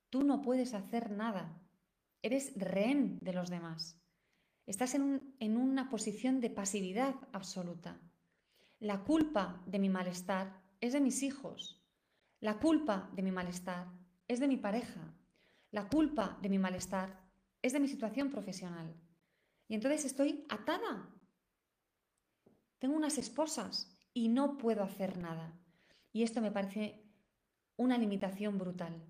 tú 0.09 0.23
no 0.23 0.41
puedes 0.41 0.73
hacer 0.73 1.11
nada. 1.11 1.61
Eres 2.23 2.53
rehén 2.55 3.19
de 3.21 3.33
los 3.33 3.51
demás. 3.51 4.02
Estás 4.65 4.95
en, 4.95 5.35
en 5.39 5.57
una 5.57 5.89
posición 5.89 6.39
de 6.39 6.49
pasividad 6.49 7.15
absoluta. 7.31 7.99
La 8.79 9.03
culpa 9.03 9.61
de 9.65 9.79
mi 9.79 9.89
malestar 9.89 10.61
es 10.79 10.93
de 10.93 11.01
mis 11.01 11.23
hijos. 11.23 11.81
La 12.39 12.59
culpa 12.59 13.09
de 13.13 13.21
mi 13.21 13.31
malestar 13.31 13.87
es 14.27 14.39
de 14.39 14.47
mi 14.47 14.57
pareja. 14.57 15.13
La 15.71 15.87
culpa 15.87 16.37
de 16.41 16.49
mi 16.49 16.59
malestar 16.59 17.23
es 17.61 17.73
de 17.73 17.79
mi 17.79 17.87
situación 17.87 18.29
profesional. 18.29 18.93
Y 19.67 19.75
entonces 19.75 20.05
estoy 20.05 20.45
atada. 20.49 21.09
Tengo 22.79 22.95
unas 22.95 23.17
esposas 23.17 23.89
y 24.13 24.27
no 24.27 24.57
puedo 24.57 24.83
hacer 24.83 25.17
nada. 25.17 25.57
Y 26.11 26.23
esto 26.23 26.41
me 26.41 26.51
parece 26.51 27.03
una 27.77 27.97
limitación 27.97 28.57
brutal. 28.57 29.03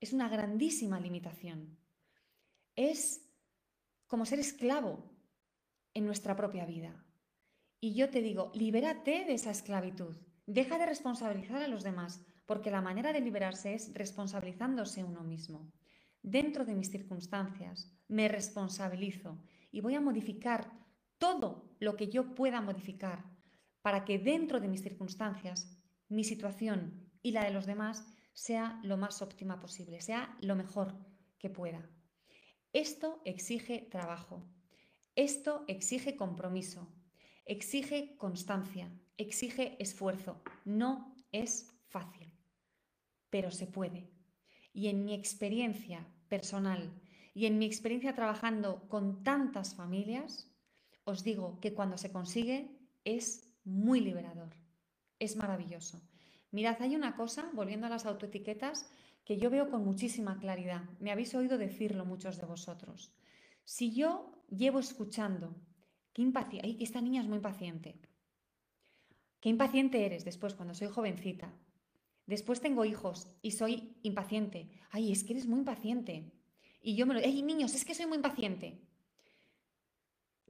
Es 0.00 0.12
una 0.12 0.28
grandísima 0.28 0.98
limitación. 0.98 1.78
Es 2.74 3.30
como 4.14 4.26
ser 4.26 4.38
esclavo 4.38 5.10
en 5.92 6.06
nuestra 6.06 6.36
propia 6.36 6.64
vida. 6.64 7.04
Y 7.80 7.96
yo 7.96 8.10
te 8.10 8.22
digo, 8.22 8.52
libérate 8.54 9.24
de 9.24 9.34
esa 9.34 9.50
esclavitud. 9.50 10.16
Deja 10.46 10.78
de 10.78 10.86
responsabilizar 10.86 11.60
a 11.60 11.66
los 11.66 11.82
demás, 11.82 12.24
porque 12.46 12.70
la 12.70 12.80
manera 12.80 13.12
de 13.12 13.20
liberarse 13.20 13.74
es 13.74 13.92
responsabilizándose 13.92 15.02
uno 15.02 15.24
mismo. 15.24 15.72
Dentro 16.22 16.64
de 16.64 16.76
mis 16.76 16.92
circunstancias, 16.92 17.92
me 18.06 18.28
responsabilizo 18.28 19.42
y 19.72 19.80
voy 19.80 19.96
a 19.96 20.00
modificar 20.00 20.70
todo 21.18 21.74
lo 21.80 21.96
que 21.96 22.06
yo 22.06 22.36
pueda 22.36 22.60
modificar 22.60 23.24
para 23.82 24.04
que 24.04 24.20
dentro 24.20 24.60
de 24.60 24.68
mis 24.68 24.82
circunstancias, 24.82 25.76
mi 26.08 26.22
situación 26.22 27.10
y 27.20 27.32
la 27.32 27.42
de 27.42 27.50
los 27.50 27.66
demás 27.66 28.06
sea 28.32 28.78
lo 28.84 28.96
más 28.96 29.22
óptima 29.22 29.58
posible, 29.58 30.00
sea 30.00 30.38
lo 30.40 30.54
mejor 30.54 30.94
que 31.36 31.50
pueda. 31.50 31.90
Esto 32.74 33.22
exige 33.24 33.86
trabajo, 33.88 34.42
esto 35.14 35.64
exige 35.68 36.16
compromiso, 36.16 36.92
exige 37.44 38.16
constancia, 38.16 38.90
exige 39.16 39.76
esfuerzo. 39.80 40.42
No 40.64 41.14
es 41.30 41.72
fácil, 41.86 42.32
pero 43.30 43.52
se 43.52 43.68
puede. 43.68 44.10
Y 44.72 44.88
en 44.88 45.04
mi 45.04 45.14
experiencia 45.14 46.04
personal 46.28 46.92
y 47.32 47.46
en 47.46 47.58
mi 47.58 47.64
experiencia 47.64 48.16
trabajando 48.16 48.88
con 48.88 49.22
tantas 49.22 49.76
familias, 49.76 50.50
os 51.04 51.22
digo 51.22 51.60
que 51.60 51.74
cuando 51.74 51.96
se 51.96 52.10
consigue 52.10 52.76
es 53.04 53.54
muy 53.62 54.00
liberador, 54.00 54.52
es 55.20 55.36
maravilloso. 55.36 56.02
Mirad, 56.50 56.82
hay 56.82 56.96
una 56.96 57.14
cosa, 57.14 57.50
volviendo 57.52 57.86
a 57.86 57.90
las 57.90 58.04
autoetiquetas, 58.04 58.90
que 59.24 59.38
yo 59.38 59.50
veo 59.50 59.70
con 59.70 59.84
muchísima 59.84 60.38
claridad. 60.38 60.84
Me 61.00 61.10
habéis 61.10 61.34
oído 61.34 61.58
decirlo 61.58 62.04
muchos 62.04 62.38
de 62.38 62.46
vosotros. 62.46 63.12
Si 63.64 63.92
yo 63.92 64.44
llevo 64.50 64.78
escuchando, 64.78 65.56
qué 66.12 66.22
impaciente, 66.22 66.66
ay, 66.66 66.76
que 66.76 66.84
esta 66.84 67.00
niña 67.00 67.22
es 67.22 67.28
muy 67.28 67.36
impaciente. 67.36 68.00
Qué 69.40 69.48
impaciente 69.48 70.04
eres 70.04 70.24
después 70.24 70.54
cuando 70.54 70.74
soy 70.74 70.88
jovencita. 70.88 71.52
Después 72.26 72.60
tengo 72.60 72.84
hijos 72.84 73.28
y 73.42 73.52
soy 73.52 73.96
impaciente. 74.02 74.70
Ay, 74.90 75.12
es 75.12 75.24
que 75.24 75.32
eres 75.32 75.46
muy 75.46 75.58
impaciente. 75.58 76.32
Y 76.80 76.96
yo 76.96 77.06
me 77.06 77.14
lo, 77.14 77.20
ay, 77.20 77.42
niños, 77.42 77.74
es 77.74 77.84
que 77.84 77.94
soy 77.94 78.06
muy 78.06 78.16
impaciente. 78.16 78.80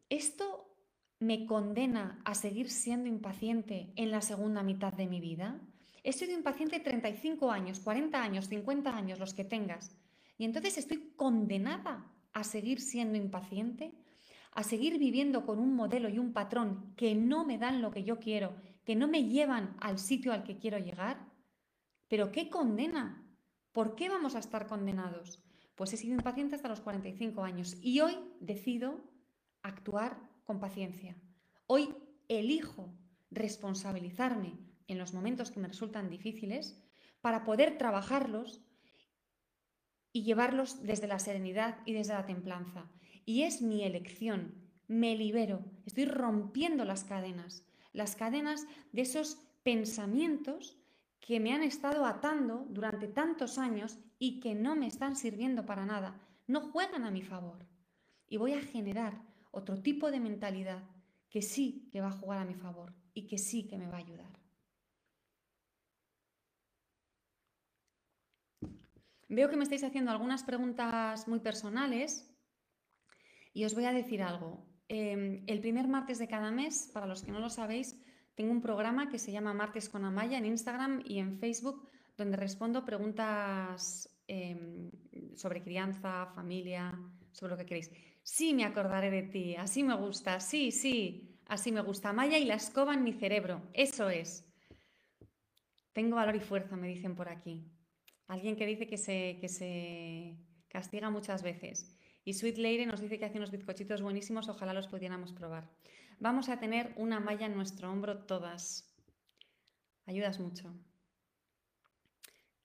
Esto 0.09 0.77
me 1.19 1.47
condena 1.47 2.21
a 2.25 2.35
seguir 2.35 2.71
siendo 2.71 3.09
impaciente 3.09 3.93
en 3.97 4.11
la 4.11 4.21
segunda 4.21 4.63
mitad 4.63 4.93
de 4.93 5.07
mi 5.07 5.21
vida. 5.21 5.61
He 6.05 6.13
sido 6.13 6.33
impaciente 6.33 6.81
35 6.81 7.51
años, 7.51 7.81
40 7.81 8.23
años, 8.23 8.49
50 8.49 8.95
años, 8.95 9.19
los 9.19 9.33
que 9.33 9.43
tengas. 9.43 9.97
Y 10.37 10.45
entonces 10.45 10.77
estoy 10.77 11.15
condenada 11.17 12.13
a 12.35 12.45
seguir 12.45 12.83
siendo 12.83 13.17
impaciente, 13.17 13.95
a 14.53 14.63
seguir 14.63 14.99
viviendo 14.99 15.47
con 15.47 15.59
un 15.59 15.75
modelo 15.75 16.11
y 16.11 16.19
un 16.19 16.35
patrón 16.35 16.93
que 16.95 17.15
no 17.15 17.47
me 17.47 17.57
dan 17.57 17.81
lo 17.81 17.91
que 17.91 18.05
yo 18.05 18.19
quiero, 18.19 18.55
que 18.85 18.95
no 18.95 19.09
me 19.09 19.25
llevan 19.25 19.77
al 19.81 19.99
sitio 19.99 20.35
al 20.35 20.45
que 20.45 20.59
quiero 20.59 20.77
llegar. 20.79 21.27
Pero 22.09 22.31
¿qué 22.31 22.51
condena? 22.51 23.27
¿Por 23.73 23.95
qué 23.95 24.11
vamos 24.11 24.35
a 24.35 24.41
estar 24.41 24.67
condenados? 24.67 25.43
Pues 25.75 25.95
he 25.95 25.97
sido 25.97 26.15
impaciente 26.15 26.55
hasta 26.55 26.69
los 26.69 26.83
45 26.83 27.43
años 27.43 27.79
y 27.81 28.01
hoy 28.01 28.19
decido 28.41 29.01
actuar 29.63 30.19
con 30.45 30.61
paciencia. 30.61 31.17
Hoy 31.67 31.95
elijo 32.29 32.93
responsabilizarme 33.31 34.59
en 34.89 34.99
los 34.99 35.15
momentos 35.15 35.51
que 35.51 35.61
me 35.61 35.69
resultan 35.69 36.11
difíciles 36.11 36.81
para 37.21 37.45
poder 37.45 37.79
trabajarlos 37.79 38.61
y 40.13 40.23
llevarlos 40.23 40.83
desde 40.83 41.09
la 41.09 41.19
serenidad 41.19 41.79
y 41.85 41.93
desde 41.93 42.15
la 42.15 42.27
templanza. 42.27 42.91
Y 43.25 43.43
es 43.43 43.63
mi 43.63 43.85
elección, 43.85 44.55
me 44.87 45.17
libero, 45.17 45.65
estoy 45.87 46.05
rompiendo 46.05 46.85
las 46.85 47.05
cadenas, 47.05 47.67
las 47.93 48.15
cadenas 48.15 48.67
de 48.93 49.03
esos 49.03 49.39
pensamientos 49.63 50.79
que 51.21 51.41
me 51.41 51.53
han 51.53 51.63
estado 51.63 52.05
atando 52.05 52.67
durante 52.69 53.09
tantos 53.09 53.59
años 53.59 53.99
y 54.19 54.41
que 54.41 54.55
no 54.55 54.77
me 54.77 54.87
están 54.87 55.17
sirviendo 55.17 55.65
para 55.65 55.87
nada, 55.87 56.21
no 56.47 56.61
juegan 56.61 57.05
a 57.05 57.11
mi 57.11 57.23
favor. 57.23 57.67
Y 58.29 58.37
voy 58.37 58.53
a 58.53 58.61
generar 58.61 59.23
otro 59.51 59.81
tipo 59.81 60.11
de 60.11 60.21
mentalidad 60.21 60.83
que 61.31 61.41
sí 61.41 61.89
que 61.91 62.01
va 62.01 62.09
a 62.09 62.19
jugar 62.19 62.39
a 62.39 62.45
mi 62.45 62.55
favor 62.55 62.93
y 63.15 63.27
que 63.27 63.39
sí 63.39 63.67
que 63.67 63.79
me 63.79 63.89
va 63.89 63.97
a 63.97 64.01
ayudar. 64.01 64.44
Veo 69.35 69.51
que 69.51 69.57
me 69.57 69.65
estáis 69.65 69.83
haciendo 69.83 70.13
algunas 70.13 70.45
preguntas 70.45 71.27
muy 71.27 71.41
personales 71.41 72.31
y 73.53 73.65
os 73.65 73.75
voy 73.75 73.85
a 73.85 73.93
decir 73.93 74.23
algo. 74.23 74.65
Em, 74.87 75.43
el 75.49 75.61
primer 75.61 75.89
martes 75.89 76.19
de 76.19 76.29
cada 76.29 76.53
mes, 76.53 76.91
para 76.93 77.07
los 77.07 77.23
que 77.23 77.33
no 77.33 77.41
lo 77.41 77.51
sabéis, 77.51 78.01
tengo 78.37 78.53
un 78.53 78.61
programa 78.61 79.09
que 79.09 79.19
se 79.19 79.33
llama 79.33 79.53
Martes 79.53 79.89
con 79.89 80.05
Amaya 80.05 80.39
en 80.39 80.47
Instagram 80.47 81.03
y 81.05 81.19
en 81.19 81.39
Facebook, 81.39 81.89
donde 82.17 82.37
respondo 82.37 82.85
preguntas 82.85 84.09
em, 84.29 84.91
sobre 85.35 85.63
crianza, 85.63 86.27
familia, 86.27 86.97
sobre 87.33 87.53
lo 87.53 87.59
que 87.59 87.67
queréis. 87.67 87.91
Sí, 88.23 88.55
me 88.55 88.65
acordaré 88.65 89.11
de 89.11 89.23
ti, 89.23 89.57
así 89.57 89.83
me 89.83 89.97
gusta, 89.97 90.39
sí, 90.39 90.71
sí, 90.71 91.41
así 91.47 91.73
me 91.73 91.83
gusta. 91.83 92.11
Amaya 92.11 92.39
y 92.39 92.45
la 92.45 92.55
escoba 92.55 92.95
en 92.95 93.03
mi 93.03 93.13
cerebro, 93.13 93.63
eso 93.73 94.09
es. 94.11 94.45
Tengo 95.93 96.17
valor 96.17 96.37
y 96.37 96.41
fuerza, 96.41 96.77
me 96.77 96.87
dicen 96.87 97.17
por 97.17 97.29
aquí. 97.29 97.74
Alguien 98.27 98.57
que 98.57 98.67
dice 98.67 98.87
que 98.87 98.97
se, 98.97 99.39
que 99.41 99.49
se 99.49 100.37
castiga 100.69 101.11
muchas 101.11 101.43
veces. 101.43 101.95
Y 102.25 102.33
Sweet 102.33 102.59
Lady 102.59 102.87
nos 102.87 103.01
dice 103.01 103.19
que 103.19 103.27
hace 103.27 103.39
unos 103.39 103.51
bizcochitos 103.51 104.01
buenísimos, 104.01 104.49
ojalá 104.49 104.73
los 104.73 104.89
pudiéramos 104.89 105.33
probar. 105.33 105.71
Vamos 106.21 106.49
a 106.49 106.59
tener 106.59 106.95
una 106.97 107.21
malla 107.21 107.47
en 107.47 107.55
nuestro 107.55 107.91
hombro 107.91 108.25
todas. 108.25 108.91
Ayudas 110.07 110.41
mucho. 110.41 110.75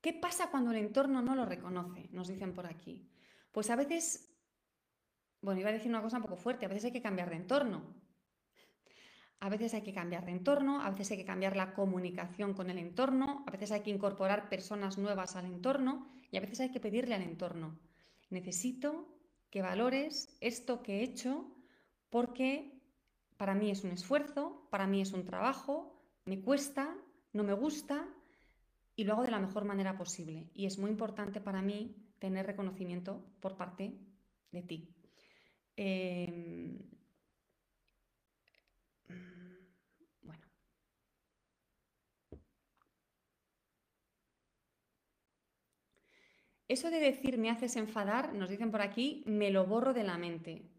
¿Qué 0.01 0.13
pasa 0.13 0.49
cuando 0.49 0.71
el 0.71 0.77
entorno 0.77 1.21
no 1.21 1.35
lo 1.35 1.45
reconoce? 1.45 2.07
Nos 2.11 2.29
dicen 2.29 2.53
por 2.53 2.67
aquí. 2.67 3.09
Pues 3.51 3.69
a 3.69 3.75
veces, 3.75 4.33
bueno, 5.41 5.59
iba 5.59 5.69
a 5.69 5.73
decir 5.73 5.89
una 5.89 6.01
cosa 6.01 6.17
un 6.17 6.23
poco 6.23 6.37
fuerte, 6.37 6.65
a 6.65 6.69
veces 6.69 6.85
hay 6.85 6.91
que 6.93 7.01
cambiar 7.01 7.29
de 7.29 7.35
entorno. 7.35 7.95
A 9.41 9.49
veces 9.49 9.73
hay 9.73 9.81
que 9.81 9.93
cambiar 9.93 10.25
de 10.25 10.31
entorno, 10.31 10.81
a 10.81 10.89
veces 10.91 11.11
hay 11.11 11.17
que 11.17 11.25
cambiar 11.25 11.55
la 11.55 11.73
comunicación 11.73 12.53
con 12.53 12.69
el 12.69 12.77
entorno, 12.77 13.43
a 13.47 13.51
veces 13.51 13.71
hay 13.71 13.81
que 13.81 13.89
incorporar 13.89 14.49
personas 14.49 14.97
nuevas 14.97 15.35
al 15.35 15.45
entorno 15.45 16.07
y 16.31 16.37
a 16.37 16.41
veces 16.41 16.59
hay 16.59 16.71
que 16.71 16.79
pedirle 16.79 17.15
al 17.15 17.21
entorno. 17.21 17.79
Necesito 18.29 19.07
que 19.49 19.61
valores 19.61 20.37
esto 20.41 20.83
que 20.83 20.99
he 20.99 21.03
hecho 21.03 21.45
porque 22.09 22.79
para 23.37 23.55
mí 23.55 23.71
es 23.71 23.83
un 23.83 23.91
esfuerzo, 23.91 24.67
para 24.69 24.87
mí 24.87 25.01
es 25.01 25.13
un 25.13 25.23
trabajo, 25.23 25.95
me 26.25 26.41
cuesta, 26.41 26.95
no 27.31 27.43
me 27.43 27.53
gusta 27.53 28.05
y 28.95 29.05
lo 29.05 29.13
hago 29.13 29.23
de 29.23 29.31
la 29.31 29.39
mejor 29.39 29.63
manera 29.63 29.97
posible. 29.97 30.49
Y 30.53 30.65
es 30.65 30.77
muy 30.77 30.91
importante 30.91 31.39
para 31.39 31.61
mí 31.61 31.95
tener 32.19 32.45
reconocimiento 32.45 33.23
por 33.39 33.55
parte 33.55 33.97
de 34.51 34.61
ti. 34.61 34.93
Em, 35.77 36.77
Eso 46.69 46.91
de 46.91 46.99
decir 46.99 47.39
me 47.39 47.49
haces 47.49 47.75
enfadar, 47.77 48.35
nos 48.35 48.47
dicen 48.47 48.69
por 48.69 48.83
aquí, 48.83 49.23
me 49.25 49.49
lo 49.49 49.65
borro 49.65 49.91
de 49.91 50.03
la 50.03 50.19
mente. 50.19 50.69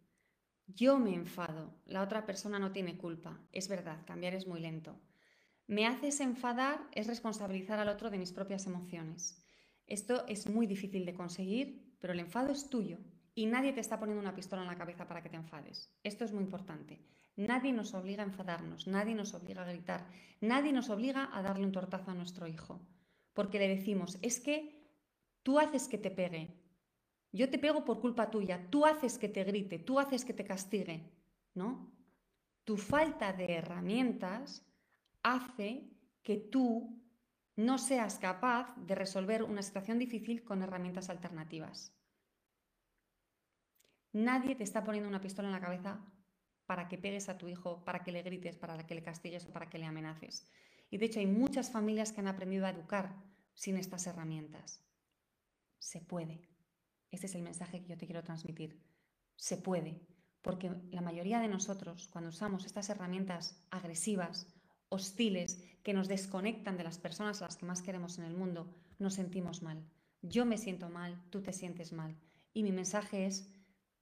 Yo 0.68 1.01
me 1.01 1.12
enfado, 1.12 1.74
la 1.84 2.03
otra 2.03 2.26
persona 2.26 2.61
no 2.61 2.70
tiene 2.70 2.97
culpa. 2.97 3.41
Es 3.51 3.68
verdad, 3.68 3.99
cambiar 4.07 4.34
es 4.34 4.47
muy 4.47 4.61
lento. 4.61 5.01
Me 5.66 5.88
haces 5.88 6.20
enfadar 6.20 6.86
es 6.93 7.09
responsabilizar 7.09 7.80
al 7.80 7.88
otro 7.88 8.09
de 8.09 8.18
mis 8.18 8.30
propias 8.30 8.68
emociones. 8.68 9.45
Esto 9.88 10.24
es 10.28 10.49
muy 10.49 10.68
difícil 10.68 11.05
de 11.05 11.14
conseguir, 11.14 11.97
pero 11.99 12.12
el 12.12 12.20
enfado 12.20 12.53
es 12.53 12.70
tuyo 12.70 12.99
Y 13.34 13.47
nadie 13.47 13.72
te 13.72 13.80
está 13.80 13.99
poniendo 13.99 14.22
una 14.22 14.36
pistola 14.36 14.62
en 14.62 14.68
la 14.68 14.78
cabeza 14.78 15.09
para 15.09 15.24
que 15.24 15.28
te 15.28 15.36
enfades. 15.36 15.93
Esto 16.05 16.24
es 16.24 16.32
muy 16.32 16.45
importante. 16.45 17.01
Nadie 17.34 17.72
nos 17.72 17.95
obliga 17.95 18.22
a 18.22 18.26
enfadarnos, 18.26 18.86
nadie 18.86 19.16
nos 19.16 19.34
obliga 19.34 19.62
a 19.62 19.72
gritar, 19.72 20.07
nadie 20.41 20.72
nos 20.72 20.88
obliga 20.88 21.30
a 21.32 21.43
darle 21.43 21.66
un 21.66 21.72
tortazo 21.72 22.12
a 22.12 22.14
nuestro 22.14 22.47
hijo. 22.47 22.80
Porque 23.32 23.59
le 23.59 23.66
decimos, 23.66 24.18
es 24.22 24.38
que 24.38 24.80
tú 25.43 25.59
haces 25.59 25.88
que 25.88 25.99
te 25.99 26.11
pegue, 26.11 26.57
yo 27.32 27.49
te 27.49 27.59
pego 27.59 27.84
por 27.84 28.01
culpa 28.01 28.30
tuya, 28.30 28.68
tú 28.70 28.84
haces 28.84 29.18
que 29.18 29.28
te 29.28 29.45
grite, 29.45 29.78
tú 29.78 29.99
haces 29.99 30.24
que 30.24 30.34
te 30.34 30.45
castigue, 30.45 31.11
¿no? 31.55 31.93
Tu 32.64 32.76
falta 32.76 33.32
de 33.32 33.55
herramientas 33.55 34.66
hace 35.22 35.88
que 36.22 36.36
tú 36.36 37.01
no 37.57 37.78
seas 37.78 38.18
capaz 38.18 38.74
de 38.76 38.95
resolver 38.95 39.43
una 39.43 39.62
situación 39.62 39.99
difícil 39.99 40.45
con 40.45 40.62
herramientas 40.62 41.11
alternativas. 41.11 41.95
Nadie 44.12 44.57
te 44.57 44.64
está 44.64 44.82
poniendo 44.82 45.09
una 45.09 45.20
pistola 45.20 45.49
en 45.49 45.55
la 45.55 45.61
cabeza 45.61 46.01
para 46.66 46.88
que 46.88 46.99
pegues 46.99 47.28
a 47.28 47.38
tu 47.38 47.49
hijo, 47.49 47.84
para 47.84 48.03
que 48.03 48.12
le 48.12 48.22
grites, 48.22 48.57
para 48.57 48.86
que 48.86 48.95
le 48.95 49.03
castigues 49.03 49.47
o 49.47 49.53
para 49.53 49.68
que 49.68 49.78
le 49.78 49.86
amenaces. 49.86 50.49
Y 50.91 50.99
de 50.99 51.07
hecho 51.07 51.20
hay 51.20 51.26
muchas 51.26 51.70
familias 51.70 52.12
que 52.12 52.20
han 52.20 52.28
aprendido 52.28 52.66
a 52.66 52.70
educar 52.70 53.14
sin 53.55 53.76
estas 53.76 54.07
herramientas. 54.07 54.82
Se 55.81 56.01
puede. 56.01 56.49
Este 57.11 57.26
es 57.26 57.35
el 57.35 57.43
mensaje 57.43 57.83
que 57.83 57.89
yo 57.89 57.99
te 57.99 58.07
quiero 58.07 58.22
transmitir. 58.22 58.81
Se 59.35 59.57
puede, 59.57 60.07
porque 60.41 60.70
la 60.93 61.01
mayoría 61.01 61.41
de 61.41 61.49
nosotros, 61.49 62.07
cuando 62.07 62.31
usamos 62.31 62.64
estas 62.64 62.89
herramientas 62.89 63.66
agresivas, 63.70 64.47
hostiles, 64.89 65.64
que 65.83 65.93
nos 65.93 66.07
desconectan 66.07 66.76
de 66.76 66.85
las 66.85 66.99
personas 66.99 67.43
a 67.43 67.47
las 67.47 67.57
que 67.57 67.66
más 67.66 67.83
queremos 67.83 68.18
en 68.18 68.24
el 68.26 68.37
mundo, 68.37 68.72
nos 69.01 69.14
sentimos 69.14 69.62
mal. 69.62 69.85
Yo 70.22 70.45
me 70.45 70.59
siento 70.59 70.89
mal, 70.89 71.20
tú 71.31 71.43
te 71.43 71.53
sientes 71.53 71.93
mal. 71.93 72.16
Y 72.53 72.62
mi 72.62 72.70
mensaje 72.70 73.26
es, 73.26 73.53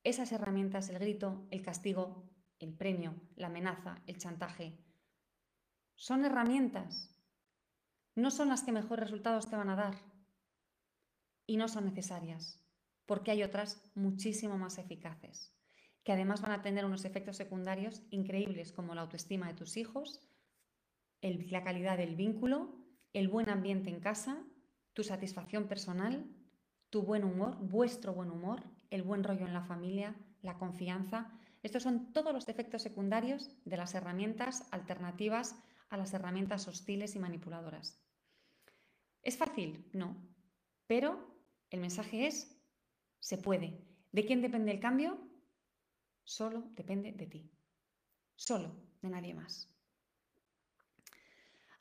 esas 0.04 0.32
herramientas, 0.32 0.90
el 0.90 0.98
grito, 0.98 1.46
el 1.50 1.62
castigo, 1.62 2.28
el 2.58 2.74
premio, 2.74 3.14
la 3.36 3.46
amenaza, 3.46 4.02
el 4.06 4.18
chantaje, 4.18 4.76
son 5.94 6.24
herramientas. 6.24 7.10
No 8.14 8.30
son 8.30 8.48
las 8.48 8.62
que 8.62 8.72
mejores 8.72 9.04
resultados 9.04 9.48
te 9.48 9.56
van 9.56 9.68
a 9.68 9.76
dar. 9.76 10.07
Y 11.48 11.56
no 11.56 11.66
son 11.66 11.86
necesarias 11.86 12.62
porque 13.08 13.30
hay 13.30 13.42
otras 13.42 13.82
muchísimo 13.94 14.58
más 14.58 14.76
eficaces, 14.76 15.56
que 16.04 16.12
además 16.12 16.42
van 16.42 16.52
a 16.52 16.60
tener 16.60 16.84
unos 16.84 17.06
efectos 17.06 17.38
secundarios 17.38 18.02
increíbles 18.10 18.70
como 18.70 18.94
la 18.94 19.00
autoestima 19.00 19.48
de 19.48 19.54
tus 19.54 19.78
hijos, 19.78 20.28
la 21.22 21.64
calidad 21.64 21.96
del 21.96 22.16
vínculo, 22.16 22.76
el 23.14 23.28
buen 23.28 23.48
ambiente 23.48 23.88
en 23.88 24.00
casa, 24.00 24.44
tu 24.92 25.02
satisfacción 25.04 25.68
personal, 25.68 26.30
tu 26.90 27.02
buen 27.02 27.24
humor, 27.24 27.56
vuestro 27.62 28.12
buen 28.12 28.30
humor, 28.30 28.62
el 28.90 29.02
buen 29.02 29.24
rollo 29.24 29.46
en 29.46 29.54
la 29.54 29.64
familia, 29.64 30.14
la 30.42 30.58
confianza. 30.58 31.32
Estos 31.62 31.84
son 31.84 32.12
todos 32.12 32.34
los 32.34 32.46
efectos 32.50 32.82
secundarios 32.82 33.50
de 33.64 33.78
las 33.78 33.94
herramientas 33.94 34.68
alternativas 34.70 35.56
a 35.88 35.96
las 35.96 36.12
herramientas 36.12 36.68
hostiles 36.68 37.16
y 37.16 37.20
manipuladoras. 37.20 38.04
¿Es 39.22 39.38
fácil? 39.38 39.88
No. 39.94 40.14
Pero 40.86 41.37
el 41.70 41.80
mensaje 41.80 42.26
es 42.26 42.58
se 43.20 43.38
puede. 43.38 43.84
¿De 44.12 44.24
quién 44.24 44.40
depende 44.40 44.72
el 44.72 44.80
cambio? 44.80 45.18
Solo 46.24 46.70
depende 46.74 47.12
de 47.12 47.26
ti. 47.26 47.50
Solo, 48.34 48.74
de 49.02 49.08
nadie 49.08 49.34
más. 49.34 49.68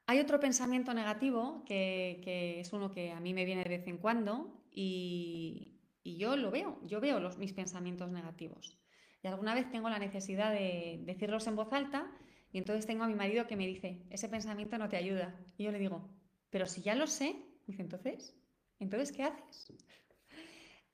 Hay 0.07 0.19
otro 0.19 0.39
pensamiento 0.39 0.93
negativo 0.93 1.63
que, 1.65 2.59
es 2.59 2.71
uno 2.71 2.91
que 2.91 3.11
a 3.11 3.19
mí 3.19 3.33
me 3.33 3.43
viene 3.43 3.63
de 3.63 3.77
vez 3.77 3.87
en 3.87 3.97
cuando 3.97 4.63
y, 4.71 5.73
yo 6.05 6.37
lo 6.37 6.49
veo, 6.49 6.79
yo 6.85 7.01
veo 7.01 7.19
mis 7.37 7.51
pensamientos 7.51 8.09
negativos. 8.09 8.79
Y 9.21 9.27
alguna 9.27 9.53
vez 9.53 9.69
tengo 9.69 9.89
la 9.89 9.99
necesidad 9.99 10.53
de 10.53 11.01
decirlos 11.03 11.45
en 11.47 11.57
voz 11.57 11.73
alta 11.73 12.09
y 12.53 12.57
entonces 12.57 12.85
tengo 12.85 13.03
a 13.03 13.07
mi 13.07 13.15
marido 13.15 13.47
que 13.47 13.57
me 13.57 13.67
dice, 13.67 14.05
ese 14.09 14.29
pensamiento 14.29 14.77
no 14.77 14.87
te 14.87 14.95
ayuda. 14.95 15.37
Y 15.57 15.65
yo 15.65 15.71
le 15.71 15.79
digo, 15.79 16.09
pero 16.49 16.65
si 16.65 16.81
ya 16.81 16.95
lo 16.95 17.07
sé, 17.07 17.35
dice, 17.65 17.81
entonces, 17.81 18.36
¿entonces 18.79 19.11
qué 19.11 19.23
haces? 19.23 19.73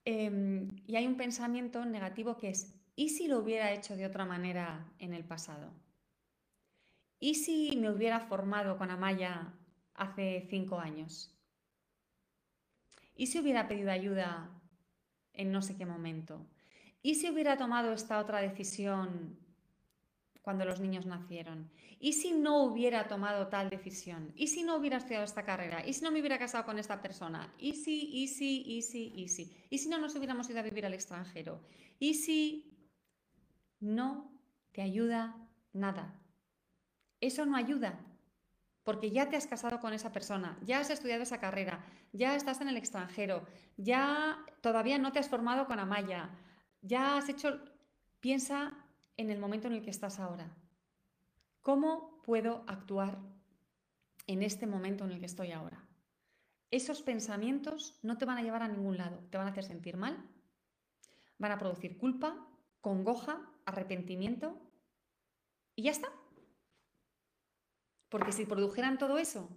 Em, 0.06 0.70
y 0.86 0.96
hay 0.96 1.08
un 1.08 1.16
pensamiento 1.16 1.86
negativo 1.86 2.38
que 2.38 2.50
es, 2.50 2.76
¿y 2.96 3.10
si 3.10 3.28
lo 3.28 3.40
hubiera 3.40 3.72
hecho 3.72 3.96
de 3.96 4.06
otra 4.06 4.26
manera 4.26 4.92
en 5.00 5.14
el 5.14 5.24
pasado? 5.24 5.72
¿Y 7.20 7.36
si 7.36 7.78
me 7.78 7.90
hubiera 7.90 8.20
formado 8.20 8.78
con 8.78 8.92
Amaya 8.92 9.54
hace 9.94 10.46
cinco 10.50 10.80
años? 10.80 11.34
¿Y 13.16 13.28
si 13.28 13.40
hubiera 13.40 13.68
pedido 13.68 13.92
ayuda 13.92 14.50
en 15.32 15.52
no 15.52 15.62
sé 15.62 15.78
qué 15.78 15.86
momento? 15.86 16.46
¿Y 17.02 17.16
si 17.16 17.30
hubiera 17.30 17.58
tomado 17.58 17.94
esta 17.94 18.20
otra 18.20 18.40
decisión 18.40 19.40
cuando 20.44 20.66
los 20.66 20.80
niños 20.80 21.08
nacieron? 21.08 21.72
¿Y 22.00 22.14
si 22.14 22.34
no 22.34 22.64
hubiera 22.64 23.08
tomado 23.08 23.48
tal 23.48 23.70
decisión? 23.70 24.32
¿Y 24.36 24.48
si 24.48 24.62
no 24.62 24.76
hubiera 24.76 24.98
estudiado 24.98 25.24
esta 25.24 25.46
carrera? 25.46 25.88
¿Y 25.88 25.94
si 25.94 26.04
no 26.04 26.12
me 26.12 26.20
hubiera 26.20 26.38
casado 26.38 26.66
con 26.66 26.78
esta 26.78 27.02
persona? 27.02 27.52
¿Y 27.58 27.74
si, 27.74 28.10
y 28.12 28.28
si, 28.28 28.62
y 28.62 28.82
si, 28.82 29.14
y 29.16 29.30
si? 29.30 29.56
¿Y 29.70 29.78
si 29.80 29.90
no 29.90 29.98
nos 29.98 30.14
hubiéramos 30.16 30.50
ido 30.50 30.60
a 30.60 30.64
vivir 30.64 30.86
al 30.86 30.94
extranjero? 30.94 31.62
¿Y 31.98 32.14
si 32.14 32.78
no 33.80 34.38
te 34.74 34.82
ayuda 34.82 35.36
nada? 35.72 36.14
Eso 37.22 37.46
no 37.46 37.56
ayuda, 37.56 37.98
porque 38.84 39.12
ya 39.12 39.30
te 39.30 39.38
has 39.38 39.48
casado 39.48 39.80
con 39.80 39.94
esa 39.94 40.12
persona, 40.12 40.60
ya 40.66 40.80
has 40.82 40.90
estudiado 40.90 41.24
esa 41.24 41.40
carrera, 41.40 41.86
ya 42.12 42.36
estás 42.36 42.60
en 42.60 42.68
el 42.68 42.76
extranjero, 42.76 43.46
ya 43.78 44.38
todavía 44.60 44.98
no 44.98 45.14
te 45.14 45.20
has 45.20 45.30
formado 45.30 45.66
con 45.66 45.80
Amaya, 45.80 46.30
ya 46.82 47.18
has 47.18 47.30
hecho... 47.30 47.60
Piensa 48.20 48.74
en 49.18 49.30
el 49.30 49.40
momento 49.40 49.68
en 49.68 49.74
el 49.74 49.84
que 49.84 49.90
estás 49.90 50.20
ahora. 50.20 50.56
¿Cómo 51.62 52.22
puedo 52.24 52.64
actuar 52.68 53.20
en 54.28 54.44
este 54.44 54.68
momento 54.68 55.06
en 55.06 55.12
el 55.12 55.20
que 55.20 55.26
estoy 55.26 55.52
ahora? 55.52 55.88
Esos 56.72 57.02
pensamientos 57.02 58.00
no 58.02 58.18
te 58.18 58.26
van 58.26 58.38
a 58.38 58.42
llevar 58.42 58.64
a 58.64 58.68
ningún 58.68 58.98
lado, 58.98 59.20
te 59.30 59.38
van 59.38 59.48
a 59.48 59.52
hacer 59.52 59.64
sentir 59.64 59.96
mal, 59.96 60.18
van 61.38 61.52
a 61.52 61.60
producir 61.60 61.98
culpa, 61.98 62.48
congoja, 62.82 63.50
arrepentimiento 63.66 64.60
y 65.76 65.84
ya 65.84 65.92
está. 65.92 66.10
Porque 68.10 68.32
si 68.32 68.46
produjeran 68.46 68.98
todo 68.98 69.18
eso 69.18 69.50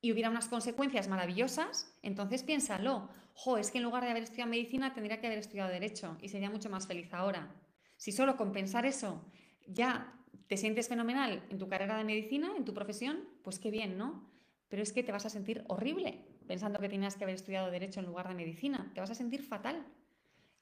y 0.00 0.12
hubiera 0.12 0.30
unas 0.30 0.48
consecuencias 0.48 1.08
maravillosas, 1.08 1.98
entonces 2.02 2.42
piénsalo. 2.42 3.08
Jo, 3.34 3.58
es 3.58 3.70
que 3.70 3.78
en 3.78 3.84
lugar 3.84 4.04
de 4.04 4.10
haber 4.10 4.22
estudiado 4.22 4.50
medicina 4.50 4.92
tendría 4.92 5.20
que 5.20 5.26
haber 5.26 5.38
estudiado 5.38 5.70
derecho 5.70 6.16
y 6.20 6.28
sería 6.28 6.50
mucho 6.50 6.70
más 6.70 6.86
feliz 6.86 7.12
ahora. 7.12 7.54
Si 8.00 8.12
solo 8.12 8.36
con 8.36 8.52
pensar 8.52 8.86
eso 8.86 9.22
ya 9.66 10.20
¿Te 10.50 10.56
sientes 10.56 10.88
fenomenal 10.88 11.44
en 11.48 11.58
tu 11.58 11.68
carrera 11.68 11.96
de 11.96 12.02
medicina, 12.02 12.52
en 12.56 12.64
tu 12.64 12.74
profesión? 12.74 13.20
Pues 13.44 13.60
qué 13.60 13.70
bien, 13.70 13.96
¿no? 13.96 14.28
Pero 14.68 14.82
es 14.82 14.92
que 14.92 15.04
te 15.04 15.12
vas 15.12 15.24
a 15.24 15.30
sentir 15.30 15.62
horrible 15.68 16.26
pensando 16.48 16.80
que 16.80 16.88
tenías 16.88 17.14
que 17.14 17.22
haber 17.22 17.36
estudiado 17.36 17.70
derecho 17.70 18.00
en 18.00 18.06
lugar 18.06 18.26
de 18.26 18.34
medicina. 18.34 18.90
Te 18.92 19.00
vas 19.00 19.12
a 19.12 19.14
sentir 19.14 19.44
fatal. 19.44 19.86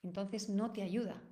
Entonces 0.02 0.50
no 0.50 0.72
te 0.72 0.82
ayuda. 0.82 1.22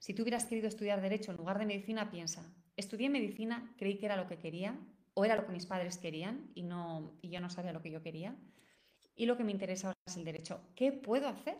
Si 0.00 0.12
tú 0.12 0.22
hubieras 0.22 0.44
querido 0.46 0.66
estudiar 0.66 1.00
derecho 1.00 1.30
en 1.30 1.36
lugar 1.36 1.60
de 1.60 1.66
medicina, 1.66 2.10
piensa, 2.10 2.52
estudié 2.76 3.08
medicina, 3.10 3.72
creí 3.78 3.96
que 3.96 4.06
era 4.06 4.16
lo 4.16 4.26
que 4.26 4.38
quería, 4.38 4.76
o 5.14 5.24
era 5.24 5.36
lo 5.36 5.46
que 5.46 5.52
mis 5.52 5.66
padres 5.66 5.96
querían 5.96 6.50
y, 6.56 6.64
no, 6.64 7.16
y 7.22 7.30
yo 7.30 7.40
no 7.40 7.48
sabía 7.48 7.72
lo 7.72 7.80
que 7.80 7.92
yo 7.92 8.02
quería. 8.02 8.34
Y 9.14 9.26
lo 9.26 9.36
que 9.36 9.44
me 9.44 9.52
interesa 9.52 9.86
ahora 9.86 10.00
es 10.04 10.16
el 10.16 10.24
derecho. 10.24 10.60
¿Qué 10.74 10.90
puedo 10.90 11.28
hacer 11.28 11.58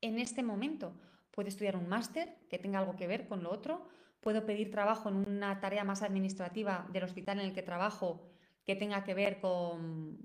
en 0.00 0.20
este 0.20 0.44
momento? 0.44 0.94
Puedo 1.38 1.50
estudiar 1.50 1.76
un 1.76 1.88
máster 1.88 2.34
que 2.50 2.58
tenga 2.58 2.80
algo 2.80 2.96
que 2.96 3.06
ver 3.06 3.28
con 3.28 3.44
lo 3.44 3.52
otro, 3.52 3.86
puedo 4.20 4.44
pedir 4.44 4.72
trabajo 4.72 5.08
en 5.08 5.14
una 5.14 5.60
tarea 5.60 5.84
más 5.84 6.02
administrativa 6.02 6.88
del 6.92 7.04
hospital 7.04 7.38
en 7.38 7.46
el 7.46 7.54
que 7.54 7.62
trabajo 7.62 8.26
que 8.64 8.74
tenga 8.74 9.04
que 9.04 9.14
ver 9.14 9.38
con, 9.38 10.18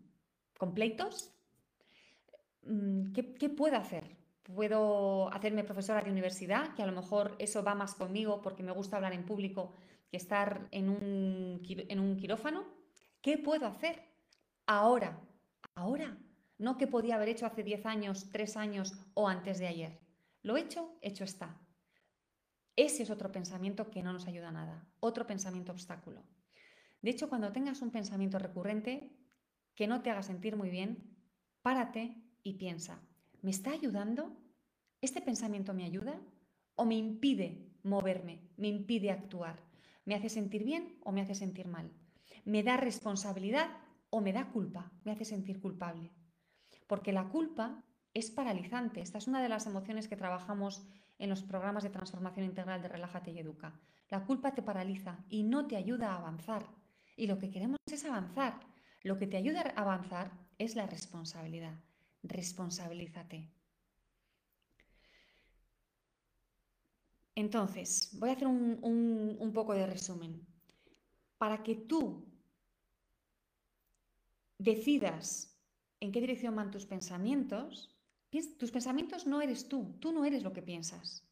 pleitos. 0.74 1.32
Mm, 2.64 3.11
¿Qué, 3.14 3.36
¿Qué, 3.36 3.49
puedo 3.49 3.78
hacer? 3.78 4.18
Puedo 4.41 5.32
hacerme 5.32 5.64
profesora 5.64 6.01
de 6.01 6.09
universidad, 6.09 6.74
que 6.74 6.82
a 6.82 6.88
lo 6.88 6.93
mejor 6.93 7.36
eso 7.38 7.64
va 7.64 7.76
más 7.76 7.93
conmigo 7.93 8.41
porque 8.41 8.64
me 8.64 8.72
gusta 8.72 8.95
hablar 8.95 9.14
en 9.14 9.24
público 9.24 9.76
que 10.09 10.18
estar 10.18 10.68
en 10.72 10.89
un, 10.89 11.61
en 11.68 11.99
un 11.99 12.18
quirófano. 12.18 12.64
¿Qué 13.22 13.38
puedo 13.38 13.68
hacer 13.68 14.01
ahora? 14.66 15.22
Ahora. 15.76 16.18
No 16.57 16.76
que 16.80 16.88
podía 16.88 17.18
haber 17.18 17.30
hecho 17.30 17.45
hace 17.45 17.61
10 17.61 17.86
años, 17.86 18.32
3 18.32 18.57
años 18.57 18.93
o 19.14 19.28
antes 19.28 19.59
de 19.59 19.68
ayer. 19.68 20.02
Lo 20.43 20.57
hecho, 20.57 20.97
hecho 21.01 21.23
está. 21.23 21.57
Ese 22.75 23.03
es 23.03 23.09
otro 23.09 23.31
pensamiento 23.31 23.89
que 23.89 24.03
no 24.03 24.11
nos 24.11 24.27
ayuda 24.27 24.49
a 24.49 24.51
nada, 24.51 24.87
otro 24.99 25.25
pensamiento 25.25 25.71
obstáculo. 25.71 26.23
De 27.01 27.11
hecho, 27.11 27.29
cuando 27.29 27.51
tengas 27.53 27.81
un 27.81 27.91
pensamiento 27.91 28.39
recurrente 28.39 29.17
que 29.73 29.87
no 29.87 30.01
te 30.01 30.09
haga 30.09 30.21
sentir 30.21 30.57
muy 30.57 30.69
bien, 30.69 31.17
párate 31.61 32.21
y 32.43 32.53
piensa, 32.53 33.01
¿me 33.41 33.51
está 33.51 33.71
ayudando? 33.71 34.37
¿Este 35.01 35.21
pensamiento 35.21 35.73
me 35.73 35.85
ayuda? 35.85 36.19
¿O 36.75 36.85
me 36.85 36.95
impide 36.95 37.71
moverme? 37.83 38.49
¿Me 38.57 38.67
impide 38.67 39.11
actuar? 39.11 39.63
¿Me 40.03 40.15
hace 40.15 40.29
sentir 40.29 40.65
bien 40.65 40.99
o 41.03 41.13
me 41.13 41.21
hace 41.21 41.35
sentir 41.35 41.67
mal? 41.67 41.91
¿Me 42.43 42.63
da 42.63 42.75
responsabilidad 42.75 43.69
o 44.09 44.19
me 44.19 44.33
da 44.33 44.51
culpa? 44.51 44.91
¿Me 45.05 45.11
hace 45.11 45.23
sentir 45.23 45.61
culpable? 45.61 46.11
Porque 46.87 47.13
la 47.13 47.29
culpa 47.29 47.85
es 48.14 48.30
paralizante. 48.32 49.01
Esta 49.01 49.18
es 49.18 49.28
una 49.28 49.41
de 49.41 49.49
las 49.49 49.66
emociones 49.66 50.07
que 50.07 50.16
trabajamos 50.16 50.86
en 51.18 51.30
los 51.30 51.43
programas 51.43 51.84
de 51.84 51.89
transformación 51.89 52.45
integral 52.45 52.82
de 52.82 52.89
Relájate 52.89 53.32
y 53.32 53.39
Educa. 53.39 53.80
La 54.09 54.26
culpa 54.26 54.53
te 54.53 54.61
paraliza 54.61 55.24
y 55.30 55.43
no 55.43 55.68
te 55.68 55.76
ayuda 55.76 56.11
a 56.11 56.18
avanzar. 56.18 56.68
Y 57.16 57.28
lo 57.28 57.39
que 57.39 57.49
queremos 57.49 57.80
es 57.91 58.05
avanzar. 58.05 58.59
Lo 59.01 59.18
que 59.18 59.28
te 59.28 59.38
ayuda 59.38 59.61
a 59.76 59.82
avanzar 59.82 60.32
es 60.57 60.76
la 60.76 60.86
responsabilidad. 60.86 61.80
Responsabilízate. 62.24 63.51
Entonces, 67.36 68.11
voy 68.20 68.30
a 68.30 68.34
hacer 68.34 68.47
un, 68.47 69.38
un 69.39 69.53
poco 69.53 69.74
de 69.74 69.88
resumen. 69.88 70.45
Para 71.39 71.64
que 71.64 71.76
tú 71.76 72.32
decidas 74.59 75.59
en 75.99 76.11
qué 76.11 76.22
dirección 76.22 76.55
van 76.55 76.72
tus 76.72 76.86
pensamientos, 76.86 77.92
tus 78.57 78.71
pensamientos 78.71 79.27
no 79.27 79.41
eres 79.41 79.67
tú, 79.67 79.95
tú 79.99 80.11
no 80.11 80.25
eres 80.25 80.43
lo 80.43 80.53
que 80.53 80.61
piensas. 80.61 81.23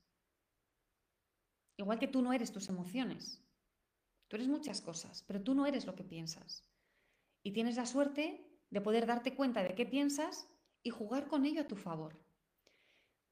Igual 1.78 2.00
que 2.00 2.08
tú 2.08 2.22
no 2.22 2.32
eres 2.32 2.52
tus 2.52 2.70
emociones. 2.70 3.42
Tú 4.28 4.36
eres 4.36 4.48
muchas 4.48 4.82
cosas, 4.82 5.24
pero 5.28 5.42
tú 5.42 5.56
no 5.56 5.66
eres 5.66 5.86
lo 5.86 5.96
que 5.96 6.04
piensas. 6.04 6.64
Y 7.44 7.52
tienes 7.52 7.76
la 7.76 7.86
suerte 7.86 8.48
de 8.70 8.82
poder 8.82 9.06
darte 9.06 9.36
cuenta 9.36 9.64
de 9.64 9.74
qué 9.74 9.86
piensas 9.86 10.48
y 10.84 10.90
jugar 10.90 11.28
con 11.28 11.46
ello 11.46 11.62
a 11.62 11.68
tu 11.68 11.76
favor. 11.76 12.24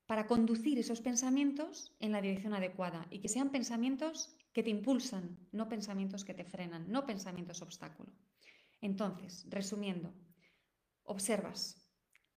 Para 0.07 0.25
conducir 0.25 0.79
esos 0.79 1.01
pensamientos 1.01 1.95
en 1.99 2.11
la 2.11 2.21
dirección 2.21 2.53
adecuada 2.53 3.05
y 3.11 3.19
que 3.19 3.29
sean 3.29 3.51
pensamientos 3.51 4.35
que 4.51 4.63
te 4.63 4.71
impulsan, 4.71 5.37
no 5.51 5.69
pensamientos 5.69 6.25
que 6.25 6.33
te 6.33 6.43
frenan, 6.43 6.91
no 6.91 7.05
pensamientos 7.05 7.61
obstáculo. 7.61 8.11
Entonces, 8.81 9.45
resumiendo, 9.47 10.13
observas, 11.03 11.87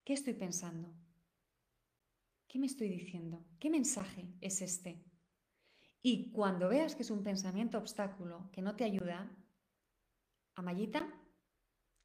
¿qué 0.05 0.13
estoy 0.13 0.35
pensando? 0.35 0.95
¿Qué 2.53 2.59
me 2.59 2.67
estoy 2.67 2.91
diciendo? 2.91 3.47
¿Qué 3.59 3.71
mensaje 3.71 4.29
es 4.43 4.61
este? 4.61 5.03
Y 6.03 6.31
cuando 6.33 6.69
veas 6.69 6.95
que 6.95 7.03
es 7.03 7.11
un 7.11 7.25
pensamiento 7.25 7.79
obstáculo 7.79 8.51
que 8.53 8.61
no 8.61 8.77
te 8.77 8.85
ayuda, 8.85 9.35
Amayita, 10.57 11.19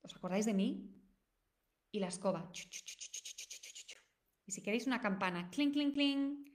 ¿os 0.01 0.15
acordáis 0.15 0.45
de 0.45 0.53
mí? 0.53 0.89
Y 1.91 1.99
la 1.99 2.07
escoba. 2.07 2.49
Y 4.45 4.51
si 4.53 4.61
queréis 4.61 4.87
una 4.87 5.01
campana, 5.01 5.49
clink, 5.49 5.73
clink, 5.73 5.93
clink. 5.93 6.49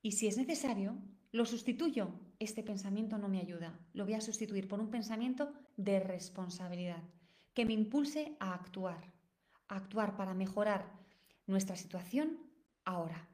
Y 0.00 0.12
si 0.12 0.26
es 0.26 0.38
necesario, 0.38 0.96
lo 1.30 1.44
sustituyo. 1.44 2.18
Este 2.38 2.62
pensamiento 2.62 3.18
no 3.18 3.28
me 3.28 3.40
ayuda. 3.42 3.78
Lo 3.92 4.06
voy 4.06 4.14
a 4.14 4.22
sustituir 4.22 4.66
por 4.66 4.80
un 4.80 4.88
pensamiento 4.88 5.52
de 5.76 6.00
responsabilidad 6.00 7.02
que 7.52 7.66
me 7.66 7.74
impulse 7.74 8.38
a 8.40 8.54
actuar, 8.54 9.12
a 9.68 9.76
actuar 9.76 10.16
para 10.16 10.32
mejorar 10.32 10.98
nuestra 11.46 11.76
situación 11.76 12.49
ahora. 12.90 13.28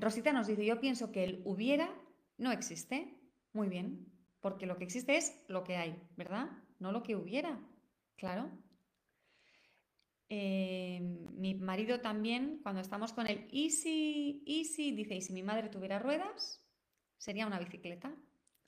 Rosita 0.00 0.32
nos 0.32 0.46
dice, 0.46 0.64
yo 0.64 0.80
pienso 0.80 1.12
que 1.12 1.24
el 1.24 1.42
hubiera 1.44 1.92
no 2.38 2.52
existe. 2.52 3.16
Muy 3.52 3.68
bien, 3.68 4.06
porque 4.40 4.66
lo 4.66 4.76
que 4.76 4.84
existe 4.84 5.16
es 5.16 5.44
lo 5.48 5.64
que 5.64 5.76
hay, 5.76 6.00
¿verdad? 6.16 6.50
No 6.78 6.92
lo 6.92 7.02
que 7.02 7.16
hubiera, 7.16 7.60
claro. 8.16 8.50
Em, 10.28 11.26
mi 11.34 11.54
marido 11.56 12.00
también, 12.00 12.60
cuando 12.62 12.80
estamos 12.80 13.12
con 13.12 13.26
el 13.26 13.48
easy, 13.52 14.44
easy, 14.46 14.92
dice, 14.92 15.16
¿y 15.16 15.20
si 15.20 15.32
mi 15.32 15.42
madre 15.42 15.68
tuviera 15.68 15.98
ruedas? 15.98 16.64
Sería 17.18 17.46
una 17.46 17.58
bicicleta. 17.58 18.14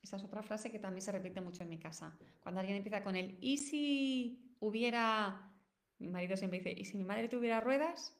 Esa 0.03 0.16
es 0.16 0.24
otra 0.24 0.43
frase 0.43 0.72
que 0.72 0.80
también 0.80 1.03
se 1.03 1.12
repite 1.12 1.41
mucho 1.41 1.62
en 1.62 1.68
mi 1.68 1.78
casa. 1.78 2.18
Cuando 2.41 2.61
alguien 2.61 2.78
empieza 2.78 3.05
con 3.05 3.14
el, 3.14 3.39
¿y 3.41 3.59
si 3.59 4.57
hubiera... 4.59 5.51
Mi 6.03 6.09
marido 6.09 6.36
siempre 6.36 6.59
dice, 6.59 6.74
¿y 6.76 6.84
si 6.84 6.96
mi 6.96 7.05
madre 7.05 7.28
tuviera 7.28 7.61
ruedas? 7.61 8.12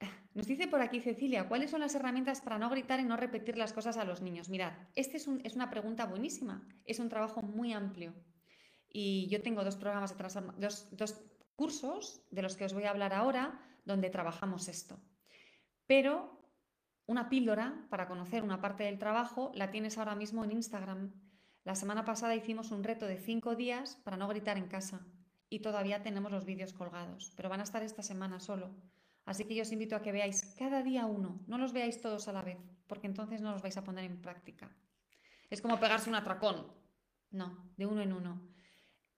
Nos 0.34 0.46
dice 0.46 0.66
por 0.66 0.80
aquí 0.80 0.98
Cecilia, 1.00 1.46
¿cuáles 1.46 1.70
son 1.70 1.80
las 1.80 1.94
herramientas 1.94 2.40
para 2.40 2.58
no 2.58 2.70
gritar 2.70 3.00
y 3.00 3.04
no 3.04 3.18
repetir 3.18 3.58
las 3.58 3.74
cosas 3.74 3.98
a 3.98 4.04
los 4.04 4.22
niños? 4.22 4.48
Mirad, 4.48 4.72
esta 4.94 5.18
es, 5.18 5.28
es, 5.44 5.54
una 5.54 5.68
pregunta 5.68 6.06
buenísima, 6.06 6.66
es 6.86 7.00
un 7.00 7.10
trabajo 7.10 7.42
muy 7.42 7.74
amplio. 7.74 8.14
Y 8.88 9.28
yo 9.28 9.42
tengo 9.42 9.62
dos 9.62 9.76
programas 9.76 10.16
de 10.16 10.24
dos, 10.56 10.88
dos 10.96 11.20
cursos 11.54 12.24
de 12.30 12.40
los 12.40 12.56
que 12.56 12.64
os 12.64 12.72
voy 12.72 12.84
a 12.84 12.90
hablar 12.90 13.12
ahora, 13.12 13.60
donde 13.84 14.08
trabajamos 14.08 14.68
esto. 14.68 14.98
Pero 15.86 16.40
una 17.04 17.28
píldora 17.28 17.86
para 17.90 18.08
conocer 18.08 18.42
una 18.42 18.62
parte 18.62 18.84
del 18.84 18.98
trabajo 18.98 19.52
la 19.54 19.70
tienes 19.70 19.98
ahora 19.98 20.14
mismo 20.14 20.44
en 20.44 20.52
Instagram. 20.52 21.12
La 21.64 21.74
semana 21.74 22.06
pasada 22.06 22.34
hicimos 22.34 22.70
un 22.70 22.84
reto 22.84 23.06
de 23.06 23.18
cinco 23.18 23.54
días 23.54 23.96
para 23.96 24.16
no 24.16 24.28
gritar 24.28 24.56
en 24.56 24.68
casa 24.68 25.06
y 25.48 25.60
todavía 25.60 26.02
tenemos 26.02 26.32
los 26.32 26.44
vídeos 26.44 26.72
colgados, 26.72 27.32
pero 27.36 27.48
van 27.48 27.60
a 27.60 27.64
estar 27.64 27.82
esta 27.82 28.02
semana 28.02 28.40
solo. 28.40 28.74
Así 29.24 29.44
que 29.44 29.54
yo 29.54 29.62
os 29.62 29.72
invito 29.72 29.96
a 29.96 30.02
que 30.02 30.12
veáis 30.12 30.54
cada 30.58 30.82
día 30.82 31.06
uno, 31.06 31.40
no 31.46 31.58
los 31.58 31.72
veáis 31.72 32.00
todos 32.00 32.28
a 32.28 32.32
la 32.32 32.42
vez, 32.42 32.58
porque 32.86 33.06
entonces 33.06 33.40
no 33.40 33.52
los 33.52 33.62
vais 33.62 33.76
a 33.76 33.84
poner 33.84 34.04
en 34.04 34.20
práctica. 34.20 34.70
Es 35.50 35.60
como 35.62 35.80
pegarse 35.80 36.10
un 36.10 36.16
atracón. 36.16 36.66
No, 37.30 37.72
de 37.76 37.86
uno 37.86 38.00
en 38.00 38.12
uno 38.12 38.54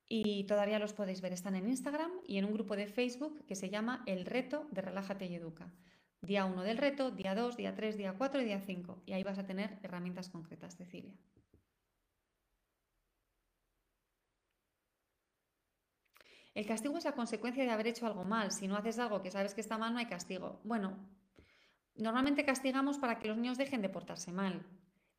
y 0.08 0.44
todavía 0.44 0.78
los 0.78 0.92
podéis 0.92 1.20
ver. 1.20 1.32
Están 1.32 1.56
en 1.56 1.68
Instagram 1.68 2.10
y 2.26 2.38
en 2.38 2.44
un 2.44 2.52
grupo 2.52 2.76
de 2.76 2.86
Facebook 2.86 3.44
que 3.46 3.56
se 3.56 3.70
llama 3.70 4.02
El 4.06 4.24
Reto 4.24 4.68
de 4.70 4.82
Relájate 4.82 5.26
y 5.26 5.34
Educa. 5.34 5.72
Día 6.22 6.44
1 6.44 6.62
del 6.62 6.78
reto, 6.78 7.10
día 7.10 7.34
2, 7.34 7.56
día 7.56 7.74
3, 7.74 7.96
día 7.96 8.14
4 8.16 8.40
y 8.40 8.44
día 8.44 8.60
5. 8.60 9.02
Y 9.06 9.12
ahí 9.12 9.22
vas 9.22 9.38
a 9.38 9.46
tener 9.46 9.78
herramientas 9.82 10.28
concretas, 10.28 10.76
Cecilia. 10.76 11.14
El 16.56 16.64
castigo 16.64 16.96
es 16.96 17.04
la 17.04 17.12
consecuencia 17.12 17.64
de 17.64 17.70
haber 17.70 17.86
hecho 17.86 18.06
algo 18.06 18.24
mal. 18.24 18.50
Si 18.50 18.66
no 18.66 18.78
haces 18.78 18.98
algo 18.98 19.20
que 19.20 19.30
sabes 19.30 19.52
que 19.52 19.60
está 19.60 19.76
mal, 19.76 19.92
no 19.92 19.98
hay 19.98 20.06
castigo. 20.06 20.58
Bueno, 20.64 20.96
normalmente 21.96 22.46
castigamos 22.46 22.96
para 22.96 23.18
que 23.18 23.28
los 23.28 23.36
niños 23.36 23.58
dejen 23.58 23.82
de 23.82 23.90
portarse 23.90 24.32
mal. 24.32 24.64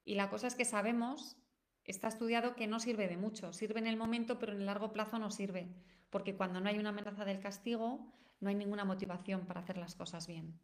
Y 0.03 0.15
la 0.15 0.31
cosa 0.31 0.47
es 0.47 0.55
que 0.55 0.65
sabemos 0.65 1.37
está 1.83 2.07
estudiado 2.07 2.55
que 2.55 2.65
no 2.65 2.79
sirve 2.79 3.07
de 3.07 3.17
mucho. 3.17 3.53
Sirve 3.53 3.77
en 3.77 3.85
el 3.85 3.97
momento, 3.97 4.39
pero 4.39 4.53
en 4.53 4.61
el 4.61 4.65
largo 4.65 4.91
plazo 4.91 5.19
no 5.19 5.29
sirve, 5.29 5.67
porque 6.09 6.35
cuando 6.35 6.59
no 6.59 6.69
hay 6.69 6.79
una 6.79 6.89
amenaza 6.89 7.23
del 7.23 7.39
castigo, 7.39 8.11
no 8.39 8.49
hay 8.49 8.55
ninguna 8.55 8.83
motivación 8.83 9.45
para 9.45 9.59
hacer 9.59 9.77
las 9.77 9.93
cosas 9.93 10.25
bien. 10.25 10.59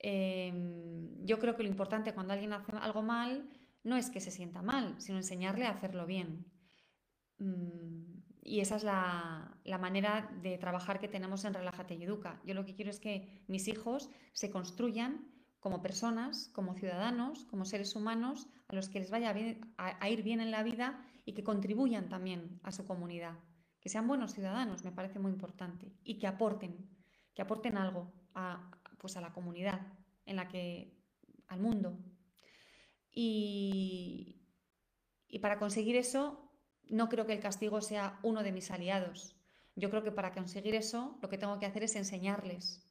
Em, 0.00 1.24
yo 1.24 1.38
creo 1.38 1.56
que 1.56 1.62
lo 1.62 1.70
importante 1.70 2.12
cuando 2.12 2.34
alguien 2.34 2.52
hace 2.52 2.72
algo 2.76 3.00
mal 3.00 3.48
no 3.84 3.96
es 3.96 4.10
que 4.10 4.20
se 4.20 4.30
sienta 4.30 4.60
mal, 4.60 5.00
sino 5.00 5.16
enseñarle 5.16 5.64
a 5.64 5.70
hacerlo 5.70 6.04
bien. 6.04 6.44
Mm, 7.38 8.20
y 8.42 8.60
esa 8.60 8.76
es 8.76 8.84
la, 8.84 9.53
la, 9.64 9.78
manera 9.78 10.30
de 10.42 10.58
trabajar 10.58 11.00
que 11.00 11.08
tenemos 11.08 11.44
en 11.44 11.54
Relájate 11.54 11.94
y 11.94 12.04
Educa. 12.04 12.40
Yo 12.44 12.54
lo 12.54 12.64
que 12.64 12.74
quiero 12.74 12.90
es 12.90 13.00
que 13.00 13.42
mis 13.48 13.66
hijos 13.68 14.10
se 14.32 14.50
construyan 14.50 15.28
como 15.64 15.80
personas, 15.80 16.50
como 16.52 16.74
ciudadanos, 16.74 17.46
como 17.46 17.64
seres 17.64 17.96
humanos, 17.96 18.48
a 18.68 18.74
los 18.74 18.90
que 18.90 19.00
les 19.00 19.10
vaya 19.10 19.34
a, 19.78 20.08
ir 20.10 20.22
bien 20.22 20.40
en 20.40 20.50
la 20.50 20.62
vida 20.62 21.02
y 21.24 21.32
que 21.32 21.42
contribuyan 21.42 22.10
también 22.10 22.60
a 22.62 22.70
su 22.70 22.84
comunidad. 22.84 23.38
Que 23.80 23.88
sean 23.88 24.06
buenos 24.06 24.34
ciudadanos, 24.34 24.84
me 24.84 24.92
parece 24.92 25.18
muy 25.18 25.32
importante, 25.32 25.90
y 26.04 26.18
que 26.18 26.26
aporten, 26.26 26.86
que 27.32 27.40
aporten 27.40 27.78
algo 27.78 28.12
a, 28.34 28.70
pues 28.98 29.16
a 29.16 29.22
la 29.22 29.32
comunidad 29.32 29.80
en 30.26 30.36
la 30.36 30.48
que, 30.48 31.02
al 31.48 31.60
mundo. 31.60 31.98
Y, 33.10 34.42
y 35.28 35.38
para 35.38 35.58
conseguir 35.58 35.96
eso, 35.96 36.52
no 36.90 37.08
creo 37.08 37.26
que 37.26 37.32
el 37.32 37.40
castigo 37.40 37.80
sea 37.80 38.18
uno 38.22 38.42
de 38.42 38.52
mis 38.52 38.70
aliados. 38.70 39.33
Yo 39.76 39.90
creo 39.90 40.02
que 40.02 40.12
para 40.12 40.32
conseguir 40.32 40.74
eso, 40.74 41.18
lo 41.20 41.28
que 41.28 41.38
tengo 41.38 41.58
que 41.58 41.66
hacer 41.66 41.82
es 41.82 41.96
enseñarles, 41.96 42.88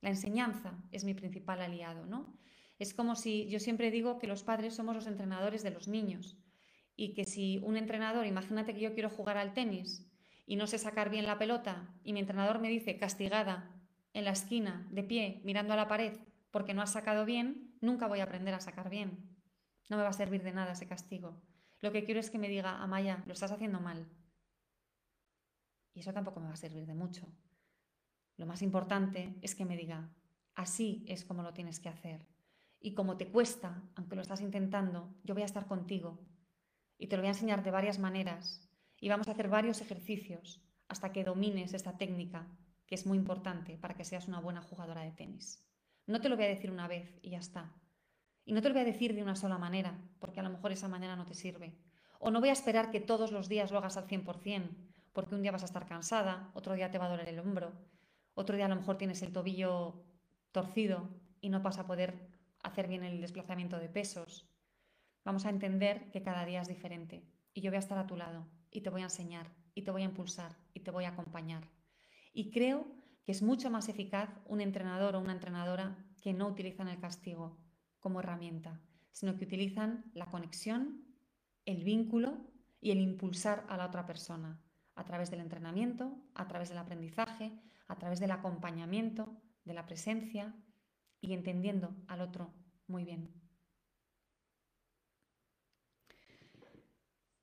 la 0.00 0.10
enseñanza 0.10 0.78
es 0.92 1.04
mi 1.04 1.14
principal 1.14 1.60
aliado, 1.60 2.06
¿no? 2.06 2.38
Es 2.78 2.94
como 2.94 3.16
si 3.16 3.48
yo 3.48 3.58
siempre 3.58 3.90
digo 3.90 4.18
que 4.18 4.28
los 4.28 4.44
padres 4.44 4.74
somos 4.74 4.94
los 4.94 5.06
entrenadores 5.06 5.62
de 5.62 5.70
los 5.70 5.88
niños 5.88 6.38
y 6.94 7.14
que 7.14 7.24
si 7.24 7.58
un 7.58 7.76
entrenador, 7.76 8.26
imagínate 8.26 8.74
que 8.74 8.80
yo 8.80 8.94
quiero 8.94 9.10
jugar 9.10 9.36
al 9.36 9.54
tenis 9.54 10.06
y 10.46 10.56
no 10.56 10.66
sé 10.66 10.78
sacar 10.78 11.10
bien 11.10 11.26
la 11.26 11.38
pelota 11.38 11.92
y 12.04 12.12
mi 12.12 12.20
entrenador 12.20 12.60
me 12.60 12.68
dice 12.68 12.96
castigada 12.96 13.74
en 14.12 14.24
la 14.24 14.30
esquina, 14.30 14.86
de 14.90 15.02
pie, 15.02 15.40
mirando 15.44 15.74
a 15.74 15.76
la 15.76 15.88
pared, 15.88 16.16
porque 16.50 16.74
no 16.74 16.82
has 16.82 16.92
sacado 16.92 17.24
bien, 17.24 17.76
nunca 17.80 18.06
voy 18.06 18.20
a 18.20 18.24
aprender 18.24 18.54
a 18.54 18.60
sacar 18.60 18.88
bien. 18.90 19.36
No 19.88 19.96
me 19.96 20.02
va 20.02 20.10
a 20.10 20.14
servir 20.14 20.42
de 20.42 20.52
nada 20.52 20.72
ese 20.72 20.86
castigo. 20.86 21.42
Lo 21.80 21.92
que 21.92 22.04
quiero 22.04 22.20
es 22.20 22.30
que 22.30 22.38
me 22.38 22.48
diga, 22.48 22.82
Amaya, 22.82 23.22
lo 23.26 23.32
estás 23.32 23.52
haciendo 23.52 23.80
mal. 23.80 24.08
Y 25.98 26.00
eso 26.02 26.12
tampoco 26.12 26.38
me 26.38 26.46
va 26.46 26.52
a 26.52 26.56
servir 26.56 26.86
de 26.86 26.94
mucho. 26.94 27.26
Lo 28.36 28.46
más 28.46 28.62
importante 28.62 29.34
es 29.42 29.56
que 29.56 29.64
me 29.64 29.76
diga, 29.76 30.14
así 30.54 31.04
es 31.08 31.24
como 31.24 31.42
lo 31.42 31.52
tienes 31.52 31.80
que 31.80 31.88
hacer. 31.88 32.24
Y 32.78 32.94
como 32.94 33.16
te 33.16 33.26
cuesta, 33.26 33.82
aunque 33.96 34.14
lo 34.14 34.22
estás 34.22 34.40
intentando, 34.40 35.12
yo 35.24 35.34
voy 35.34 35.42
a 35.42 35.46
estar 35.46 35.66
contigo. 35.66 36.20
Y 36.98 37.08
te 37.08 37.16
lo 37.16 37.22
voy 37.22 37.26
a 37.26 37.32
enseñar 37.32 37.64
de 37.64 37.72
varias 37.72 37.98
maneras. 37.98 38.70
Y 39.00 39.08
vamos 39.08 39.26
a 39.26 39.32
hacer 39.32 39.48
varios 39.48 39.80
ejercicios 39.80 40.62
hasta 40.86 41.10
que 41.10 41.24
domines 41.24 41.74
esta 41.74 41.98
técnica, 41.98 42.46
que 42.86 42.94
es 42.94 43.04
muy 43.04 43.18
importante 43.18 43.76
para 43.76 43.94
que 43.94 44.04
seas 44.04 44.28
una 44.28 44.38
buena 44.38 44.62
jugadora 44.62 45.02
de 45.02 45.10
tenis. 45.10 45.66
No 46.06 46.20
te 46.20 46.28
lo 46.28 46.36
voy 46.36 46.44
a 46.44 46.54
decir 46.54 46.70
una 46.70 46.86
vez 46.86 47.18
y 47.22 47.30
ya 47.30 47.38
está. 47.38 47.74
Y 48.44 48.52
no 48.52 48.62
te 48.62 48.68
lo 48.68 48.74
voy 48.74 48.82
a 48.82 48.92
decir 48.92 49.16
de 49.16 49.22
una 49.24 49.34
sola 49.34 49.58
manera, 49.58 50.00
porque 50.20 50.38
a 50.38 50.44
lo 50.44 50.50
mejor 50.50 50.70
esa 50.70 50.86
manera 50.86 51.16
no 51.16 51.26
te 51.26 51.34
sirve. 51.34 51.76
O 52.20 52.30
no 52.30 52.38
voy 52.38 52.50
a 52.50 52.52
esperar 52.52 52.92
que 52.92 53.00
todos 53.00 53.32
los 53.32 53.48
días 53.48 53.72
lo 53.72 53.78
hagas 53.78 53.96
al 53.96 54.06
100%, 54.06 54.88
porque 55.18 55.34
un 55.34 55.42
día 55.42 55.50
vas 55.50 55.64
a 55.64 55.66
estar 55.66 55.84
cansada, 55.84 56.48
otro 56.54 56.74
día 56.74 56.92
te 56.92 56.98
va 56.98 57.06
a 57.06 57.08
doler 57.08 57.28
el 57.28 57.40
hombro, 57.40 57.72
otro 58.34 58.54
día 58.54 58.66
a 58.66 58.68
lo 58.68 58.76
mejor 58.76 58.98
tienes 58.98 59.20
el 59.22 59.32
tobillo 59.32 60.04
torcido 60.52 61.08
y 61.40 61.48
no 61.48 61.60
vas 61.60 61.78
a 61.78 61.88
poder 61.88 62.30
hacer 62.62 62.86
bien 62.86 63.02
el 63.02 63.20
desplazamiento 63.20 63.80
de 63.80 63.88
pesos. 63.88 64.48
Vamos 65.24 65.44
a 65.44 65.50
entender 65.50 66.08
que 66.12 66.22
cada 66.22 66.46
día 66.46 66.60
es 66.60 66.68
diferente 66.68 67.26
y 67.52 67.62
yo 67.62 67.72
voy 67.72 67.78
a 67.78 67.80
estar 67.80 67.98
a 67.98 68.06
tu 68.06 68.14
lado 68.14 68.46
y 68.70 68.82
te 68.82 68.90
voy 68.90 69.00
a 69.00 69.06
enseñar 69.06 69.50
y 69.74 69.82
te 69.82 69.90
voy 69.90 70.02
a 70.02 70.04
impulsar 70.04 70.56
y 70.72 70.84
te 70.84 70.92
voy 70.92 71.04
a 71.04 71.08
acompañar. 71.08 71.68
Y 72.32 72.52
creo 72.52 72.86
que 73.24 73.32
es 73.32 73.42
mucho 73.42 73.70
más 73.70 73.88
eficaz 73.88 74.30
un 74.46 74.60
entrenador 74.60 75.16
o 75.16 75.20
una 75.20 75.32
entrenadora 75.32 75.98
que 76.22 76.32
no 76.32 76.46
utilizan 76.46 76.86
el 76.86 77.00
castigo 77.00 77.58
como 77.98 78.20
herramienta, 78.20 78.80
sino 79.10 79.36
que 79.36 79.46
utilizan 79.46 80.12
la 80.14 80.26
conexión, 80.26 81.02
el 81.64 81.82
vínculo 81.82 82.38
y 82.80 82.92
el 82.92 83.00
impulsar 83.00 83.66
a 83.68 83.76
la 83.76 83.86
otra 83.86 84.06
persona 84.06 84.62
a 84.98 85.04
través 85.04 85.30
del 85.30 85.40
entrenamiento, 85.40 86.12
a 86.34 86.48
través 86.48 86.68
del 86.70 86.78
aprendizaje, 86.78 87.52
a 87.86 87.96
través 87.96 88.18
del 88.18 88.32
acompañamiento, 88.32 89.40
de 89.64 89.74
la 89.74 89.86
presencia 89.86 90.54
y 91.20 91.34
entendiendo 91.34 91.94
al 92.08 92.20
otro 92.20 92.52
muy 92.88 93.04
bien. 93.04 93.32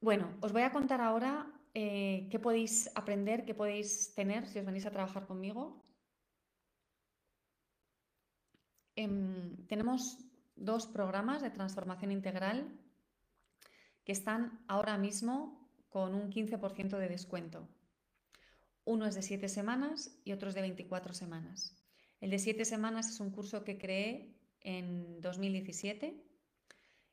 Bueno, 0.02 0.36
os 0.42 0.52
voy 0.52 0.64
a 0.64 0.72
contar 0.72 1.00
ahora 1.00 1.48
eh, 1.74 2.28
qué 2.30 2.40
podéis 2.40 2.92
aprender, 2.94 3.46
qué 3.46 3.56
podéis 3.56 4.14
tener 4.14 4.48
si 4.48 4.60
os 4.60 4.66
venís 4.66 4.86
a 4.86 4.92
trabajar 4.92 5.26
conmigo. 5.26 5.82
Em, 8.98 9.66
tenemos 9.68 10.18
dos 10.58 10.88
programas 10.88 11.42
de 11.42 11.52
transformación 11.52 12.12
integral 12.12 12.68
que 14.04 14.12
están 14.12 14.64
ahora 14.68 14.98
mismo 14.98 15.65
con 15.96 16.14
un 16.14 16.30
15% 16.30 16.98
de 16.98 17.08
descuento. 17.08 17.70
Uno 18.84 19.06
es 19.06 19.16
de 19.16 19.22
7 19.22 19.48
semanas 19.48 20.20
y 20.26 20.34
otro 20.34 20.50
es 20.50 20.56
de 20.56 20.60
24 20.60 21.14
semanas. 21.14 21.74
El 22.20 22.32
de 22.32 22.38
7 22.38 22.66
semanas 22.66 23.08
es 23.10 23.22
un 23.22 23.30
curso 23.32 23.64
que 23.64 23.78
creé 23.78 24.36
en 24.60 25.22
2017 25.22 26.22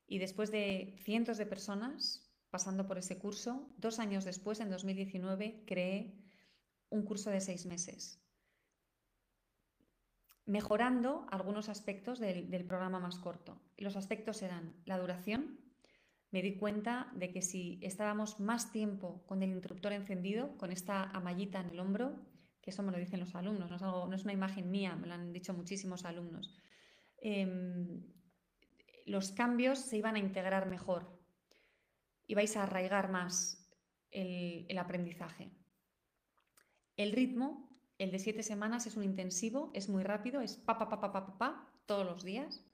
y 0.08 0.18
después 0.18 0.50
de 0.50 0.96
cientos 1.04 1.38
de 1.38 1.46
personas 1.46 2.28
pasando 2.50 2.88
por 2.88 2.98
ese 2.98 3.20
curso. 3.20 3.72
Dos 3.78 4.00
años 4.00 4.24
después, 4.24 4.58
en 4.58 4.68
2019, 4.68 5.62
creé 5.64 6.18
un 6.90 7.04
curso 7.04 7.30
de 7.30 7.40
seis 7.40 7.66
meses, 7.66 8.20
mejorando 10.44 11.28
algunos 11.30 11.68
aspectos 11.68 12.18
del, 12.18 12.64
programa 12.66 12.98
más 12.98 13.16
corto. 13.20 13.60
Los 13.76 13.94
aspectos 13.94 14.42
eran 14.42 14.74
la 14.86 14.98
duración. 14.98 15.61
Me 16.32 16.40
di 16.40 16.56
cuenta 16.56 17.12
de 17.14 17.30
que 17.30 17.42
si 17.42 17.78
estábamos 17.82 18.40
más 18.40 18.72
tiempo 18.72 19.22
con 19.26 19.42
el 19.42 19.50
interruptor 19.50 19.92
encendido, 19.92 20.56
con 20.56 20.72
esta 20.72 21.04
amallita 21.10 21.60
en 21.60 21.68
el 21.68 21.78
hombro, 21.78 22.18
que 22.62 22.70
eso 22.70 22.82
me 22.82 22.90
lo 22.90 22.96
dicen 22.96 23.20
los 23.20 23.34
alumnos, 23.34 23.68
no 23.68 23.76
es, 23.76 23.82
algo, 23.82 24.08
no 24.08 24.16
es 24.16 24.24
una 24.24 24.32
imagen 24.32 24.70
mía, 24.70 24.96
me 24.96 25.08
lo 25.08 25.14
han 25.14 25.32
dicho 25.32 25.52
muchísimos 25.52 26.06
alumnos, 26.06 26.56
em, 27.18 28.02
los 29.04 29.32
cambios 29.32 29.78
se 29.78 29.98
iban 29.98 30.14
a 30.16 30.20
integrar 30.20 30.70
mejor 30.70 31.22
y 32.26 32.34
vais 32.34 32.56
a 32.56 32.62
arraigar 32.62 33.10
más 33.10 33.68
el, 34.10 34.78
aprendizaje. 34.78 35.50
El 36.96 37.12
ritmo, 37.12 37.78
el 37.98 38.10
de 38.10 38.18
siete 38.18 38.42
semanas, 38.42 38.86
es 38.86 38.96
un 38.96 39.04
intensivo, 39.04 39.70
es 39.74 39.90
muy 39.90 40.02
rápido, 40.02 40.40
es 40.40 40.56
pa, 40.56 40.78
pa, 40.78 40.88
pa, 40.88 41.00
pa, 41.00 41.12
pa, 41.12 41.38
pa, 41.38 41.72
todos 41.84 42.06
los 42.06 42.24
días. 42.24 42.64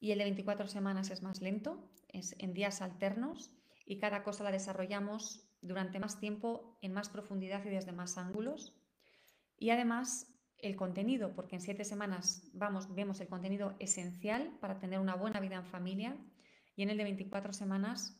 Y 0.00 0.12
el 0.12 0.18
de 0.18 0.24
24 0.24 0.66
semanas 0.68 1.10
es 1.10 1.22
más 1.22 1.40
lento, 1.40 1.90
en 2.08 2.54
días 2.54 2.82
alternos 2.82 3.52
y 3.84 3.98
cada 3.98 4.22
cosa 4.22 4.44
la 4.44 4.52
desarrollamos 4.52 5.46
durante 5.60 5.98
más 5.98 6.18
tiempo, 6.18 6.78
en 6.82 6.92
más 6.92 7.08
profundidad 7.08 7.64
y 7.64 7.70
desde 7.70 7.92
más 7.92 8.18
ángulos. 8.18 8.74
Y 9.58 9.70
además 9.70 10.32
el 10.58 10.76
contenido, 10.76 11.34
porque 11.34 11.56
en 11.56 11.60
siete 11.60 11.84
semanas 11.84 12.48
vamos, 12.52 12.92
vemos 12.94 13.20
el 13.20 13.28
contenido 13.28 13.76
esencial 13.78 14.56
para 14.60 14.78
tener 14.78 14.98
una 14.98 15.14
buena 15.14 15.40
vida 15.40 15.56
en 15.56 15.66
familia 15.66 16.16
y 16.74 16.82
en 16.82 16.90
el 16.90 16.96
de 16.96 17.04
24 17.04 17.52
semanas 17.52 18.18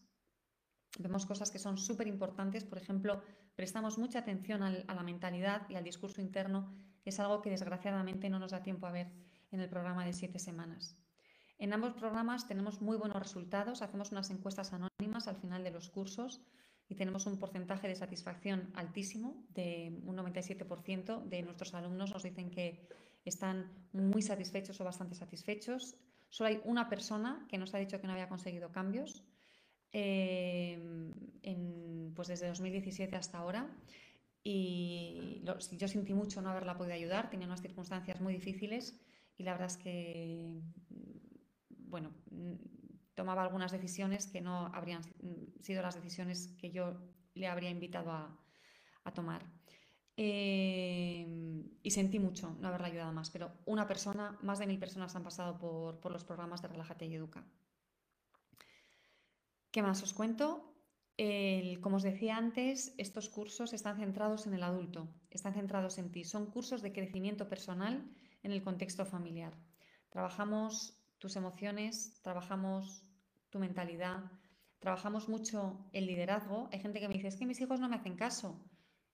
vemos 0.99 1.27
cosas 1.27 1.51
que 1.51 1.59
son 1.59 1.79
súper 1.79 2.07
importantes. 2.07 2.65
Por 2.65 2.79
ejemplo, 2.79 3.23
prestamos 3.55 3.99
mucha 3.99 4.21
atención 4.21 4.63
a 4.63 4.95
la 4.95 5.03
mentalidad 5.03 5.69
y 5.69 5.75
al 5.75 5.85
discurso 5.85 6.21
interno, 6.21 6.75
es 7.05 7.21
algo 7.21 7.41
que 7.41 7.51
desgraciadamente 7.51 8.29
no 8.29 8.39
nos 8.39 8.51
da 8.51 8.63
tiempo 8.63 8.87
a 8.87 8.93
ver 8.93 9.13
en 9.51 9.61
el 9.61 9.69
programa 9.69 10.05
de 10.05 10.13
siete 10.13 10.39
semanas. 10.39 10.99
En 11.59 11.73
ambos 11.73 11.95
programas 11.95 12.47
tenemos 12.47 12.81
muy 12.83 12.97
buenos 12.97 13.19
resultados, 13.19 13.83
hacemos 13.83 14.13
unas 14.13 14.31
encuestas 14.31 14.73
anónimas 14.73 15.27
al 15.29 15.37
final 15.37 15.65
de 15.65 15.71
los 15.71 15.89
cursos 15.89 16.43
y 16.89 16.95
tenemos 16.95 17.27
un 17.27 17.39
porcentaje 17.39 17.89
de 17.89 17.97
satisfacción 17.97 18.71
altísimo, 18.75 19.45
de 19.51 20.01
un 20.05 20.17
97% 20.17 21.25
de 21.25 21.43
nuestros 21.43 21.75
alumnos 21.75 22.13
nos 22.13 22.23
dicen 22.23 22.51
que 22.51 22.89
están 23.25 23.89
muy 23.93 24.23
satisfechos 24.23 24.81
o 24.81 24.85
bastante 24.85 25.15
satisfechos. 25.15 25.97
Solo 26.29 26.49
hay 26.51 26.61
una 26.65 26.89
persona 26.89 27.47
que 27.49 27.59
nos 27.59 27.75
ha 27.75 27.79
dicho 27.79 28.01
que 28.01 28.07
no 28.07 28.13
había 28.13 28.29
conseguido 28.29 28.71
cambios, 28.71 29.25
Em, 29.99 31.11
en, 31.43 32.13
pues 32.15 32.29
desde 32.29 32.49
2017 32.49 33.17
hasta 33.17 33.39
ahora. 33.39 33.67
Y 34.43 35.43
yo 35.73 35.89
sentí 35.89 36.13
mucho 36.13 36.43
no 36.43 36.51
haberla 36.51 36.77
podido 36.77 36.95
ayudar, 36.95 37.31
tenía 37.31 37.47
unas 37.47 37.63
circunstancias 37.63 38.21
muy 38.21 38.35
difíciles 38.35 39.01
y 39.39 39.43
la 39.43 39.53
verdad 39.53 39.69
es 39.69 39.77
que, 39.79 40.61
bueno, 41.89 42.13
tomaba 43.15 43.43
algunas 43.43 43.73
decisiones 43.73 44.27
que 44.27 44.41
no 44.41 44.67
habrían 44.75 45.03
sido 45.61 45.83
las 45.83 45.95
decisiones 45.95 46.55
que 46.59 46.71
yo 46.71 47.01
le 47.35 47.49
habría 47.49 47.71
invitado 47.71 48.11
a, 48.11 49.13
tomar. 49.15 49.43
Em, 50.17 51.63
y 51.83 51.91
sentí 51.91 52.19
mucho 52.19 52.57
no 52.61 52.69
haberla 52.69 52.89
ayudado 52.89 53.13
más, 53.13 53.31
pero 53.31 53.53
una 53.67 53.87
persona, 53.87 54.37
más 54.43 54.59
de 54.59 54.67
mil 54.67 54.79
personas 54.79 55.15
han 55.15 55.23
pasado 55.23 55.59
por 55.59 56.11
los 56.11 56.25
programas 56.25 56.61
de 56.61 56.69
Relájate 56.69 57.07
y 57.07 57.15
Educa. 57.15 57.47
¿Qué 59.71 59.83
más 59.83 60.03
os 60.03 60.13
cuento? 60.15 60.73
como 61.81 61.97
os 61.97 62.03
decía 62.03 62.37
antes, 62.37 62.95
estos 62.99 63.29
cursos 63.29 63.73
están 63.73 63.97
centrados 63.97 64.47
en 64.47 64.55
el 64.55 64.63
adulto, 64.63 65.09
están 65.31 65.55
centrados 65.55 65.99
en 65.99 66.11
ti. 66.11 66.25
Son 66.25 66.51
cursos 66.51 66.83
de 66.83 66.93
crecimiento 66.93 67.49
personal 67.49 68.11
en 68.43 68.53
el 68.53 68.63
contexto 68.63 69.05
familiar. 69.07 69.55
Trabajamos 70.11 70.99
tus 71.19 71.37
emociones, 71.37 72.21
trabajamos 72.23 73.05
tu 73.51 73.59
mentalidad, 73.59 74.31
trabajamos 74.79 75.29
mucho 75.29 75.89
el 75.93 76.07
liderazgo. 76.07 76.69
Hay 76.73 76.81
gente 76.81 77.01
que 77.01 77.09
me 77.09 77.15
dice, 77.15 77.29
es 77.29 77.37
que 77.37 77.47
mis 77.47 77.61
hijos 77.61 77.81
no 77.81 77.89
me 77.89 77.97
hacen 77.97 78.17
caso. 78.17 78.65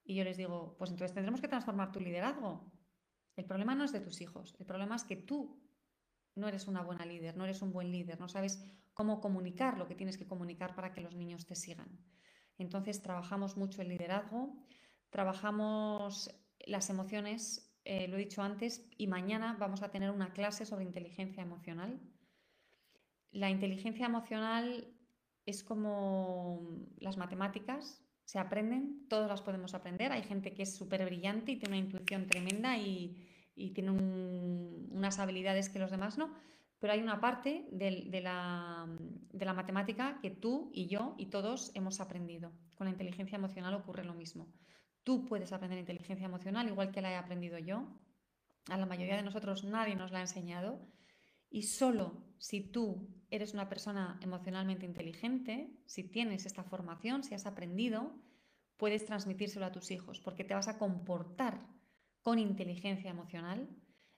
Y 0.03 0.15
yo 0.15 0.23
les 0.23 0.37
digo, 0.37 0.75
pues 0.77 0.91
entonces 0.91 1.13
tendremos 1.13 1.41
que 1.41 1.47
transformar 1.47 1.91
tu 1.91 1.99
liderazgo. 1.99 2.71
El 3.35 3.45
problema 3.45 3.75
no 3.75 3.83
es 3.83 3.91
de 3.91 4.01
tus 4.01 4.21
hijos, 4.21 4.55
el 4.59 4.65
problema 4.65 4.95
es 4.95 5.03
que 5.03 5.15
tú 5.15 5.61
no 6.35 6.47
eres 6.47 6.67
una 6.67 6.81
buena 6.81 7.05
líder, 7.05 7.37
no 7.37 7.45
eres 7.45 7.61
un 7.61 7.71
buen 7.71 7.91
líder, 7.91 8.19
no 8.19 8.27
sabes 8.27 8.63
cómo 8.93 9.21
comunicar 9.21 9.77
lo 9.77 9.87
que 9.87 9.95
tienes 9.95 10.17
que 10.17 10.27
comunicar 10.27 10.75
para 10.75 10.93
que 10.93 11.01
los 11.01 11.15
niños 11.15 11.45
te 11.45 11.55
sigan. 11.55 11.99
Entonces 12.57 13.01
trabajamos 13.01 13.57
mucho 13.57 13.81
el 13.81 13.89
liderazgo, 13.89 14.55
trabajamos 15.09 16.29
las 16.59 16.89
emociones, 16.89 17.70
eh, 17.83 18.07
lo 18.07 18.15
he 18.15 18.19
dicho 18.19 18.41
antes, 18.41 18.87
y 18.97 19.07
mañana 19.07 19.55
vamos 19.59 19.81
a 19.81 19.89
tener 19.89 20.11
una 20.11 20.33
clase 20.33 20.65
sobre 20.65 20.85
inteligencia 20.85 21.43
emocional. 21.43 21.99
La 23.31 23.49
inteligencia 23.49 24.05
emocional 24.05 24.87
es 25.45 25.63
como 25.63 26.61
las 26.97 27.17
matemáticas, 27.17 28.03
se 28.25 28.39
aprenden, 28.39 29.07
todos 29.09 29.27
las 29.27 29.41
podemos 29.41 29.73
aprender. 29.73 30.11
Hay 30.11 30.23
gente 30.23 30.53
que 30.53 30.63
es 30.63 30.75
súper 30.75 31.03
brillante 31.05 31.51
y 31.51 31.57
tiene 31.57 31.77
una 31.77 31.85
intuición 31.85 32.27
tremenda 32.27 32.77
y, 32.77 33.27
tiene 33.75 33.91
unas 33.91 35.19
habilidades 35.19 35.69
que 35.69 35.77
los 35.77 35.91
demás 35.91 36.17
no, 36.17 36.33
pero 36.79 36.93
hay 36.93 36.99
una 36.99 37.21
parte 37.21 37.67
de, 37.71 38.21
la, 38.23 38.87
matemática 39.53 40.17
que 40.19 40.31
tú 40.31 40.71
y 40.73 40.87
yo 40.87 41.13
y 41.19 41.27
todos 41.27 41.71
hemos 41.75 41.99
aprendido. 42.01 42.51
Con 42.75 42.85
la 42.85 42.91
inteligencia 42.91 43.35
emocional 43.35 43.75
ocurre 43.75 44.03
lo 44.03 44.15
mismo. 44.15 44.47
Tú 45.03 45.25
puedes 45.25 45.51
aprender 45.51 45.79
inteligencia 45.79 46.25
emocional 46.25 46.67
igual 46.67 46.91
que 46.91 47.01
la 47.01 47.11
he 47.11 47.15
aprendido 47.15 47.57
yo. 47.57 47.87
A 48.69 48.77
la 48.77 48.85
mayoría 48.85 49.15
de 49.15 49.23
nosotros 49.23 49.63
nadie 49.63 49.95
nos 49.95 50.11
la 50.11 50.19
ha 50.19 50.21
enseñado. 50.21 50.79
Y 51.49 51.63
solo 51.63 52.23
si 52.37 52.61
tú 52.61 53.09
eres 53.29 53.53
una 53.53 53.69
persona 53.69 54.19
emocionalmente 54.21 54.85
inteligente, 54.85 55.69
si 55.85 56.03
tienes 56.03 56.45
esta 56.45 56.63
formación, 56.63 57.23
si 57.23 57.33
has 57.33 57.45
aprendido, 57.45 58.15
puedes 58.77 59.05
transmitírselo 59.05 59.65
a 59.65 59.71
tus 59.71 59.91
hijos, 59.91 60.19
porque 60.21 60.43
te 60.43 60.53
vas 60.53 60.67
a 60.67 60.77
comportar 60.77 61.67
con 62.21 62.39
inteligencia 62.39 63.09
emocional 63.09 63.67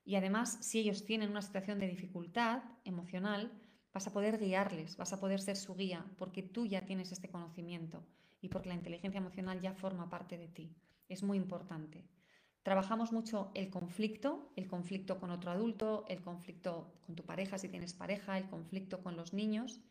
y 0.05 0.15
además, 0.15 0.57
si 0.61 0.79
ellos 0.79 1.05
tienen 1.05 1.31
una 1.31 1.41
situación 1.41 1.79
de 1.79 1.87
dificultad 1.87 2.63
emocional, 2.83 3.51
vas 3.93 4.07
a 4.07 4.13
poder 4.13 4.37
guiarles, 4.37 4.97
vas 4.97 5.13
a 5.13 5.19
poder 5.19 5.39
ser 5.39 5.55
su 5.55 5.75
guía, 5.75 6.05
porque 6.17 6.43
tú 6.43 6.65
ya 6.65 6.85
tienes 6.85 7.11
este 7.11 7.29
conocimiento 7.29 8.05
y 8.43 8.49
porque 8.49 8.67
la 8.67 8.75
inteligencia 8.75 9.19
emocional 9.19 9.61
ya 9.61 9.73
forma 9.73 10.09
parte 10.09 10.37
de 10.37 10.49
ti. 10.49 10.75
Es 11.07 11.23
muy 11.23 11.37
importante. 11.37 12.05
Trabajamos 12.61 13.13
mucho 13.13 13.51
el 13.55 13.69
conflicto, 13.69 14.51
el 14.57 14.67
conflicto 14.67 15.17
con 15.17 15.31
otro 15.31 15.49
adulto, 15.49 16.03
el 16.09 16.21
conflicto 16.21 16.93
con 17.05 17.15
tu 17.15 17.23
pareja 17.23 17.57
si 17.57 17.69
tienes 17.69 17.93
pareja, 17.93 18.37
el 18.37 18.49
conflicto 18.49 19.01
con 19.01 19.15
los 19.15 19.33
niños. 19.33 19.81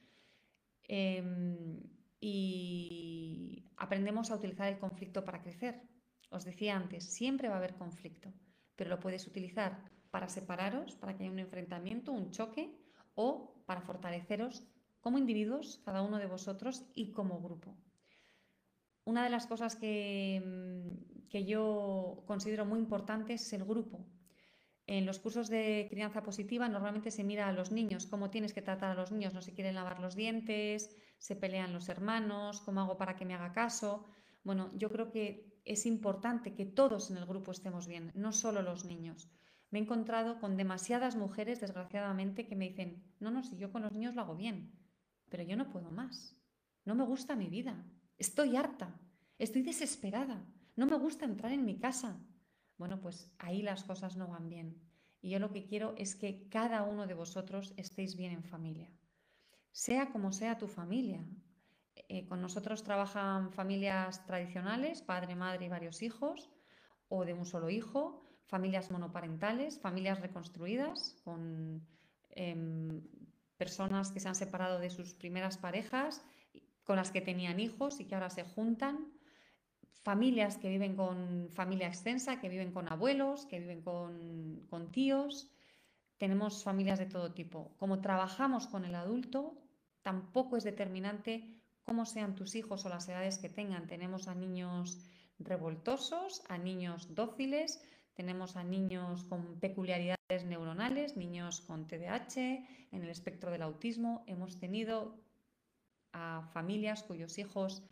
Em, 0.84 1.80
y 2.20 3.64
aprendemos 3.78 4.30
a 4.30 4.36
utilizar 4.36 4.68
el 4.68 4.78
conflicto 4.78 5.24
para 5.24 5.40
crecer. 5.40 5.80
Os 6.28 6.44
decía 6.44 6.76
antes, 6.76 7.04
siempre 7.04 7.48
va 7.48 7.54
a 7.54 7.58
haber 7.58 7.74
conflicto, 7.74 8.34
pero 8.76 8.90
lo 8.90 9.00
puedes 9.00 9.26
utilizar 9.26 9.82
para 10.10 10.28
separaros, 10.28 10.94
para 10.96 11.16
que 11.16 11.24
haya 11.24 11.32
un 11.32 11.38
enfrentamiento, 11.38 12.12
un 12.12 12.30
choque, 12.30 12.76
o 13.14 13.64
para 13.64 13.80
fortaleceros 13.80 14.62
como 15.00 15.16
individuos, 15.16 15.80
cada 15.86 16.02
uno 16.02 16.18
de 16.18 16.26
vosotros, 16.26 16.84
y 16.94 17.12
como 17.12 17.40
grupo. 17.40 17.74
Una 19.04 19.24
de 19.24 19.30
las 19.30 19.46
cosas 19.46 19.76
que, 19.76 20.42
mm, 20.44 21.28
que 21.28 21.44
yo 21.44 22.22
considero 22.26 22.64
muy 22.64 22.78
importantes 22.78 23.42
es 23.42 23.52
el 23.52 23.64
grupo. 23.64 24.06
En 24.86 25.06
los 25.06 25.18
cursos 25.18 25.48
de 25.48 25.86
crianza 25.90 26.22
positiva 26.22 26.68
normalmente 26.68 27.10
se 27.10 27.24
mira 27.24 27.48
a 27.48 27.52
los 27.52 27.70
niños, 27.70 28.06
cómo 28.06 28.30
tienes 28.30 28.52
que 28.52 28.62
tratar 28.62 28.90
a 28.90 29.00
los 29.00 29.12
niños, 29.12 29.32
no 29.32 29.40
se 29.40 29.54
quieren 29.54 29.76
lavar 29.76 30.00
los 30.00 30.16
dientes, 30.16 30.96
se 31.18 31.36
pelean 31.36 31.72
los 31.72 31.88
hermanos, 31.88 32.60
cómo 32.60 32.80
hago 32.80 32.98
para 32.98 33.14
que 33.16 33.24
me 33.24 33.34
haga 33.34 33.52
caso. 33.52 34.04
Bueno, 34.44 34.70
yo 34.76 34.90
creo 34.90 35.10
que 35.10 35.60
es 35.64 35.86
importante 35.86 36.54
que 36.54 36.66
todos 36.66 37.10
en 37.10 37.16
el 37.16 37.26
grupo 37.26 37.52
estemos 37.52 37.86
bien, 37.86 38.10
no 38.14 38.32
solo 38.32 38.60
los 38.60 38.84
niños. 38.84 39.30
Me 39.70 39.78
he 39.78 39.82
encontrado 39.82 40.40
con 40.40 40.56
demasiadas 40.56 41.16
mujeres, 41.16 41.60
desgraciadamente, 41.60 42.46
que 42.46 42.56
me 42.56 42.68
dicen, 42.68 43.02
no, 43.20 43.30
no, 43.30 43.42
si 43.42 43.56
yo 43.56 43.70
con 43.72 43.82
los 43.82 43.92
niños 43.92 44.14
lo 44.14 44.22
hago 44.22 44.34
bien, 44.34 44.72
pero 45.30 45.44
yo 45.44 45.56
no 45.56 45.70
puedo 45.70 45.90
más. 45.90 46.36
No 46.84 46.94
me 46.94 47.04
gusta 47.04 47.36
mi 47.36 47.46
vida. 47.48 47.82
Estoy 48.22 48.54
harta. 48.54 48.94
Estoy 49.36 49.62
desesperada. 49.62 50.46
No 50.76 50.86
me 50.86 50.96
gusta 50.96 51.24
entrar 51.24 51.50
en 51.50 51.64
mi 51.64 51.80
casa. 51.80 52.20
Bueno, 52.78 53.00
pues 53.00 53.32
ahí 53.38 53.62
las 53.62 53.82
cosas 53.82 54.16
no 54.16 54.28
van 54.28 54.48
bien. 54.48 54.80
Y 55.20 55.30
yo 55.30 55.40
lo 55.40 55.50
que 55.50 55.64
quiero 55.64 55.96
es 55.98 56.14
que 56.14 56.48
cada 56.48 56.84
uno 56.84 57.08
de 57.08 57.14
vosotros 57.14 57.74
estéis 57.76 58.14
bien 58.16 58.30
en 58.30 58.44
familia. 58.44 58.88
Sea 59.72 60.12
como 60.12 60.30
sea 60.30 60.56
tu 60.56 60.68
familia, 60.68 61.26
eh, 61.96 62.24
con 62.28 62.40
nosotros 62.40 62.84
trabajan 62.84 63.50
familias 63.50 64.24
tradicionales, 64.24 65.02
padre, 65.02 65.34
madre 65.34 65.66
y 65.66 65.68
varios 65.68 66.00
hijos, 66.00 66.48
o 67.08 67.24
de 67.24 67.34
un 67.34 67.44
solo 67.44 67.70
hijo, 67.70 68.22
familias 68.46 68.92
monoparentales, 68.92 69.80
familias 69.80 70.20
reconstruidas, 70.20 71.16
con 71.24 71.84
em, 72.30 73.02
personas 73.56 74.12
que 74.12 74.20
se 74.20 74.28
han 74.28 74.36
separado 74.36 74.78
de 74.78 74.90
sus 74.90 75.12
primeras 75.12 75.58
parejas, 75.58 76.24
con 76.84 76.96
las 76.96 77.10
que 77.10 77.20
tenían 77.20 77.60
hijos 77.60 78.00
y 78.00 78.04
que 78.04 78.14
ahora 78.14 78.30
se 78.30 78.44
juntan, 78.44 79.12
familias 80.02 80.58
que 80.58 80.68
viven 80.68 80.96
con 80.96 81.48
familia 81.50 81.86
extensa, 81.86 82.40
que 82.40 82.48
viven 82.48 82.72
con 82.72 82.90
abuelos, 82.92 83.46
que 83.46 83.60
viven 83.60 83.82
con, 83.82 84.90
tíos. 84.90 85.48
Tenemos 86.18 86.64
familias 86.64 86.98
de 86.98 87.06
todo 87.06 87.32
tipo. 87.32 87.74
Como 87.78 88.00
trabajamos 88.00 88.66
con 88.66 88.84
el 88.84 88.94
adulto, 88.94 89.54
tampoco 90.02 90.56
es 90.56 90.64
determinante 90.64 91.44
cómo 91.84 92.04
sean 92.04 92.34
tus 92.34 92.54
hijos 92.54 92.84
o 92.84 92.88
las 92.88 93.08
edades 93.08 93.38
que 93.38 93.48
tengan. 93.48 93.86
Tenemos 93.86 94.28
a 94.28 94.34
niños 94.34 94.98
revoltosos, 95.38 96.42
a 96.48 96.58
niños 96.58 97.14
dóciles, 97.14 97.80
tenemos 98.14 98.56
a 98.56 98.64
niños 98.64 99.24
con 99.24 99.58
peculiaridades 99.58 100.44
neuronales, 100.44 101.16
niños 101.16 101.60
con 101.60 101.86
TDAH, 101.86 102.36
en 102.92 103.02
el 103.02 103.08
espectro 103.08 103.50
del 103.50 103.62
autismo. 103.62 104.24
Hemos 104.26 104.58
tenido 104.58 105.16
a 106.12 106.42
familias 106.52 107.02
cuyos 107.02 107.38
hijos 107.38 107.82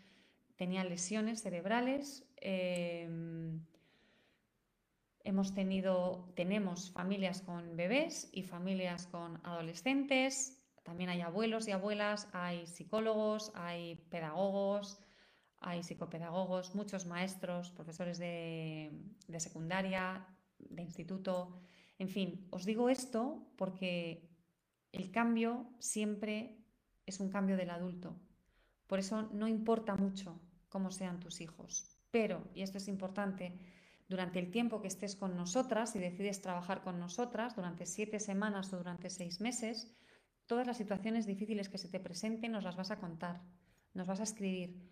tenían 0.56 0.88
lesiones 0.88 1.42
cerebrales. 1.42 2.24
Em, 2.36 3.64
hemos 5.24 5.54
tenido, 5.54 6.32
tenemos 6.36 6.90
familias 6.90 7.42
con 7.42 7.76
bebés 7.76 8.28
y 8.32 8.42
familias 8.42 9.06
con 9.06 9.40
adolescentes. 9.44 10.58
También 10.82 11.10
hay 11.10 11.20
abuelos 11.20 11.68
y 11.68 11.72
abuelas, 11.72 12.28
hay 12.32 12.66
psicólogos, 12.66 13.52
hay 13.54 13.96
pedagogos, 14.10 15.00
hay 15.60 15.82
psicopedagogos, 15.82 16.74
muchos 16.74 17.06
maestros, 17.06 17.70
profesores 17.70 18.18
de, 18.18 18.90
secundaria, 19.38 20.26
de 20.58 20.82
instituto. 20.82 21.60
En 21.98 22.08
fin, 22.08 22.46
os 22.50 22.64
digo 22.64 22.88
esto 22.88 23.46
porque 23.56 24.28
el 24.92 25.10
cambio 25.10 25.70
siempre 25.78 26.59
es 27.10 27.20
un 27.20 27.30
cambio 27.30 27.56
del 27.56 27.70
adulto. 27.70 28.16
Por 28.86 28.98
eso 28.98 29.28
no 29.32 29.46
importa 29.46 29.94
mucho 29.94 30.40
cómo 30.68 30.90
sean 30.90 31.20
tus 31.20 31.40
hijos. 31.40 31.96
Pero, 32.10 32.48
y 32.54 32.62
esto 32.62 32.78
es 32.78 32.88
importante, 32.88 33.58
durante 34.08 34.38
el 34.38 34.50
tiempo 34.50 34.80
que 34.80 34.88
estés 34.88 35.14
con 35.14 35.36
nosotras 35.36 35.94
y 35.94 36.00
decides 36.00 36.40
trabajar 36.40 36.82
con 36.82 36.98
nosotras, 36.98 37.54
durante 37.54 37.86
siete 37.86 38.18
semanas 38.18 38.72
o 38.72 38.78
durante 38.78 39.10
seis 39.10 39.40
meses, 39.40 39.94
Todas 40.50 40.66
las 40.66 40.78
situaciones 40.78 41.26
difíciles 41.26 41.68
que 41.68 41.78
se 41.78 41.88
te 41.88 42.00
presenten 42.00 42.50
nos 42.50 42.64
las 42.64 42.74
vas 42.74 42.90
a 42.90 42.98
contar, 42.98 43.40
nos 43.94 44.08
vas 44.08 44.18
a 44.18 44.24
escribir. 44.24 44.82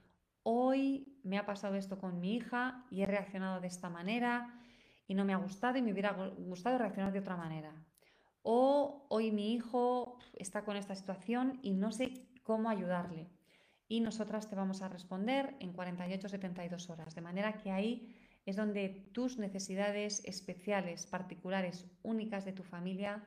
Hoy 0.44 1.18
me 1.24 1.36
ha 1.36 1.46
pasado 1.46 1.74
esto 1.74 1.98
con 1.98 2.20
mi 2.20 2.36
hija 2.36 2.86
y 2.92 3.02
he 3.02 3.06
reaccionado 3.06 3.60
de 3.60 3.66
esta 3.66 3.90
manera 3.90 4.54
y 5.08 5.14
no 5.14 5.24
me 5.24 5.34
ha 5.34 5.36
gustado 5.36 5.76
y 5.76 5.82
me 5.82 5.90
hubiera 5.90 6.12
gustado 6.12 6.78
reaccionar 6.78 7.12
de 7.12 7.18
otra 7.18 7.36
manera. 7.36 7.74
O 8.50 9.04
hoy 9.10 9.30
mi 9.30 9.52
hijo 9.52 10.16
está 10.32 10.64
con 10.64 10.78
esta 10.78 10.94
situación 10.94 11.58
y 11.60 11.74
no 11.74 11.92
sé 11.92 12.30
cómo 12.42 12.70
ayudarle. 12.70 13.28
Y 13.88 14.00
nosotras 14.00 14.48
te 14.48 14.56
vamos 14.56 14.80
a 14.80 14.88
responder 14.88 15.54
en 15.60 15.74
48-72 15.74 16.88
horas. 16.88 17.14
De 17.14 17.20
manera 17.20 17.58
que 17.58 17.70
ahí 17.70 18.16
es 18.46 18.56
donde 18.56 19.10
tus 19.12 19.36
necesidades 19.36 20.22
especiales, 20.24 21.06
particulares, 21.06 21.84
únicas 22.02 22.46
de 22.46 22.54
tu 22.54 22.62
familia, 22.62 23.22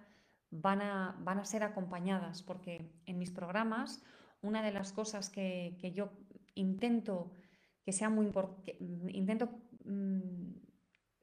van 0.49 0.82
a, 0.82 1.15
van 1.19 1.38
a 1.38 1.45
ser 1.45 1.61
acompañadas, 1.61 2.41
porque 2.41 2.91
en 3.05 3.19
mis 3.19 3.30
programas 3.30 4.03
una 4.41 4.63
de 4.63 4.72
las 4.72 4.91
cosas 4.91 5.30
que, 5.30 5.78
yo 5.93 6.09
intento 6.55 7.32
que 7.86 7.91
sea 7.91 8.09
muy 8.09 8.26
importante, 8.26 8.76
intento, 8.80 9.51
mm, 9.86 10.49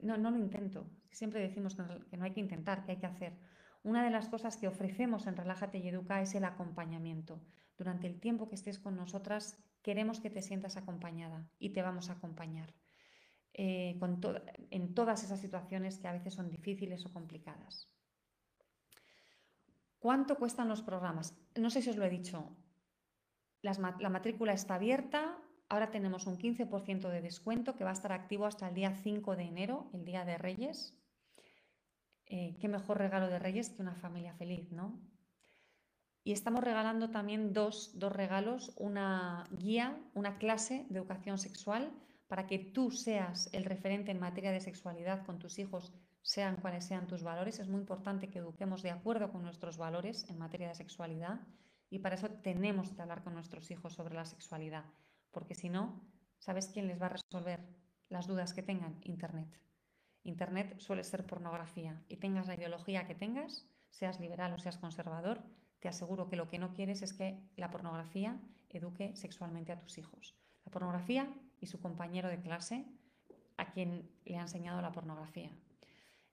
no, 0.03 0.15
no 0.15 0.31
lo 0.31 0.37
intento, 0.37 0.89
siempre 1.11 1.41
decimos 1.41 1.75
que 2.09 2.15
no 2.15 2.23
hay 2.23 2.31
que 2.31 2.39
intentar, 2.39 2.85
que 2.85 2.93
hay 2.93 2.97
que 2.97 3.07
hacer. 3.07 3.58
Una 3.83 4.03
de 4.03 4.09
las 4.09 4.27
cosas 4.27 4.57
que 4.57 4.67
ofrecemos 4.67 5.25
en 5.27 5.37
Relájate 5.37 5.77
y 5.77 5.87
Educa 5.87 6.21
es 6.21 6.35
el 6.35 6.43
acompañamiento. 6.43 7.41
Durante 7.77 8.07
el 8.07 8.19
tiempo 8.19 8.49
que 8.49 8.55
estés 8.55 8.77
con 8.77 8.97
nosotras, 8.97 9.57
queremos 9.81 10.19
que 10.19 10.29
te 10.29 10.41
sientas 10.41 10.75
acompañada 10.75 11.49
y 11.59 11.69
te 11.69 11.81
vamos 11.81 12.09
a 12.09 12.13
acompañar 12.13 12.73
eh, 13.53 13.97
en 14.69 14.93
todas 14.93 15.23
esas 15.23 15.39
situaciones 15.39 15.97
que 15.97 16.07
a 16.07 16.11
veces 16.11 16.33
son 16.33 16.49
difíciles 16.49 17.05
o 17.05 17.13
complicadas. 17.13 17.89
¿Cuánto 19.97 20.37
cuestan 20.37 20.67
los 20.67 20.81
programas? 20.81 21.37
No 21.55 21.69
sé 21.69 21.81
si 21.81 21.89
os 21.89 21.97
lo 21.97 22.05
he 22.05 22.09
dicho. 22.09 22.55
la 23.61 24.09
matrícula 24.09 24.53
está 24.53 24.75
abierta. 24.75 25.37
Ahora 25.69 25.91
tenemos 25.91 26.25
un 26.25 26.37
15% 26.37 27.09
de 27.09 27.21
descuento 27.21 27.75
que 27.75 27.83
va 27.83 27.91
a 27.91 27.93
estar 27.93 28.11
activo 28.11 28.45
hasta 28.45 28.67
el 28.67 28.75
día 28.75 28.95
5 28.95 29.35
de 29.35 29.43
enero, 29.43 29.89
el 29.93 30.03
día 30.03 30.25
de 30.25 30.37
Reyes. 30.37 30.98
Eh, 32.29 32.55
qué 32.59 32.67
mejor 32.67 32.99
regalo 32.99 33.27
de 33.27 33.39
Reyes 33.39 33.69
que 33.69 33.81
una 33.81 33.95
familia 33.95 34.33
feliz, 34.33 34.71
¿no? 34.71 34.99
Y 36.23 36.31
estamos 36.31 36.63
regalando 36.63 37.09
también 37.09 37.53
dos, 37.53 37.97
dos 37.97 38.11
regalos, 38.11 38.71
una 38.77 39.45
guía, 39.51 39.99
una 40.13 40.37
clase 40.37 40.85
de 40.89 40.99
educación 40.99 41.39
sexual 41.39 41.91
para 42.27 42.45
que 42.45 42.59
tú 42.59 42.91
seas 42.91 43.49
el 43.51 43.65
referente 43.65 44.11
en 44.11 44.19
materia 44.19 44.51
de 44.51 44.61
sexualidad 44.61 45.25
con 45.25 45.39
tus 45.39 45.57
hijos 45.57 45.91
sean 46.21 46.57
cuales 46.57 46.85
sean 46.85 47.07
tus 47.07 47.23
valores. 47.23 47.57
Es 47.57 47.67
muy 47.67 47.79
importante 47.79 48.29
que 48.29 48.39
eduquemos 48.39 48.83
de 48.83 48.91
acuerdo 48.91 49.31
con 49.31 49.41
nuestros 49.41 49.77
valores 49.77 50.29
en 50.29 50.37
materia 50.37 50.67
de 50.67 50.75
sexualidad 50.75 51.39
y 51.89 51.99
para 51.99 52.15
eso 52.15 52.29
tenemos 52.29 52.91
que 52.91 53.01
hablar 53.01 53.23
con 53.23 53.33
nuestros 53.33 53.71
hijos 53.71 53.93
sobre 53.93 54.13
la 54.13 54.25
sexualidad, 54.25 54.85
porque 55.31 55.55
si 55.55 55.69
no, 55.69 55.99
¿sabes 56.37 56.67
quién 56.67 56.85
les 56.85 57.01
va 57.01 57.07
a 57.07 57.15
resolver 57.17 57.59
las 58.09 58.27
dudas 58.27 58.53
que 58.53 58.61
tengan? 58.61 58.99
Internet. 59.01 59.68
Internet 60.23 60.79
suele 60.79 61.03
ser 61.03 61.25
pornografía 61.25 62.03
y 62.07 62.17
tengas 62.17 62.47
la 62.47 62.55
ideología 62.55 63.07
que 63.07 63.15
tengas, 63.15 63.67
seas 63.89 64.19
liberal 64.19 64.53
o 64.53 64.59
seas 64.59 64.77
conservador, 64.77 65.43
te 65.79 65.87
aseguro 65.87 66.27
que 66.27 66.35
lo 66.35 66.47
que 66.47 66.59
no 66.59 66.73
quieres 66.73 67.01
es 67.01 67.13
que 67.13 67.39
la 67.55 67.71
pornografía 67.71 68.39
eduque 68.69 69.15
sexualmente 69.15 69.71
a 69.71 69.79
tus 69.79 69.97
hijos. 69.97 70.35
La 70.65 70.71
pornografía 70.71 71.33
y 71.59 71.67
su 71.67 71.79
compañero 71.79 72.29
de 72.29 72.41
clase 72.41 72.85
a 73.57 73.71
quien 73.71 74.09
le 74.25 74.37
ha 74.37 74.41
enseñado 74.41 74.81
la 74.81 74.91
pornografía. 74.91 75.51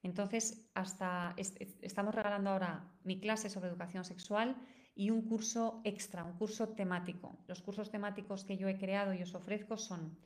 Entonces, 0.03 0.69
hasta 0.75 1.35
estamos 1.37 2.15
regalando 2.15 2.51
ahora 2.51 2.93
mi 3.03 3.19
clase 3.19 3.51
sobre 3.51 3.69
educación 3.69 4.05
sexual 4.05 4.57
y 4.95 5.11
un 5.11 5.23
curso 5.23 5.81
extra, 5.85 6.25
un 6.25 6.35
curso 6.35 6.69
temático. 6.71 7.39
Los 7.49 7.61
cursos 7.61 7.91
temáticos 7.91 8.45
que 8.45 8.57
yo 8.57 8.69
he 8.69 8.79
creado 8.79 9.15
y 9.15 9.23
os 9.23 9.35
ofrezco 9.35 9.77
son 9.77 10.17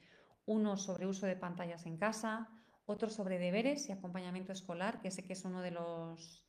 uno 0.47 0.77
sobre 0.77 1.07
uso 1.07 1.27
de 1.27 1.37
pantallas 1.37 1.87
en 1.87 1.97
casa, 1.97 2.49
otro 2.87 3.09
sobre 3.09 3.39
deberes 3.39 3.89
y 3.89 3.93
acompañamiento 3.93 4.53
escolar, 4.53 5.01
que 5.01 5.11
sé 5.11 5.25
que 5.25 5.35
es 5.35 5.45
uno 5.45 5.63
de 5.63 5.71
los, 5.71 6.45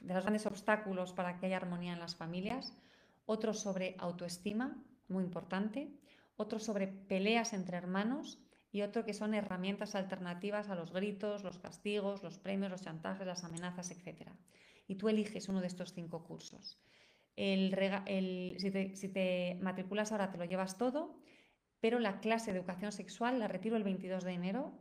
de 0.00 0.14
los 0.14 0.22
grandes 0.22 0.46
obstáculos 0.46 1.12
para 1.12 1.38
que 1.38 1.46
haya 1.46 1.56
armonía 1.56 1.92
en 1.92 2.00
las 2.00 2.16
familias, 2.16 2.76
otro 3.26 3.54
sobre 3.54 3.96
autoestima, 3.98 4.82
muy 5.08 5.24
importante, 5.24 5.92
otro 6.36 6.58
sobre 6.58 6.88
peleas 6.88 7.52
entre 7.52 7.76
hermanos 7.76 8.38
y 8.70 8.82
otro 8.82 9.04
que 9.04 9.14
son 9.14 9.34
herramientas 9.34 9.94
alternativas 9.94 10.70
a 10.70 10.74
los 10.74 10.92
gritos, 10.92 11.44
los 11.44 11.58
castigos, 11.58 12.22
los 12.22 12.38
premios, 12.38 12.70
los 12.70 12.82
chantajes, 12.82 13.26
las 13.26 13.44
amenazas, 13.44 13.90
etc. 13.90 14.30
Y 14.86 14.96
tú 14.96 15.08
eliges 15.08 15.48
uno 15.48 15.60
de 15.60 15.66
estos 15.66 15.92
cinco 15.92 16.24
cursos. 16.24 16.80
El, 17.36 17.74
si, 18.58 19.08
te, 19.08 19.58
matriculas 19.60 20.12
ahora 20.12 20.30
te 20.30 20.38
lo 20.38 20.44
llevas 20.44 20.78
todo. 20.78 21.18
pero 21.80 21.98
la 21.98 22.20
clase 22.20 22.52
de 22.52 22.58
educación 22.58 22.92
sexual 22.92 23.38
la 23.38 23.48
retiro 23.48 23.76
el 23.76 23.84
22 23.84 24.24
de 24.24 24.32
enero 24.32 24.78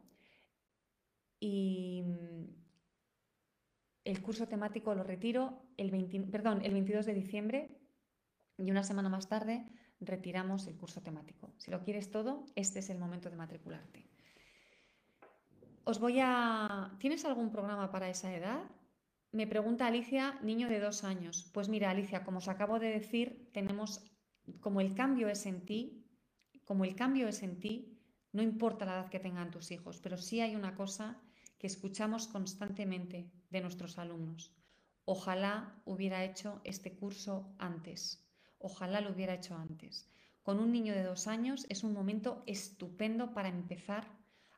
y 1.42 2.04
mm, 2.06 2.46
el 4.06 4.22
curso 4.22 4.48
temático 4.48 4.96
lo 4.96 5.04
retiro 5.04 5.64
el, 5.76 5.92
perdón, 6.32 6.62
el 6.64 6.72
22 6.72 7.06
de 7.06 7.14
diciembre 7.14 7.78
y 8.58 8.72
una 8.72 8.84
semana 8.84 9.10
más 9.10 9.28
tarde 9.28 9.68
retiramos 10.00 10.68
el 10.68 10.78
curso 10.78 11.02
temático. 11.02 11.54
Si 11.58 11.70
lo 11.72 11.84
quieres 11.84 12.10
todo, 12.10 12.46
este 12.56 12.80
es 12.80 12.89
el 12.89 13.00
momento 13.00 13.30
de 13.30 13.36
matricularte. 13.36 14.08
Os 15.84 16.00
voy 16.00 16.20
a... 16.22 16.96
¿Tienes 17.00 17.26
algún 17.26 17.52
programa 17.52 17.92
para 17.92 18.10
esa 18.10 18.34
edad? 18.34 18.64
Me 19.32 19.48
pregunta 19.48 19.88
Alicia, 19.88 20.39
niño 20.44 20.70
de 20.70 20.80
dos 20.80 21.04
años. 21.04 21.50
Pues 21.54 21.70
mira, 21.70 21.89
Alicia, 21.89 22.24
como 22.24 22.38
os 22.38 22.48
acabo 22.48 22.80
de 22.80 22.89
decir, 22.89 23.50
tenemos, 23.52 24.04
como 24.60 24.82
el 24.82 24.94
cambio 24.94 25.28
es 25.28 25.46
en 25.46 25.66
ti, 25.66 26.06
como 26.66 26.84
el 26.86 26.96
cambio 26.96 27.28
es 27.28 27.42
en 27.42 27.60
ti, 27.60 28.00
no 28.32 28.44
importa 28.44 28.86
la 28.86 28.94
edad 28.94 29.10
que 29.10 29.20
tengan 29.20 29.52
tus 29.52 29.72
hijos, 29.72 30.00
pero 30.00 30.18
sí 30.18 30.42
hay 30.42 30.56
una 30.56 30.76
cosa 30.76 31.22
que 31.62 31.68
escuchamos 31.68 32.28
constantemente 32.28 33.30
de 33.51 33.62
nuestros 33.62 33.99
alumnos. 33.99 34.51
Ojalá 35.05 35.80
hubiera 35.86 36.26
hecho 36.26 36.59
este 36.64 36.95
curso 36.95 37.53
antes. 37.59 38.28
Ojalá 38.57 38.99
lo 38.99 39.12
hubiera 39.12 39.36
hecho 39.36 39.55
antes. 39.55 40.09
Con 40.41 40.59
un 40.59 40.72
niño 40.72 40.95
de 40.95 41.03
dos 41.03 41.28
años 41.28 41.68
es 41.70 41.84
un 41.84 41.93
momento 41.93 42.41
estupendo 42.47 43.36
para 43.36 43.49
empezar 43.49 44.07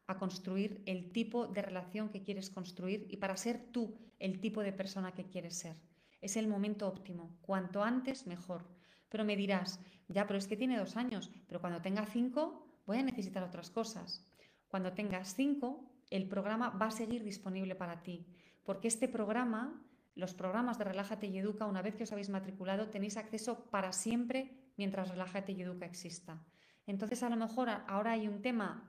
a 0.07 0.17
construir 0.17 0.81
el 0.85 1.11
tipo 1.11 1.47
de 1.47 1.61
relación 1.61 2.07
que 2.07 2.23
quieres 2.23 2.49
construir 2.49 3.05
y 3.09 3.17
para 3.17 3.35
ser 3.35 3.69
tú 3.73 3.99
el 4.17 4.39
tipo 4.39 4.61
de 4.61 4.71
persona 4.71 5.11
que 5.11 5.27
quieres 5.27 5.57
ser. 5.57 5.75
Es 6.21 6.37
el 6.37 6.47
momento 6.47 6.87
óptimo. 6.87 7.37
Cuanto 7.41 7.83
antes, 7.83 8.27
mejor. 8.27 8.63
Pero 9.09 9.25
me 9.25 9.35
dirás, 9.35 9.81
ya, 10.07 10.25
pero 10.25 10.39
es 10.39 10.47
que 10.47 10.55
tiene 10.55 10.79
dos 10.79 10.95
años, 10.95 11.29
pero 11.47 11.59
cuando 11.59 11.81
tenga 11.81 12.05
cinco 12.05 12.65
voy 12.85 12.99
a 12.99 13.03
necesitar 13.03 13.43
otras 13.43 13.69
cosas. 13.69 14.25
Cuando 14.69 14.93
tengas 14.93 15.35
cinco, 15.35 15.92
el 16.15 16.27
programa 16.27 16.69
va 16.69 16.87
a 16.87 16.91
seguir 16.91 17.23
disponible 17.23 17.73
para 17.73 18.03
ti, 18.03 18.27
porque 18.63 18.87
este 18.87 19.07
programa, 19.07 19.83
los 20.13 20.35
programas 20.35 20.77
de 20.77 20.83
Relájate 20.83 21.25
y 21.25 21.39
Educa, 21.39 21.65
una 21.65 21.81
vez 21.81 21.95
que 21.95 22.03
os 22.03 22.11
habéis 22.11 22.29
matriculado, 22.29 22.89
tenéis 22.89 23.17
acceso 23.17 23.65
para 23.71 23.91
siempre 23.91 24.51
mientras 24.77 25.09
Relájate 25.09 25.53
y 25.53 25.63
Educa 25.63 25.87
exista. 25.87 26.39
Entonces, 26.85 27.23
a 27.23 27.29
lo 27.29 27.35
mejor 27.35 27.67
ahora 27.87 28.11
hay 28.11 28.27
un 28.27 28.43
tema 28.43 28.87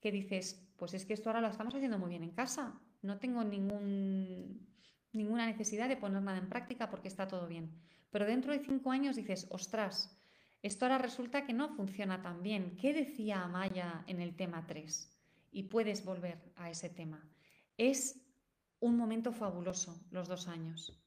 que 0.00 0.10
dices, 0.10 0.66
pues 0.78 0.94
es 0.94 1.04
que 1.04 1.12
esto 1.12 1.28
ahora 1.28 1.42
lo 1.42 1.48
estamos 1.48 1.74
haciendo 1.74 1.98
muy 1.98 2.08
bien 2.08 2.22
en 2.22 2.30
casa, 2.30 2.80
no 3.02 3.18
tengo 3.18 3.44
ninguna 3.44 5.46
necesidad 5.46 5.90
de 5.90 5.98
poner 5.98 6.22
nada 6.22 6.38
en 6.38 6.48
práctica 6.48 6.88
porque 6.88 7.08
está 7.08 7.28
todo 7.28 7.48
bien. 7.48 7.70
Pero 8.10 8.24
dentro 8.24 8.50
de 8.50 8.60
cinco 8.60 8.90
años 8.90 9.16
dices, 9.16 9.46
ostras, 9.50 10.18
esto 10.62 10.86
ahora 10.86 10.96
resulta 10.96 11.44
que 11.44 11.52
no 11.52 11.68
funciona 11.68 12.22
tan 12.22 12.42
bien. 12.42 12.78
¿Qué 12.80 12.94
decía 12.94 13.42
Amaya 13.42 14.04
en 14.06 14.22
el 14.22 14.36
tema 14.36 14.66
3? 14.66 15.11
Y 15.52 15.64
puedes 15.64 16.04
volver 16.04 16.52
a 16.56 16.70
ese 16.70 16.88
tema. 16.88 17.24
Es 17.76 18.20
un 18.80 18.96
momento 18.96 19.32
fabuloso 19.32 20.04
los 20.10 20.26
dos 20.26 20.48
años. 20.48 20.98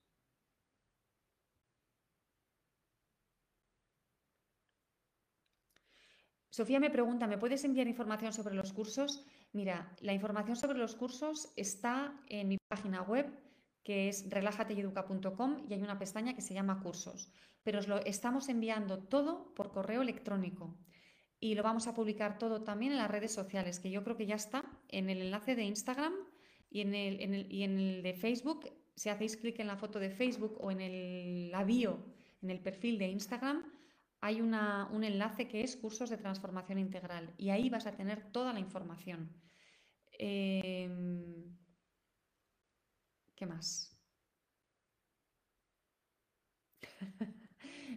Sofía 6.56 6.80
me 6.80 6.89
pregunta, 6.89 7.28
¿me 7.28 7.38
puedes 7.38 7.66
enviar 7.66 7.86
información 7.86 8.32
sobre 8.32 8.56
los 8.56 8.72
cursos? 8.72 9.26
Mira, 9.52 9.93
la 10.00 10.14
información 10.14 10.56
sobre 10.56 10.78
los 10.78 10.96
cursos 10.96 11.52
está 11.58 12.18
en 12.30 12.48
mi 12.48 12.58
página 12.70 13.02
web, 13.02 13.28
que 13.84 14.08
es 14.08 14.30
relajateyeduca.com 14.30 15.66
y 15.68 15.74
hay 15.74 15.82
una 15.82 16.00
pestaña 16.00 16.34
que 16.34 16.41
se 16.41 16.54
llama 16.54 16.80
cursos. 16.80 17.30
Pero 17.64 17.80
os 17.80 17.89
lo 17.89 17.98
estamos 18.06 18.48
enviando 18.48 19.00
todo 19.00 19.54
por 19.54 19.74
correo 19.74 20.02
electrónico 20.02 20.78
y 21.40 21.56
lo 21.56 21.64
vamos 21.64 21.88
a 21.88 21.94
publicar 21.94 22.38
todo 22.38 22.64
también 22.64 22.92
en 22.94 22.98
las 22.98 23.12
redes 23.12 23.34
sociales, 23.34 23.80
que 23.80 23.92
yo 23.92 24.04
creo 24.04 24.18
que 24.18 24.26
ya 24.26 24.36
está 24.36 24.64
en 24.90 25.10
el 25.10 25.22
enlace 25.22 25.56
de 25.56 25.64
Instagram 25.64 26.14
y 26.70 26.82
en 26.82 26.94
el, 26.96 27.52
y 27.52 27.64
en 27.64 27.78
el 27.78 28.04
de 28.04 28.14
Facebook. 28.14 28.72
Si 28.96 29.10
hacéis 29.10 29.38
clic 29.38 29.60
en 29.60 29.68
la 29.68 29.78
foto 29.78 30.00
de 30.00 30.10
Facebook 30.10 30.58
o 30.60 30.72
en 30.72 30.82
el 30.82 31.52
la 31.52 31.62
en 31.62 32.50
el 32.50 32.60
perfil 32.60 32.98
de 32.98 33.08
Instagram, 33.08 33.64
hay 34.22 34.42
un 34.42 35.04
enlace 35.04 35.48
que 35.48 35.62
es 35.62 35.76
cursos 35.76 36.10
de 36.10 36.18
transformación 36.18 36.80
integral 36.80 37.34
y 37.38 37.50
ahí 37.50 37.70
vas 37.70 37.86
a 37.86 37.96
tener 37.96 38.32
toda 38.32 38.54
la 38.54 38.60
información. 38.60 39.30
Em, 40.18 41.56
¿Qué 43.36 43.46
más? 43.46 43.96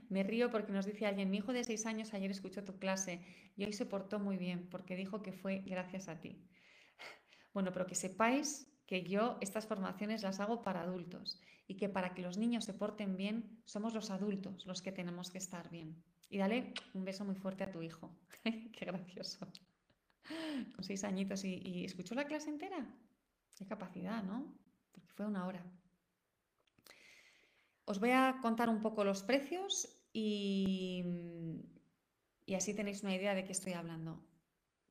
Me 0.09 0.23
río 0.23 0.51
porque 0.51 0.73
nos 0.73 0.87
dice 0.87 1.07
alguien, 1.07 1.31
mi 1.31 1.39
hijo 1.39 1.53
de 1.53 1.65
seis 1.65 1.87
años 1.87 2.15
ayer 2.15 2.31
escuchó 2.31 2.65
tu 2.65 2.79
clase 2.79 3.21
y 3.57 3.65
hoy 3.65 3.73
se 3.73 3.87
portó 3.87 4.19
muy 4.19 4.37
bien 4.37 4.69
porque 4.71 4.97
dijo 4.97 5.23
que 5.23 5.33
fue 5.33 5.63
gracias 5.67 6.09
a 6.09 6.21
ti. 6.21 6.43
Bueno, 7.55 7.73
pero 7.73 7.87
que 7.87 7.95
sepáis 7.95 8.71
que 8.87 9.03
yo 9.03 9.37
estas 9.41 9.67
formaciones 9.67 10.23
las 10.23 10.39
hago 10.39 10.63
para 10.63 10.83
adultos 10.83 11.41
y 11.67 11.77
que 11.77 11.89
para 11.89 12.15
que 12.15 12.23
los 12.23 12.39
niños 12.39 12.65
se 12.65 12.73
porten 12.73 13.17
bien 13.17 13.61
somos 13.65 13.95
los 13.95 14.11
adultos 14.11 14.65
los 14.65 14.81
que 14.81 14.93
tenemos 14.93 15.31
que 15.31 15.39
estar 15.39 15.69
bien. 15.71 16.03
Y 16.31 16.39
dale 16.39 16.73
un 16.95 17.05
beso 17.05 17.25
muy 17.25 17.35
fuerte 17.35 17.65
a 17.65 17.71
tu 17.71 17.83
hijo. 17.83 18.11
Qué 18.45 18.85
gracioso. 18.85 19.47
Con 20.75 20.85
seis 20.85 21.05
añitos 21.05 21.45
y, 21.45 21.85
escuchó 21.85 22.15
la 22.15 22.27
clase 22.27 22.51
entera. 22.51 22.87
Qué 23.57 23.67
capacidad, 23.67 24.23
¿no? 24.23 24.55
Porque 24.93 25.09
fue 25.13 25.27
una 25.27 25.47
hora. 25.47 25.65
Os 27.85 27.99
voy 28.01 28.11
a 28.11 28.39
contar 28.41 28.69
un 28.69 28.81
poco 28.81 29.05
los 29.05 29.23
precios 29.23 29.98
y, 30.13 31.05
y 32.47 32.55
así 32.55 32.75
tenéis 32.75 33.03
una 33.03 33.15
idea 33.15 33.35
de 33.35 33.45
qué 33.45 33.53
estoy 33.53 33.73
hablando. 33.73 34.25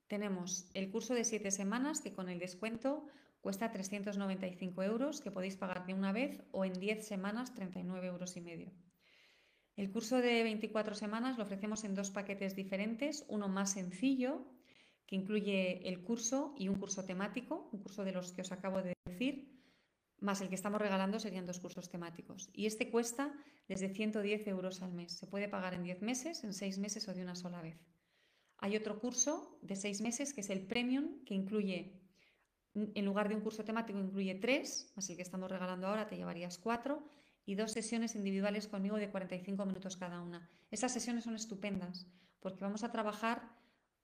Tenemos 0.08 0.70
el 0.74 0.90
curso 0.90 1.14
de 1.14 1.24
siete 1.24 1.52
semanas 1.52 2.02
que 2.02 2.14
con 2.14 2.30
el 2.30 2.40
descuento 2.40 3.06
cuesta 3.42 3.72
395 3.72 4.84
euros 4.84 5.22
que 5.22 5.32
podéis 5.32 5.58
pagar 5.58 5.86
de 5.86 5.94
una 5.94 6.12
vez 6.12 6.44
o 6.52 6.66
en 6.66 6.74
10 6.74 7.08
semanas 7.08 7.54
39 7.54 8.08
euros 8.08 8.38
y 8.38 8.42
medio. 8.42 8.72
El 9.76 9.92
curso 9.92 10.18
de 10.18 10.44
24 10.44 10.96
semanas 10.96 11.38
lo 11.38 11.44
ofrecemos 11.44 11.84
en 11.84 11.94
dos 11.94 12.10
paquetes 12.10 12.56
diferentes, 12.56 13.26
uno 13.28 13.48
más 13.48 13.74
sencillo, 13.74 14.48
que 15.06 15.16
incluye 15.16 15.88
el 15.88 16.04
curso 16.04 16.56
y 16.58 16.68
un 16.68 16.76
curso 16.80 17.06
temático, 17.06 17.70
un 17.72 17.82
curso 17.82 18.04
de 18.04 18.12
los 18.12 18.34
que 18.34 18.42
os 18.42 18.52
acabo 18.52 18.82
de 18.82 18.94
decir, 19.06 19.57
más 20.20 20.42
el 20.42 20.50
que 20.50 20.56
estamos 20.56 20.82
regalando 20.82 21.20
serían 21.20 21.46
dos 21.46 21.60
cursos 21.60 21.90
temáticos. 21.90 22.50
Y 22.54 22.66
este 22.66 22.90
cuesta 22.90 23.34
desde 23.68 23.90
110 23.90 24.48
euros 24.48 24.82
al 24.82 24.94
mes. 24.94 25.14
Se 25.14 25.28
puede 25.28 25.48
pagar 25.48 25.74
en 25.74 25.84
10 25.84 26.02
meses, 26.02 26.44
en 26.44 26.54
6 26.54 26.80
meses 26.80 27.08
o 27.08 27.14
de 27.14 27.22
una 27.22 27.36
sola 27.36 27.62
vez. 27.62 27.78
Hay 28.58 28.76
otro 28.76 29.00
curso 29.00 29.60
de 29.62 29.76
6 29.76 30.02
meses 30.02 30.34
que 30.34 30.42
es 30.42 30.50
el 30.50 30.66
Premium, 30.66 31.24
que 31.26 31.36
incluye, 31.36 32.02
en 32.74 33.06
lugar 33.06 33.30
de 33.30 33.36
un 33.36 33.42
curso 33.42 33.64
temático, 33.64 34.00
incluye 34.00 34.36
3, 34.36 34.94
más 34.96 35.10
el 35.10 35.16
que 35.16 35.22
estamos 35.22 35.52
regalando 35.52 35.88
ahora 35.88 36.08
te 36.08 36.18
llevarías 36.18 36.58
4 36.58 37.04
y 37.46 37.56
dos 37.56 37.72
sesiones 37.72 38.16
individuales 38.16 38.68
conmigo 38.68 38.98
de 38.98 39.10
45 39.10 39.66
minutos 39.66 39.96
cada 39.96 40.22
una. 40.22 40.50
Esas 40.70 40.92
sesiones 40.92 41.24
son 41.24 41.36
estupendas 41.36 42.08
porque 42.40 42.62
vamos 42.62 42.84
a 42.84 42.92
trabajar 42.92 43.50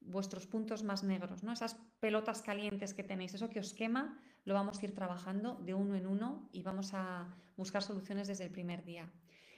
vuestros 0.06 0.48
puntos 0.48 0.84
más 0.84 1.04
negros, 1.04 1.44
¿no? 1.44 1.52
Esas 1.52 1.76
pelotas 2.00 2.42
calientes 2.42 2.94
que 2.94 3.04
tenéis, 3.04 3.34
eso 3.34 3.50
que 3.50 3.60
os 3.60 3.74
quema, 3.74 4.20
lo 4.46 4.54
vamos 4.54 4.80
a 4.80 4.86
ir 4.86 4.94
trabajando 4.94 5.56
de 5.56 5.74
uno 5.74 5.96
en 5.96 6.08
uno 6.08 6.50
y 6.52 6.64
vamos 6.64 6.94
a 6.94 7.34
buscar 7.56 7.82
soluciones 7.82 8.28
desde 8.28 8.44
el 8.46 8.52
primer 8.52 8.84
día. 8.84 9.12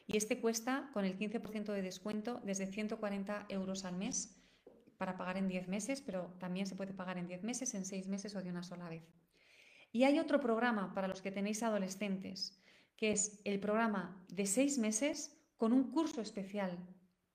Y 0.07 0.17
este 0.17 0.39
cuesta 0.39 0.89
con 0.93 1.05
el 1.05 1.17
15% 1.17 1.73
de 1.73 1.81
descuento 1.81 2.41
desde 2.43 2.67
140 2.67 3.47
euros 3.49 3.85
al 3.85 3.97
mes 3.97 4.41
para 4.97 5.17
pagar 5.17 5.37
en 5.37 5.47
10 5.47 5.67
meses, 5.67 6.01
pero 6.01 6.35
también 6.39 6.67
se 6.67 6.75
puede 6.75 6.93
pagar 6.93 7.17
en 7.17 7.27
10 7.27 7.43
meses, 7.43 7.73
en 7.73 7.85
6 7.85 8.07
meses 8.07 8.35
o 8.35 8.41
de 8.41 8.49
una 8.49 8.63
sola 8.63 8.87
vez. 8.87 9.03
Y 9.91 10.03
hay 10.03 10.19
otro 10.19 10.39
programa 10.39 10.93
para 10.93 11.07
los 11.07 11.21
que 11.21 11.31
tenéis 11.31 11.63
adolescentes 11.63 12.61
que 12.97 13.11
es 13.11 13.39
el 13.43 13.59
programa 13.59 14.23
de 14.29 14.45
seis 14.45 14.77
meses 14.77 15.37
con 15.57 15.73
un 15.73 15.91
curso 15.91 16.21
especial 16.21 16.77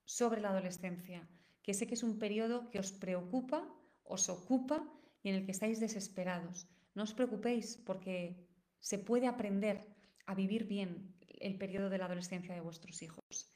sobre 0.05 0.41
la 0.41 0.51
adolescencia, 0.51 1.29
que 1.63 1.75
sé 1.75 1.87
que 1.87 1.95
es 1.95 2.03
un 2.03 2.19
periodo 2.19 2.71
que 2.71 2.79
os 2.79 2.93
preocupa, 2.93 3.69
os 4.05 4.29
ocupa 4.29 4.87
y 5.23 5.29
en 5.29 5.35
el 5.37 5.45
que 5.45 5.53
estáis 5.53 5.81
desesperados. 5.81 6.69
No 6.95 7.05
os 7.05 7.15
preocupéis 7.15 7.77
porque 7.77 8.49
se 8.81 8.99
puede 8.99 9.27
aprender 9.27 9.87
a 10.27 10.35
vivir 10.35 10.65
bien 10.65 11.15
el 11.41 11.57
periodo 11.57 11.91
de 11.91 11.99
la 11.99 12.07
adolescencia 12.07 12.55
de 12.55 12.61
vuestros 12.61 13.03
hijos. 13.03 13.53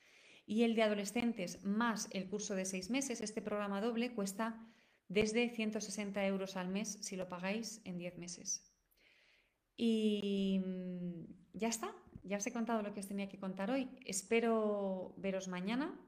Y 0.46 0.62
el 0.62 0.74
de 0.74 0.82
adolescentes 0.82 1.64
más 1.64 2.08
el 2.12 2.28
curso 2.28 2.54
de 2.54 2.64
seis 2.64 2.90
meses, 2.90 3.20
este 3.20 3.40
programa 3.40 3.80
doble, 3.80 4.14
cuesta 4.14 4.60
desde 5.08 5.48
160 5.48 6.26
euros 6.26 6.56
al 6.56 6.68
mes 6.68 6.98
si 7.00 7.16
lo 7.16 7.28
pagáis 7.28 7.80
en 7.84 7.98
10 7.98 8.18
meses. 8.18 8.70
Y 9.76 10.60
mm, 10.64 11.24
ya 11.54 11.68
está, 11.68 11.94
ya 12.22 12.36
os 12.36 12.46
he 12.46 12.52
contado 12.52 12.82
lo 12.82 12.92
que 12.92 13.00
os 13.00 13.08
tenía 13.08 13.28
que 13.28 13.38
contar 13.38 13.70
hoy. 13.70 13.88
Espero 14.04 15.14
veros 15.16 15.48
mañana 15.48 15.98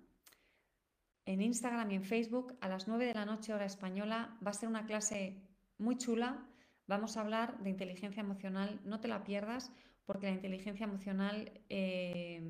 en 1.27 1.43
Instagram 1.43 1.91
y 1.91 1.97
en 1.97 2.05
Facebook 2.05 2.57
a 2.61 2.68
las 2.68 2.89
9 2.89 3.05
de 3.05 3.14
la 3.14 3.24
noche 3.24 3.53
hora 3.53 3.66
española. 3.66 4.39
Va 4.45 4.53
a 4.53 4.55
ser 4.55 4.68
una 4.68 4.87
clase 4.87 5.43
muy 5.77 5.99
chula. 5.99 6.49
Vamos 6.87 7.16
a 7.16 7.20
hablar 7.20 7.59
de 7.59 7.70
inteligencia 7.70 8.20
emocional. 8.20 8.81
No 8.85 9.01
te 9.01 9.09
la 9.09 9.24
pierdas 9.24 9.72
porque 10.07 10.27
la 10.27 10.33
inteligencia 10.33 10.85
emocional 10.85 11.61
eh, 11.68 12.41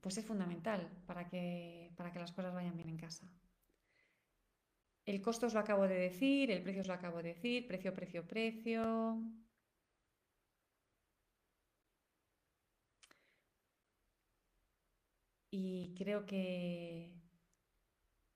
pues 0.00 0.16
es 0.16 0.24
fundamental 0.24 0.90
para 1.06 1.28
que, 1.28 1.92
para 1.96 2.12
que 2.12 2.18
las 2.18 2.32
cosas 2.32 2.54
vayan 2.54 2.76
bien 2.76 2.88
en 2.88 2.96
casa. 2.96 3.28
El 5.04 5.20
costo 5.20 5.46
os 5.46 5.54
lo 5.54 5.60
acabo 5.60 5.86
de 5.86 5.96
decir, 5.96 6.50
el 6.50 6.62
precio 6.62 6.80
os 6.80 6.88
lo 6.88 6.94
acabo 6.94 7.18
de 7.18 7.34
decir, 7.34 7.66
precio, 7.68 7.92
precio, 7.92 8.26
precio. 8.26 9.22
Y 15.58 15.94
creo 15.96 16.26
que... 16.26 17.14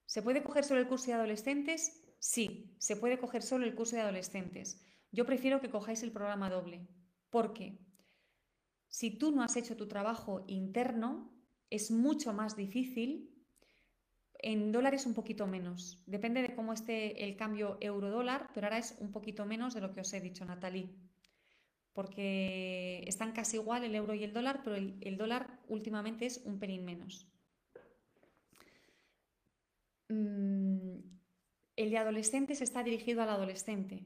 ¿Se 0.07 0.23
puede 0.23 0.43
coger 0.43 0.65
solo 0.65 0.81
el 0.81 0.89
curso 0.89 1.09
de 1.09 1.13
adolescentes? 1.13 2.03
Sí, 2.19 2.75
se 2.79 2.97
puede 2.97 3.19
coger 3.19 3.43
solo 3.43 3.67
el 3.67 3.75
curso 3.75 3.97
de 3.97 4.03
adolescentes. 4.03 4.83
Yo 5.13 5.27
prefiero 5.27 5.61
que 5.61 5.69
cojáis 5.69 6.03
el 6.03 6.13
programa 6.13 6.49
doble. 6.49 6.89
porque 7.29 7.79
Si 8.89 9.11
tú 9.19 9.33
no 9.33 9.43
has 9.43 9.57
hecho 9.57 9.77
tu 9.77 9.87
trabajo 9.87 10.45
interno, 10.49 11.31
es 11.69 11.91
mucho 11.91 12.33
más 12.33 12.57
difícil 12.57 13.31
en 14.39 14.73
dólares 14.73 15.05
un 15.05 15.13
poquito 15.13 15.47
menos. 15.47 16.03
Depende 16.07 16.41
de 16.41 16.55
cómo 16.55 16.73
esté 16.73 17.23
el 17.23 17.37
cambio 17.37 17.77
euro-dólar, 17.83 18.49
pero 18.55 18.67
ahora 18.67 18.79
es 18.79 18.97
un 18.99 19.13
poquito 19.13 19.45
menos 19.45 19.75
de 19.75 19.83
lo 19.83 19.93
que 19.93 20.01
os 20.01 20.13
he 20.15 20.23
dicho, 20.23 20.47
Natalie. 20.47 20.89
Porque 21.93 23.03
están 23.07 23.33
casi 23.33 23.57
igual 23.57 23.85
el 23.85 23.95
euro 23.95 24.15
y 24.15 24.25
el 24.25 24.33
dólar, 24.33 24.61
pero 24.63 24.77
el, 24.77 25.17
dólar 25.17 25.61
últimamente 25.69 26.27
es 26.27 26.41
un 26.45 26.59
pelín 26.59 26.85
menos. 26.85 27.27
Mm, 30.09 30.99
el 31.77 31.91
de 31.91 31.99
adolescentes 31.99 32.61
está 32.61 32.83
dirigido 32.83 33.23
al 33.23 33.31
adolescente. 33.31 34.05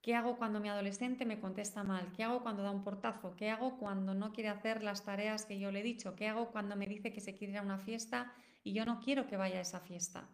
¿Qué 0.00 0.14
hago 0.14 0.38
cuando 0.38 0.60
mi 0.60 0.68
adolescente 0.68 1.26
me 1.26 1.40
contesta 1.40 1.84
mal? 1.84 2.12
¿Qué 2.12 2.22
hago 2.22 2.42
cuando 2.42 2.62
da 2.62 2.70
un 2.70 2.84
portazo? 2.84 3.36
¿Qué 3.36 3.50
hago 3.50 3.78
cuando 3.78 4.14
no 4.14 4.32
quiere 4.32 4.48
hacer 4.48 4.82
las 4.82 5.04
tareas 5.04 5.44
que 5.44 5.58
yo 5.58 5.70
le 5.70 5.80
he 5.80 5.82
dicho? 5.82 6.16
¿Qué 6.16 6.28
hago 6.28 6.50
cuando 6.50 6.76
me 6.76 6.86
dice 6.86 7.12
que 7.12 7.20
se 7.20 7.34
quiere 7.34 7.52
ir 7.52 7.58
a 7.58 7.62
una 7.62 7.78
fiesta 7.78 8.32
y 8.68 8.72
yo 8.72 8.84
no 8.84 9.00
quiero 9.00 9.26
que 9.26 9.36
vaya 9.36 9.58
a 9.58 9.62
esa 9.62 9.80
fiesta. 9.80 10.28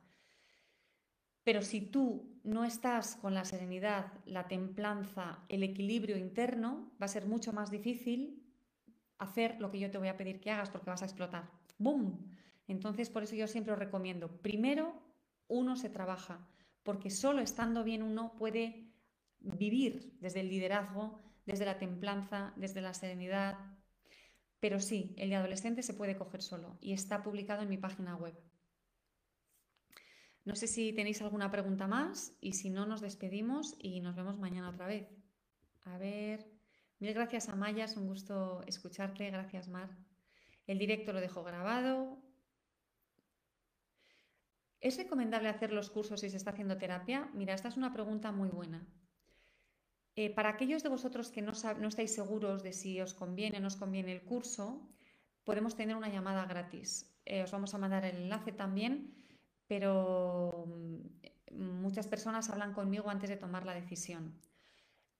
Pero 1.44 1.62
si 1.62 1.82
tú 1.82 2.40
no 2.42 2.64
estás 2.64 3.16
con 3.16 3.34
la 3.34 3.44
serenidad, 3.44 4.12
la 4.26 4.48
templanza, 4.48 5.44
el 5.48 5.62
equilibrio 5.62 6.16
interno, 6.16 6.92
va 7.00 7.06
a 7.06 7.08
ser 7.08 7.26
mucho 7.26 7.52
más 7.52 7.70
difícil 7.70 8.42
hacer 9.18 9.60
lo 9.60 9.70
que 9.70 9.78
yo 9.78 9.90
te 9.90 9.98
voy 9.98 10.08
a 10.08 10.16
pedir 10.16 10.40
que 10.40 10.50
hagas 10.50 10.70
porque 10.70 10.90
vas 10.90 11.02
a 11.02 11.06
explotar. 11.06 11.50
¡Bum! 11.78 12.18
Entonces, 12.66 13.10
por 13.10 13.22
eso 13.22 13.36
yo 13.36 13.46
siempre 13.46 13.72
os 13.72 13.78
recomiendo, 13.78 14.28
primero 14.40 15.02
uno 15.48 15.76
se 15.76 15.90
trabaja, 15.90 16.46
porque 16.82 17.10
solo 17.10 17.40
estando 17.40 17.84
bien 17.84 18.02
uno 18.02 18.34
puede 18.36 18.90
vivir 19.38 20.16
desde 20.20 20.40
el 20.40 20.48
liderazgo, 20.48 21.20
desde 21.44 21.66
la 21.66 21.78
templanza, 21.78 22.54
desde 22.56 22.80
la 22.80 22.94
serenidad, 22.94 23.58
pero 24.60 24.80
sí, 24.80 25.14
el 25.18 25.28
de 25.28 25.36
adolescente 25.36 25.82
se 25.82 25.92
puede 25.92 26.16
coger 26.16 26.40
solo 26.40 26.78
y 26.80 26.94
está 26.94 27.22
publicado 27.22 27.62
en 27.62 27.68
mi 27.68 27.76
página 27.76 28.16
web. 28.16 28.34
No 30.44 30.54
sé 30.56 30.66
si 30.66 30.92
tenéis 30.92 31.22
alguna 31.22 31.50
pregunta 31.50 31.86
más 31.86 32.36
y 32.40 32.52
si 32.52 32.68
no 32.68 32.84
nos 32.84 33.00
despedimos 33.00 33.76
y 33.78 34.00
nos 34.00 34.14
vemos 34.14 34.38
mañana 34.38 34.68
otra 34.68 34.86
vez. 34.86 35.08
A 35.84 35.96
ver, 35.96 36.46
mil 36.98 37.14
gracias 37.14 37.48
a 37.48 37.56
Maya, 37.56 37.84
es 37.84 37.96
un 37.96 38.06
gusto 38.06 38.62
escucharte, 38.66 39.30
gracias 39.30 39.68
Mar. 39.68 39.90
El 40.66 40.78
directo 40.78 41.12
lo 41.12 41.20
dejo 41.20 41.42
grabado. 41.44 42.22
¿Es 44.80 44.98
recomendable 44.98 45.48
hacer 45.48 45.72
los 45.72 45.88
cursos 45.88 46.20
si 46.20 46.28
se 46.28 46.36
está 46.36 46.50
haciendo 46.50 46.76
terapia? 46.76 47.30
Mira, 47.32 47.54
esta 47.54 47.68
es 47.68 47.78
una 47.78 47.94
pregunta 47.94 48.32
muy 48.32 48.50
buena. 48.50 48.86
Eh, 50.16 50.30
para 50.30 50.50
aquellos 50.50 50.82
de 50.82 50.90
vosotros 50.90 51.30
que 51.30 51.42
no, 51.42 51.52
estáis 51.52 52.14
seguros 52.14 52.62
de 52.62 52.72
si 52.72 53.00
os 53.00 53.14
conviene 53.14 53.58
o 53.58 53.60
no 53.60 53.68
os 53.68 53.76
conviene 53.76 54.12
el 54.12 54.22
curso, 54.22 54.86
podemos 55.42 55.74
tener 55.74 55.96
una 55.96 56.08
llamada 56.08 56.44
gratis. 56.44 57.10
Eh, 57.24 57.42
os 57.42 57.50
vamos 57.50 57.74
a 57.74 57.78
mandar 57.78 58.04
el 58.04 58.16
enlace 58.16 58.52
también, 58.52 59.14
pero 59.66 60.66
mm, 60.66 61.82
muchas 61.82 62.06
personas 62.06 62.50
hablan 62.50 62.72
conmigo 62.72 63.10
antes 63.10 63.30
de 63.30 63.36
tomar 63.36 63.64
la 63.64 63.74
decisión. 63.74 64.34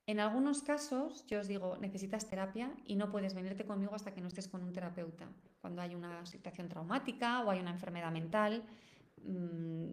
En 0.06 0.20
algunos 0.20 0.62
casos, 0.62 1.24
yo 1.26 1.40
os 1.40 1.48
digo, 1.48 1.78
necesitas 1.78 2.28
terapia 2.28 2.74
y 2.84 2.96
no 2.96 3.10
puedes 3.10 3.34
venirte 3.34 3.64
conmigo 3.64 3.94
hasta 3.94 4.12
que 4.12 4.20
no 4.20 4.28
estés 4.28 4.48
con 4.48 4.62
un 4.62 4.72
terapeuta. 4.72 5.28
Cuando 5.62 5.80
hay 5.80 5.94
una 5.94 6.26
situación 6.26 6.68
traumática 6.68 7.42
o 7.42 7.50
hay 7.50 7.60
una 7.60 7.70
enfermedad 7.70 8.12
mental, 8.12 8.64
mm, 9.22 9.88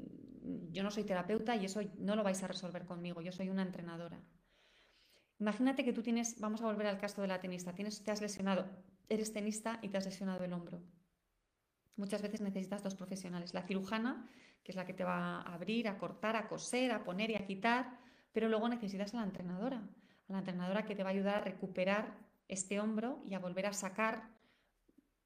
yo 0.71 0.83
no 0.83 0.91
soy 0.91 1.05
terapeuta 1.05 1.55
y 1.55 1.65
eso 1.65 1.79
no 1.97 2.15
lo 2.15 2.23
vais 2.23 2.43
a 2.43 2.47
resolver 2.47 2.85
conmigo, 2.85 3.21
yo 3.21 3.31
soy 3.31 3.49
una 3.49 3.61
entrenadora. 3.61 4.19
Imagínate 5.39 5.85
que 5.85 5.93
tú 5.93 6.03
tienes, 6.03 6.39
vamos 6.39 6.61
a 6.61 6.65
volver 6.65 6.87
al 6.87 6.99
caso 6.99 7.21
de 7.21 7.27
la 7.27 7.39
tenista, 7.39 7.73
tienes, 7.73 8.03
te 8.03 8.11
has 8.11 8.21
lesionado, 8.21 8.65
eres 9.07 9.31
tenista 9.31 9.79
y 9.81 9.89
te 9.89 9.97
has 9.97 10.05
lesionado 10.05 10.43
el 10.43 10.53
hombro. 10.53 10.81
Muchas 11.95 12.21
veces 12.21 12.41
necesitas 12.41 12.83
dos 12.83 12.95
profesionales, 12.95 13.53
la 13.53 13.63
cirujana, 13.63 14.27
que 14.63 14.71
es 14.71 14.75
la 14.75 14.85
que 14.85 14.93
te 14.93 15.03
va 15.03 15.41
a 15.41 15.53
abrir, 15.53 15.87
a 15.87 15.97
cortar, 15.97 16.35
a 16.35 16.47
coser, 16.47 16.91
a 16.91 17.03
poner 17.03 17.31
y 17.31 17.35
a 17.35 17.45
quitar, 17.45 17.99
pero 18.31 18.47
luego 18.49 18.69
necesitas 18.69 19.13
a 19.13 19.17
la 19.17 19.23
entrenadora, 19.23 19.77
a 20.29 20.31
la 20.31 20.39
entrenadora 20.39 20.85
que 20.85 20.95
te 20.95 21.03
va 21.03 21.09
a 21.09 21.13
ayudar 21.13 21.35
a 21.35 21.41
recuperar 21.41 22.17
este 22.47 22.79
hombro 22.79 23.21
y 23.25 23.33
a 23.33 23.39
volver 23.39 23.65
a 23.65 23.73
sacar 23.73 24.29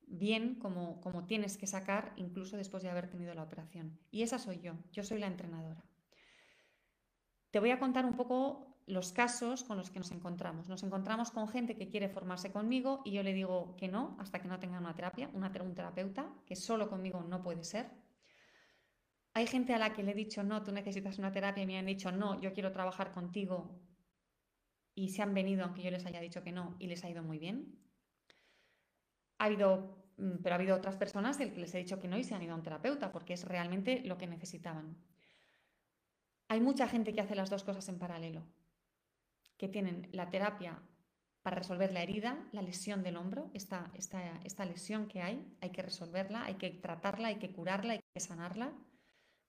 bien 0.08 0.56
como, 0.56 1.02
como 1.02 1.26
tienes 1.26 1.58
que 1.58 1.68
sacar 1.68 2.14
incluso 2.16 2.58
después 2.58 2.84
de 2.84 2.90
haber 2.90 3.10
tenido 3.10 3.34
la 3.34 3.44
operación. 3.44 4.00
Y 4.12 4.24
esa 4.24 4.40
soy 4.40 4.60
yo, 4.60 4.74
yo 4.92 5.04
soy 5.04 5.20
la 5.20 5.28
entrenadora. 5.28 5.84
Te 7.52 7.60
voy 7.60 7.72
a 7.72 7.80
contar 7.80 8.06
un 8.06 8.16
poco 8.16 8.75
los 8.88 9.12
casos 9.12 9.64
con 9.64 9.78
los 9.78 9.90
que 9.90 10.00
nos 10.00 10.12
encontramos. 10.12 10.70
Nos 10.70 10.84
encontramos 10.84 11.32
con 11.32 11.48
gente 11.48 11.76
que 11.76 11.90
quiere 11.90 12.08
formarse 12.08 12.52
conmigo 12.52 13.02
y 13.04 13.12
yo 13.12 13.24
le 13.24 13.34
digo 13.34 13.76
que 13.78 13.88
no 13.88 14.16
hasta 14.20 14.40
que 14.40 14.48
no 14.48 14.60
tenga 14.60 14.78
una 14.80 14.94
terapia, 14.94 15.30
una, 15.34 15.52
un 15.62 15.74
terapeuta, 15.74 16.32
que 16.46 16.56
solo 16.56 16.88
conmigo 16.88 17.24
no 17.24 17.42
puede 17.42 17.64
ser. 17.64 17.90
Hay 19.34 19.48
gente 19.48 19.74
a 19.74 19.80
la 19.80 19.94
que 19.94 20.04
le 20.04 20.12
he 20.12 20.16
dicho 20.16 20.44
no, 20.44 20.64
tú 20.64 20.72
necesitas 20.72 21.18
una 21.18 21.32
terapia 21.32 21.64
y 21.64 21.68
me 21.68 21.78
han 21.78 21.88
dicho 21.88 22.12
no, 22.12 22.40
yo 22.40 22.54
quiero 22.54 22.72
trabajar 22.72 23.12
contigo 23.12 23.82
y 24.94 25.10
se 25.10 25.24
han 25.24 25.34
venido 25.34 25.66
aunque 25.66 25.82
yo 25.82 25.92
les 25.92 26.06
haya 26.06 26.22
dicho 26.22 26.44
que 26.44 26.52
no 26.52 26.76
y 26.80 26.88
les 26.88 27.04
ha 27.04 27.10
ido 27.10 27.24
muy 27.24 27.40
bien. 27.40 27.80
Ha 29.40 29.46
habido, 29.46 30.06
mm, 30.18 30.38
pero 30.44 30.56
ha 30.56 30.58
habido 30.60 30.76
otras 30.76 30.96
personas 30.96 31.40
del 31.40 31.54
que 31.54 31.62
les 31.62 31.74
he 31.74 31.80
dicho 31.80 32.00
que 32.00 32.08
no 32.08 32.18
y 32.18 32.24
se 32.24 32.36
han 32.36 32.44
ido 32.44 32.54
a 32.54 32.58
un 32.58 32.64
terapeuta 32.64 33.12
porque 33.12 33.34
es 33.34 33.46
realmente 33.46 34.02
lo 34.06 34.18
que 34.18 34.28
necesitaban. 34.28 34.96
Hay 36.48 36.62
mucha 36.62 36.88
gente 36.88 37.14
que 37.14 37.22
hace 37.22 37.34
las 37.34 37.50
dos 37.50 37.64
cosas 37.64 37.90
en 37.90 37.98
paralelo 37.98 38.46
que 39.58 39.68
tienen 39.68 40.10
la 40.12 40.30
terapia 40.30 40.82
para 41.42 41.58
resolver 41.58 41.94
la 41.94 42.02
herida, 42.02 42.48
la 42.52 42.62
lesión 42.62 43.04
del 43.04 43.18
hombro, 43.18 43.52
esta, 43.54 43.92
esta, 43.94 44.42
esta 44.44 44.66
lesión 44.66 45.08
que 45.08 45.22
hay, 45.22 45.46
hay 45.62 45.70
que 45.70 45.84
resolverla, 45.84 46.44
hay 46.46 46.56
que 46.56 46.72
tratarla, 46.72 47.28
hay 47.28 47.38
que 47.38 47.52
curarla, 47.52 47.94
hay 47.94 48.02
que 48.14 48.20
sanarla, 48.20 48.74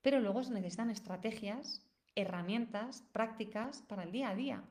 pero 0.03 0.21
luego 0.21 0.45
se 0.45 0.53
necesitan 0.53 0.91
estrategias, 0.91 1.87
herramientas, 2.15 3.03
prácticas 3.13 3.83
para 3.83 4.03
el 4.03 4.13
día 4.13 4.29
a 4.29 4.35
día. 4.35 4.65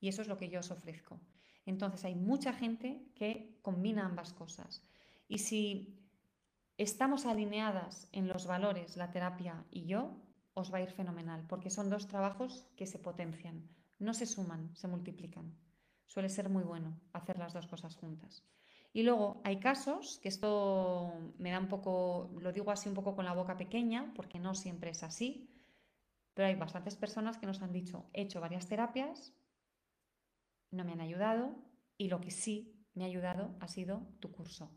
Y 0.00 0.08
eso 0.08 0.22
es 0.22 0.28
lo 0.28 0.36
que 0.36 0.48
yo 0.48 0.60
os 0.60 0.70
ofrezco. 0.70 1.20
Entonces 1.66 2.04
hay 2.04 2.14
mucha 2.14 2.52
gente 2.52 3.00
que 3.14 3.58
combina 3.62 4.04
ambas 4.04 4.32
cosas. 4.32 4.84
Y 5.28 5.38
si 5.38 5.98
estamos 6.78 7.26
alineadas 7.26 8.08
en 8.12 8.28
los 8.28 8.46
valores, 8.46 8.96
la 8.96 9.10
terapia 9.10 9.64
y 9.70 9.86
yo, 9.86 10.20
os 10.54 10.72
va 10.72 10.78
a 10.78 10.82
ir 10.82 10.90
fenomenal, 10.90 11.44
porque 11.46 11.70
son 11.70 11.90
dos 11.90 12.06
trabajos 12.06 12.66
que 12.76 12.86
se 12.86 12.98
potencian. 12.98 13.68
No 13.98 14.14
se 14.14 14.26
suman, 14.26 14.74
se 14.76 14.88
multiplican. 14.88 15.56
Suele 16.06 16.28
ser 16.28 16.48
muy 16.48 16.62
bueno 16.62 17.00
hacer 17.12 17.38
las 17.38 17.52
dos 17.52 17.66
cosas 17.66 17.96
juntas. 17.96 18.44
Y 18.92 19.02
luego 19.02 19.40
hay 19.44 19.58
casos, 19.58 20.18
que 20.22 20.28
esto 20.28 21.12
me 21.38 21.50
da 21.50 21.58
un 21.58 21.68
poco, 21.68 22.30
lo 22.40 22.52
digo 22.52 22.70
así 22.70 22.88
un 22.88 22.94
poco 22.94 23.14
con 23.14 23.24
la 23.24 23.34
boca 23.34 23.56
pequeña, 23.56 24.12
porque 24.14 24.38
no 24.38 24.54
siempre 24.54 24.90
es 24.90 25.02
así, 25.02 25.50
pero 26.32 26.48
hay 26.48 26.54
bastantes 26.54 26.96
personas 26.96 27.36
que 27.36 27.46
nos 27.46 27.60
han 27.60 27.72
dicho, 27.72 28.08
he 28.12 28.22
hecho 28.22 28.40
varias 28.40 28.68
terapias, 28.68 29.34
no 30.70 30.84
me 30.84 30.92
han 30.92 31.00
ayudado 31.00 31.56
y 31.98 32.08
lo 32.08 32.20
que 32.20 32.30
sí 32.30 32.74
me 32.94 33.04
ha 33.04 33.06
ayudado 33.06 33.54
ha 33.60 33.68
sido 33.68 34.06
tu 34.20 34.32
curso. 34.32 34.70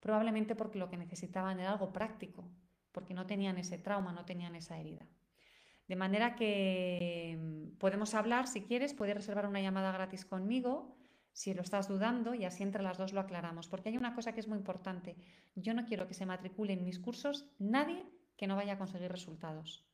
Probablemente 0.00 0.56
porque 0.56 0.78
lo 0.78 0.88
que 0.88 0.96
necesitaban 0.96 1.60
era 1.60 1.72
algo 1.72 1.92
práctico, 1.92 2.50
porque 2.90 3.14
no 3.14 3.26
tenían 3.26 3.58
ese 3.58 3.78
trauma, 3.78 4.12
no 4.12 4.24
tenían 4.24 4.56
esa 4.56 4.78
herida. 4.78 5.06
De 5.92 5.96
manera 5.96 6.36
que 6.36 7.36
mm, 7.38 7.76
podemos 7.76 8.14
hablar, 8.14 8.48
si 8.48 8.62
quieres, 8.62 8.94
puedes 8.94 9.14
reservar 9.14 9.46
una 9.46 9.60
llamada 9.60 9.92
gratis 9.92 10.24
conmigo, 10.24 10.96
si 11.34 11.52
lo 11.52 11.60
estás 11.60 11.86
dudando, 11.86 12.32
y 12.32 12.46
así 12.46 12.62
entre 12.62 12.82
las 12.82 12.96
dos 12.96 13.12
lo 13.12 13.20
aclaramos. 13.20 13.68
Porque 13.68 13.90
hay 13.90 13.98
una 13.98 14.14
cosa 14.14 14.32
que 14.32 14.40
es 14.40 14.48
muy 14.48 14.56
importante. 14.56 15.16
Yo 15.54 15.74
no 15.74 15.84
quiero 15.84 16.08
que 16.08 16.14
se 16.14 16.24
matricule 16.24 16.72
en 16.72 16.86
mis 16.86 16.98
cursos 16.98 17.44
nadie 17.58 18.06
que 18.38 18.46
no 18.46 18.56
vaya 18.56 18.72
a 18.72 18.78
conseguir 18.78 19.12
resultados. 19.12 19.84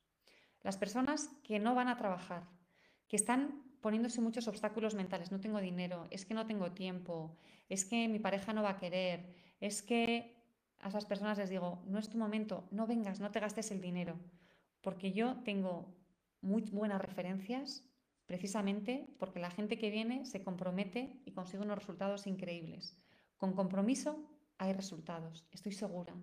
Las 0.61 0.77
personas 0.77 1.31
que 1.43 1.59
no 1.59 1.75
van 1.75 1.89
a 1.89 1.97
trabajar, 1.97 2.47
que 3.09 3.17
están 3.17 3.61
poniéndose 3.81 4.21
muchos 4.21 4.47
obstáculos 4.47 4.95
mentales. 4.95 5.33
No 5.33 5.41
tengo 5.41 5.59
dinero, 5.59 6.07
es 6.11 6.25
que 6.25 6.33
no 6.33 6.45
tengo 6.45 6.71
tiempo, 6.71 7.35
es 7.67 7.83
que 7.83 8.07
mi 8.07 8.19
pareja 8.19 8.53
no 8.53 8.63
va 8.63 8.69
a 8.69 8.77
querer, 8.77 9.35
es 9.59 9.81
que 9.81 10.33
a 10.79 10.87
esas 10.87 11.03
personas 11.03 11.37
les 11.37 11.49
digo, 11.49 11.83
no 11.87 11.99
es 11.99 12.07
tu 12.07 12.17
momento, 12.17 12.69
no 12.71 12.87
vengas, 12.87 13.19
no 13.19 13.31
te 13.31 13.41
gastes 13.41 13.69
el 13.71 13.81
dinero 13.81 14.17
porque 14.81 15.11
yo 15.11 15.37
tengo 15.43 15.95
muy 16.41 16.61
buenas 16.63 17.01
referencias 17.01 17.83
precisamente 18.25 19.07
porque 19.17 19.39
la 19.39 19.51
gente 19.51 19.77
que 19.77 19.89
viene 19.89 20.25
se 20.25 20.43
compromete 20.43 21.21
y 21.25 21.31
consigue 21.31 21.63
unos 21.63 21.79
resultados 21.79 22.27
increíbles. 22.27 22.97
Con 23.37 23.53
compromiso 23.53 24.29
hay 24.57 24.73
resultados, 24.73 25.47
estoy 25.51 25.71
segura. 25.71 26.13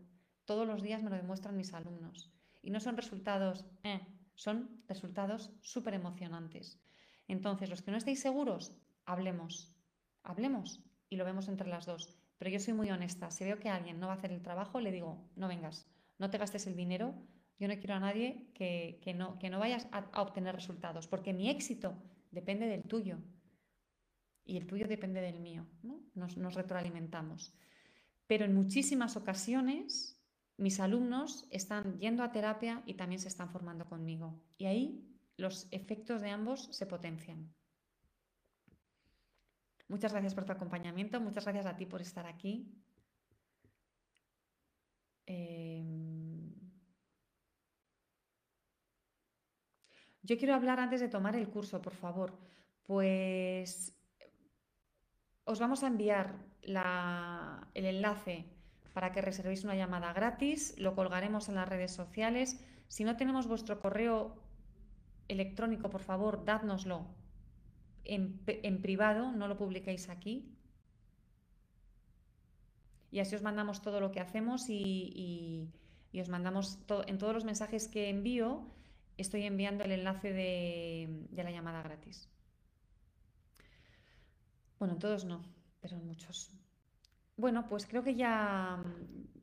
Todos 0.45 0.67
los 0.67 0.83
días 0.83 1.03
me 1.03 1.11
lo 1.11 1.17
demuestran 1.17 1.57
mis 1.57 1.75
alumnos. 1.75 2.31
Y 2.63 2.71
no 2.71 2.81
son 2.81 2.97
resultados, 2.97 3.65
eh, 3.83 4.01
Son 4.35 4.83
resultados 4.87 5.51
súper 5.63 5.95
emocionantes. 5.95 6.79
Entonces, 7.27 7.71
los 7.71 7.81
que 7.81 7.91
no 7.91 7.97
estéis 7.97 8.21
seguros, 8.21 8.73
hablemos, 9.07 9.75
hablemos 10.23 10.85
y 11.09 11.17
lo 11.17 11.25
vemos 11.25 11.49
entre 11.49 11.69
las 11.69 11.87
dos. 11.87 12.15
Pero 12.39 12.51
yo 12.51 12.61
soy 12.61 12.75
muy 12.75 12.91
honesta. 12.91 13.31
Si 13.31 13.45
veo 13.45 13.59
que 13.59 13.71
alguien 13.71 13.99
no 13.99 14.09
va 14.09 14.13
a 14.13 14.17
hacer 14.17 14.33
el 14.33 14.43
trabajo, 14.43 14.81
le 14.81 14.93
digo, 14.93 15.27
no 15.37 15.49
vengas, 15.49 15.87
no 16.19 16.29
te 16.29 16.39
gastes 16.39 16.67
el 16.67 16.77
dinero. 16.77 17.15
Yo 17.59 17.69
no 17.69 17.77
quiero 17.79 17.95
a 17.95 18.01
nadie 18.01 18.49
que, 18.55 19.15
no, 19.15 19.39
que 19.39 19.49
no 19.49 19.59
vayas 19.59 19.87
a, 19.91 20.21
obtener 20.21 20.55
resultados, 20.55 21.07
porque 21.07 21.33
mi 21.33 21.49
éxito 21.49 21.95
depende 22.31 22.67
del 22.67 22.83
tuyo 22.83 23.19
y 24.45 24.57
el 24.59 24.67
tuyo 24.67 24.87
depende 24.87 25.21
del 25.21 25.41
mío. 25.41 25.67
Nos, 26.15 26.55
retroalimentamos. 26.55 27.55
Pero 28.27 28.45
en 28.45 28.55
muchísimas 28.55 29.17
ocasiones 29.17 30.21
mis 30.59 30.81
alumnos 30.81 31.47
están 31.51 31.99
yendo 31.99 32.23
a 32.23 32.33
terapia 32.33 32.83
y 32.87 32.95
también 32.95 33.21
se 33.21 33.29
están 33.29 33.51
formando 33.51 33.87
conmigo. 33.87 34.41
Y 34.59 34.67
ahí 34.67 35.07
los 35.37 35.67
efectos 35.71 36.21
de 36.21 36.31
ambos 36.31 36.69
se 36.73 36.87
potencian. 36.87 37.53
Muchas 39.89 40.13
gracias 40.13 40.35
por 40.35 40.45
tu 40.45 40.53
acompañamiento, 40.53 41.21
muchas 41.21 41.45
gracias 41.45 41.67
a 41.67 41.77
ti 41.77 41.87
por 41.87 42.01
estar 42.01 42.27
aquí. 42.27 42.67
Em, 45.27 46.06
yo 50.27 50.37
quiero 50.37 50.55
hablar 50.55 50.81
antes 50.81 51.01
de 51.01 51.09
tomar 51.09 51.37
el 51.37 51.49
curso, 51.49 51.81
por 51.81 51.95
favor. 51.95 52.37
Pues 52.85 53.97
os 55.45 55.61
vamos 55.61 55.83
a 55.83 55.87
enviar 55.87 56.35
el 56.63 57.87
enlace 57.87 58.45
para 58.93 59.13
que 59.13 59.21
reservéis 59.21 59.63
una 59.63 59.77
llamada 59.77 60.13
gratis, 60.13 60.75
lo 60.79 60.95
colgaremos 60.95 61.49
en 61.49 61.55
las 61.55 61.69
redes 61.69 61.93
sociales. 61.93 62.59
Si 62.89 63.05
no 63.05 63.17
tenemos 63.17 63.47
vuestro 63.47 63.79
correo 63.79 64.43
electrónico, 65.29 65.91
por 65.91 66.03
favor, 66.03 66.45
dádnoslo 66.45 67.07
en, 68.05 68.83
privado, 68.83 69.33
no 69.33 69.49
lo 69.49 69.57
publiquéis 69.57 70.09
aquí. 70.09 70.53
Y 73.11 73.21
así 73.21 73.37
os 73.37 73.43
mandamos 73.43 73.83
todo 73.83 74.01
lo 74.01 74.11
que 74.11 74.21
hacemos 74.21 74.69
y, 74.69 75.71
os 76.19 76.29
mandamos 76.29 76.79
en 77.07 77.19
todos 77.19 77.35
los 77.35 77.45
mensajes 77.45 77.89
que 77.89 78.09
envío, 78.09 78.67
estoy 79.17 79.45
enviando 79.45 79.85
el 79.85 79.93
enlace 79.93 80.33
de, 80.33 81.29
la 81.33 81.51
llamada 81.51 81.83
gratis. 81.83 82.29
Bueno, 84.79 84.95
en 84.95 85.01
todos 85.01 85.25
no, 85.25 85.43
pero 85.81 85.97
muchos. 85.99 86.53
Bueno, 87.37 87.67
pues 87.69 87.87
creo 87.87 88.03
que 88.03 88.15
ya 88.15 88.83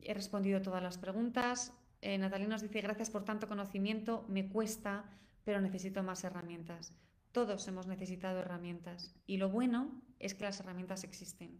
he 0.00 0.14
respondido 0.14 0.62
todas 0.62 0.82
las 0.82 0.98
preguntas. 0.98 1.72
Eh, 2.00 2.18
Natalia 2.18 2.48
nos 2.48 2.62
dice, 2.62 2.80
gracias 2.80 3.10
por 3.10 3.24
tanto 3.24 3.48
conocimiento, 3.48 4.24
me 4.28 4.48
cuesta, 4.48 5.04
pero 5.44 5.60
necesito 5.60 6.02
más 6.02 6.24
herramientas. 6.24 6.92
Todos 7.32 7.66
hemos 7.66 7.86
necesitado 7.86 8.40
herramientas 8.40 9.14
y 9.26 9.38
lo 9.38 9.48
bueno 9.48 10.02
es 10.18 10.34
que 10.34 10.44
las 10.44 10.60
herramientas 10.60 11.02
existen. 11.04 11.58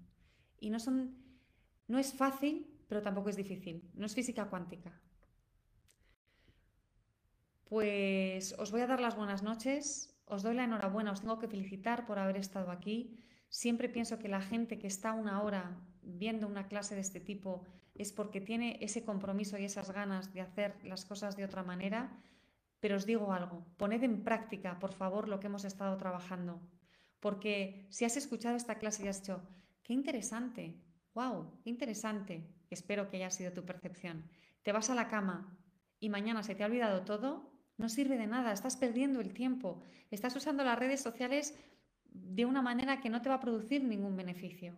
Y 0.61 0.71
no 0.71 0.79
son 0.79 1.25
no 1.87 1.99
es 1.99 2.15
fácil, 2.15 2.67
pero 2.89 3.03
tampoco 3.03 3.29
es 3.29 3.37
difícil. 3.37 3.91
No 3.95 4.07
es 4.07 4.15
física 4.15 4.49
cuántica. 4.49 5.01
Pues 7.75 8.55
os 8.57 8.71
voy 8.71 8.83
a 8.83 8.87
dar 8.87 9.01
las 9.01 9.17
buenas 9.17 9.43
noches, 9.43 10.15
os 10.27 10.45
doy 10.45 10.55
la 10.55 10.63
enhorabuena, 10.63 11.11
os 11.11 11.23
tengo 11.23 11.41
que 11.41 11.49
felicitar 11.49 12.07
por 12.07 12.21
haber 12.21 12.37
estado 12.37 12.71
aquí. 12.71 13.19
Siempre 13.49 13.89
pienso 13.89 14.21
que 14.21 14.29
la 14.29 14.41
gente 14.41 14.79
que 14.79 14.87
está 14.87 15.13
una 15.13 15.43
hora 15.43 15.77
viendo 16.01 16.47
una 16.47 16.69
clase 16.69 16.95
de 16.95 17.01
este 17.01 17.19
tipo 17.19 17.65
es 17.97 18.13
porque 18.13 18.41
tiene 18.41 18.79
ese 18.81 19.03
compromiso 19.03 19.59
y 19.59 19.65
esas 19.65 19.91
ganas 19.91 20.33
de 20.33 20.43
hacer 20.43 20.77
las 20.85 21.05
cosas 21.05 21.37
de 21.37 21.45
otra 21.45 21.65
manera 21.65 22.17
pero 22.79 22.95
os 22.95 23.07
digo 23.07 23.33
algo, 23.33 23.67
poned 23.77 24.05
en 24.05 24.23
práctica, 24.23 24.79
por 24.79 24.93
favor, 24.93 25.27
lo 25.27 25.41
que 25.41 25.49
hemos 25.49 25.65
estado 25.65 25.97
trabajando. 25.97 26.61
Porque 27.19 27.89
si 27.91 28.05
has 28.05 28.17
escuchado 28.17 28.55
esta 28.55 28.79
clase 28.79 29.05
y 29.05 29.09
has 29.09 29.21
dicho, 29.21 29.43
qué 29.83 29.95
interesante, 29.95 30.79
wow, 31.13 31.59
qué 31.65 31.71
interesante, 31.71 32.47
espero 32.71 33.09
que 33.09 33.17
haya 33.17 33.31
sido 33.31 33.53
tu 33.53 33.65
percepción, 33.65 34.31
te 34.63 34.71
vas 34.71 34.91
a 34.91 34.95
la 34.95 35.09
cama 35.09 35.59
y 35.99 36.09
mañana 36.09 36.45
se 36.45 36.55
te 36.55 36.63
ha 36.63 36.67
olvidado 36.67 37.03
todo, 37.05 37.54
no 37.77 37.89
sirve 37.89 38.19
de 38.19 38.27
nada, 38.27 38.53
estás 38.53 38.77
perdiendo 38.77 39.21
el 39.21 39.33
tiempo, 39.33 39.83
estás 40.11 40.35
usando 40.37 40.65
las 40.65 40.79
redes 40.79 41.01
sociales 41.01 41.55
de 42.05 42.45
una 42.45 42.63
manera 42.63 43.01
que 43.01 43.11
no 43.11 43.23
te 43.23 43.29
va 43.29 43.37
a 43.37 43.41
producir 43.41 43.85
ningún 43.85 44.17
beneficio. 44.17 44.77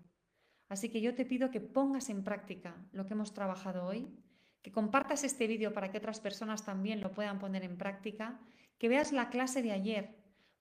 Así 0.68 0.88
que 0.88 1.00
yo 1.00 1.14
te 1.14 1.24
pido 1.24 1.50
que 1.50 1.60
pongas 1.60 2.08
en 2.10 2.24
práctica 2.24 2.76
lo 2.92 3.06
que 3.06 3.14
hemos 3.14 3.32
trabajado 3.32 3.86
hoy 3.86 4.08
que 4.66 4.72
compartas 4.72 5.22
este 5.22 5.46
vídeo 5.46 5.72
para 5.72 5.92
que 5.92 5.98
otras 5.98 6.18
personas 6.18 6.64
también 6.64 7.00
lo 7.00 7.12
puedan 7.12 7.38
poner 7.38 7.62
en 7.62 7.78
práctica, 7.78 8.40
que 8.78 8.88
veas 8.88 9.12
la 9.12 9.30
clase 9.30 9.62
de 9.62 9.70
ayer 9.70 10.16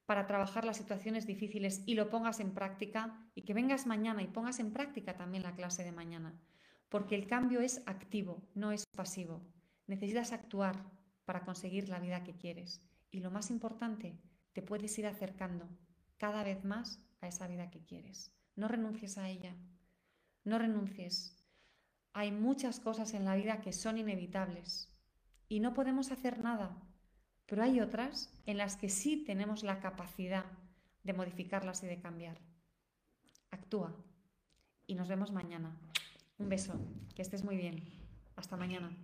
para 0.05 0.27
trabajar 0.27 0.63
las 0.63 0.77
situaciones 0.77 1.25
difíciles 1.25 1.81
y 1.87 1.95
lo 1.95 2.11
pongas 2.11 2.39
en 2.39 2.53
práctica 2.53 3.27
y 3.33 3.41
que 3.41 3.55
vengas 3.55 3.87
mañana 3.87 4.21
y 4.21 4.27
pongas 4.27 4.59
en 4.59 4.71
práctica 4.73 5.17
también 5.17 5.41
la 5.41 5.55
clase 5.55 5.83
de 5.83 5.91
mañana, 5.91 6.39
porque 6.87 7.15
el 7.15 7.25
cambio 7.25 7.61
es 7.61 7.81
activo, 7.87 8.47
no 8.53 8.71
es 8.71 8.85
pasivo. 8.95 9.41
Necesitas 9.87 10.33
actuar 10.33 10.85
para 11.25 11.43
conseguir 11.43 11.89
la 11.89 11.99
vida 11.99 12.23
que 12.23 12.35
quieres 12.37 12.81
y 13.11 13.19
lo 13.19 13.31
más 13.31 13.49
importante, 13.49 14.19
te 14.53 14.61
puedes 14.61 14.97
ir 14.97 15.07
acercando 15.07 15.67
cada 16.17 16.43
vez 16.43 16.63
más 16.63 17.01
a 17.21 17.27
esa 17.27 17.47
vida 17.47 17.69
que 17.69 17.83
quieres. 17.83 18.31
No 18.55 18.67
renuncies 18.67 19.17
a 19.17 19.29
ella, 19.29 19.55
no 20.43 20.57
renuncies, 20.59 21.35
hay 22.13 22.31
muchas 22.31 22.79
cosas 22.79 23.13
en 23.13 23.25
la 23.25 23.35
vida 23.35 23.59
que 23.59 23.73
son 23.73 23.97
inevitables 23.97 24.89
y 25.49 25.59
no 25.59 25.73
podemos 25.73 26.11
hacer 26.11 26.39
nada, 26.39 26.81
pero 27.45 27.61
hay 27.61 27.81
otras 27.81 28.33
en 28.45 28.57
las 28.57 28.77
que 28.77 28.87
sí 28.87 29.17
tenemos 29.25 29.63
la 29.63 29.81
capacidad 29.81 30.45
de 31.03 31.13
modificarlas 31.13 31.83
y 31.83 31.87
de 31.87 31.99
cambiar. 31.99 32.39
Actúa 33.51 33.95
y 34.87 34.95
nos 34.95 35.09
vemos 35.09 35.31
mañana. 35.31 35.77
Un 36.37 36.47
beso, 36.47 36.73
que 37.15 37.21
estés 37.21 37.43
muy 37.43 37.57
bien. 37.57 37.83
Hasta 38.35 38.55
mañana. 38.55 38.95